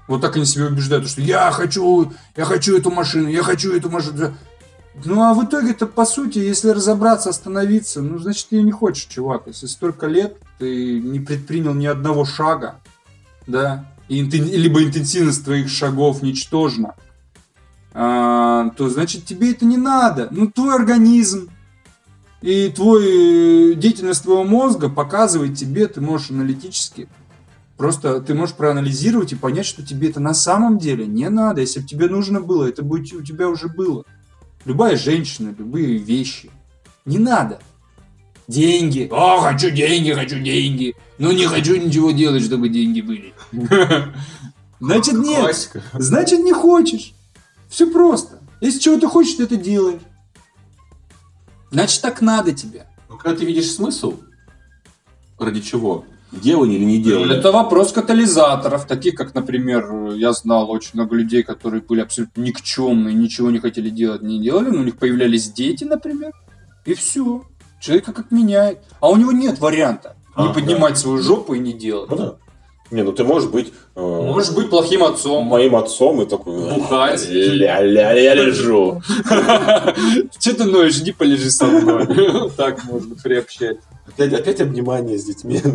Вот 0.09 0.21
так 0.21 0.35
они 0.35 0.47
себя 0.47 0.67
убеждают, 0.67 1.09
что 1.09 1.21
я 1.21 1.53
хочу, 1.53 2.13
я 2.37 2.45
хочу 2.45 2.77
эту 2.77 2.91
машину, 2.91 3.29
я 3.29 3.45
хочу 3.45 3.73
эту 3.73 3.89
машину. 3.89 4.35
Ну, 5.05 5.23
а 5.23 5.33
в 5.33 5.45
итоге-то, 5.45 5.87
по 5.87 6.05
сути, 6.05 6.41
если 6.41 6.71
разобраться, 6.71 7.31
остановиться, 7.31 8.03
ну, 8.03 8.19
значит, 8.19 8.49
ты 8.49 8.61
не 8.63 8.73
хочешь, 8.73 9.05
чувак. 9.05 9.45
Если 9.47 9.67
столько 9.67 10.09
лет 10.09 10.37
ты 10.59 10.99
не 10.99 11.21
предпринял 11.21 11.73
ни 11.73 11.87
одного 11.87 12.25
шага, 12.25 12.81
да, 13.47 13.89
и 14.09 14.23
либо 14.23 14.83
интенсивность 14.83 15.45
твоих 15.45 15.69
шагов 15.69 16.21
ничтожна, 16.21 16.97
а, 17.93 18.70
то, 18.76 18.88
значит, 18.88 19.24
тебе 19.24 19.53
это 19.53 19.64
не 19.64 19.76
надо. 19.76 20.28
Ну, 20.30 20.51
твой 20.51 20.74
организм 20.74 21.51
и 22.43 22.72
твой, 22.74 23.72
э, 23.72 23.74
деятельность 23.74 24.22
твоего 24.22 24.45
мозга 24.45 24.88
показывает 24.88 25.57
тебе, 25.57 25.86
ты 25.88 26.01
можешь 26.01 26.30
аналитически 26.30 27.09
Просто 27.80 28.20
ты 28.20 28.34
можешь 28.34 28.55
проанализировать 28.57 29.32
и 29.32 29.36
понять, 29.36 29.64
что 29.64 29.82
тебе 29.82 30.11
это 30.11 30.20
на 30.20 30.34
самом 30.34 30.76
деле 30.76 31.07
не 31.07 31.30
надо. 31.30 31.62
Если 31.62 31.80
бы 31.80 31.86
тебе 31.86 32.09
нужно 32.09 32.43
было, 32.43 32.68
это 32.68 32.82
бы 32.82 33.01
у 33.01 33.22
тебя 33.22 33.49
уже 33.49 33.68
было. 33.68 34.05
Любая 34.66 34.99
женщина, 34.99 35.55
любые 35.59 35.97
вещи. 35.97 36.51
Не 37.07 37.16
надо. 37.16 37.59
Деньги. 38.47 39.09
О, 39.11 39.41
хочу 39.41 39.70
деньги, 39.70 40.12
хочу 40.12 40.41
деньги. 40.41 40.95
Но 41.16 41.32
не 41.32 41.47
хочу 41.47 41.76
ничего 41.76 42.11
делать, 42.11 42.45
чтобы 42.45 42.68
деньги 42.68 43.01
были. 43.01 43.32
Значит, 44.78 45.14
нет. 45.14 45.72
Значит, 45.95 46.41
не 46.41 46.53
хочешь. 46.53 47.14
Все 47.71 47.91
просто. 47.91 48.41
Если 48.61 48.81
чего 48.81 48.99
ты 48.99 49.07
хочешь, 49.07 49.37
ты 49.37 49.45
это 49.45 49.57
делаешь. 49.57 50.03
Значит, 51.71 52.03
так 52.03 52.21
надо 52.21 52.53
тебе. 52.53 52.87
Ну, 53.09 53.16
когда 53.16 53.39
ты 53.39 53.47
видишь 53.47 53.71
смысл, 53.71 54.14
ради 55.39 55.61
чего? 55.61 56.05
Делание 56.33 56.79
или 56.79 56.85
не 56.85 57.03
делание? 57.03 57.39
Это 57.39 57.51
вопрос 57.51 57.93
катализаторов, 57.93 58.87
таких 58.87 59.14
как, 59.14 59.35
например, 59.35 60.12
я 60.14 60.33
знал 60.33 60.71
очень 60.71 60.91
много 60.95 61.16
людей, 61.16 61.43
которые 61.43 61.83
были 61.83 62.01
абсолютно 62.01 62.41
никчемные, 62.43 63.14
ничего 63.14 63.51
не 63.51 63.59
хотели 63.59 63.89
делать, 63.89 64.23
не 64.23 64.41
делали, 64.41 64.71
но 64.71 64.81
у 64.81 64.85
них 64.85 64.97
появлялись 64.97 65.51
дети, 65.51 65.85
например, 65.85 66.33
и 66.85 66.95
все. 66.95 67.45
Человека 67.81 68.12
как 68.12 68.31
меняет. 68.31 68.81
А 69.01 69.09
у 69.09 69.16
него 69.16 69.33
нет 69.33 69.59
варианта 69.59 70.16
не 70.37 70.49
А, 70.49 70.53
поднимать 70.53 70.99
свою 70.99 71.18
жопу 71.23 71.55
и 71.55 71.59
не 71.59 71.73
делать. 71.73 72.11
Ну 72.11 72.16
да. 72.16 72.37
Не, 72.91 73.03
ну 73.03 73.12
ты 73.12 73.22
можешь 73.22 73.49
быть 73.49 73.72
э, 73.95 74.01
Можешь 74.01 74.53
быть 74.53 74.68
плохим 74.68 75.05
отцом. 75.05 75.45
моим 75.47 75.76
отцом 75.76 76.20
и 76.22 76.26
такой... 76.26 76.74
Бухать. 76.74 77.24
Ля-ля, 77.28 78.12
я 78.12 78.34
лежу. 78.34 79.01
Че 80.38 80.53
ты 80.55 80.64
ноешь, 80.64 80.99
иди 80.99 81.12
полежи 81.12 81.51
со 81.51 81.66
мной. 81.66 82.51
Так 82.57 82.84
можно 82.84 83.14
приобщать. 83.14 83.78
Опять, 84.09 84.32
опять 84.32 84.61
обнимание 84.61 85.18
с 85.18 85.24
детьми. 85.24 85.62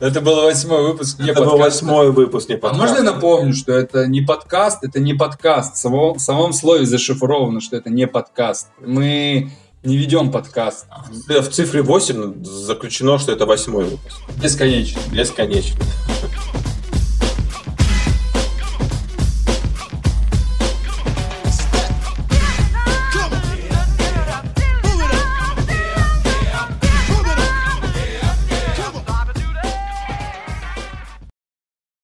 Это 0.00 0.20
был 0.20 0.42
восьмой 0.42 0.82
выпуск. 0.82 1.18
не 1.20 1.30
Это 1.30 1.44
был 1.44 1.56
восьмой 1.56 2.10
выпуск, 2.10 2.48
не 2.48 2.56
А 2.56 2.58
подкаст. 2.58 2.80
можно 2.82 2.96
я 2.96 3.02
напомню, 3.02 3.54
что 3.54 3.72
это 3.72 4.06
не 4.06 4.20
подкаст, 4.22 4.82
это 4.82 4.98
не 5.00 5.14
подкаст. 5.14 5.76
В 5.76 5.78
самом, 5.78 6.14
в 6.14 6.20
самом 6.20 6.52
слове 6.52 6.84
зашифровано, 6.84 7.60
что 7.60 7.76
это 7.76 7.90
не 7.90 8.06
подкаст. 8.06 8.68
Мы 8.84 9.52
не 9.84 9.96
ведем 9.96 10.30
подкаст. 10.30 10.86
В 11.28 11.48
цифре 11.50 11.82
8 11.82 12.44
заключено, 12.44 13.18
что 13.18 13.32
это 13.32 13.46
восьмой 13.46 13.84
выпуск. 13.84 14.16
Бесконечно. 14.42 15.00
Бесконечно. 15.12 15.78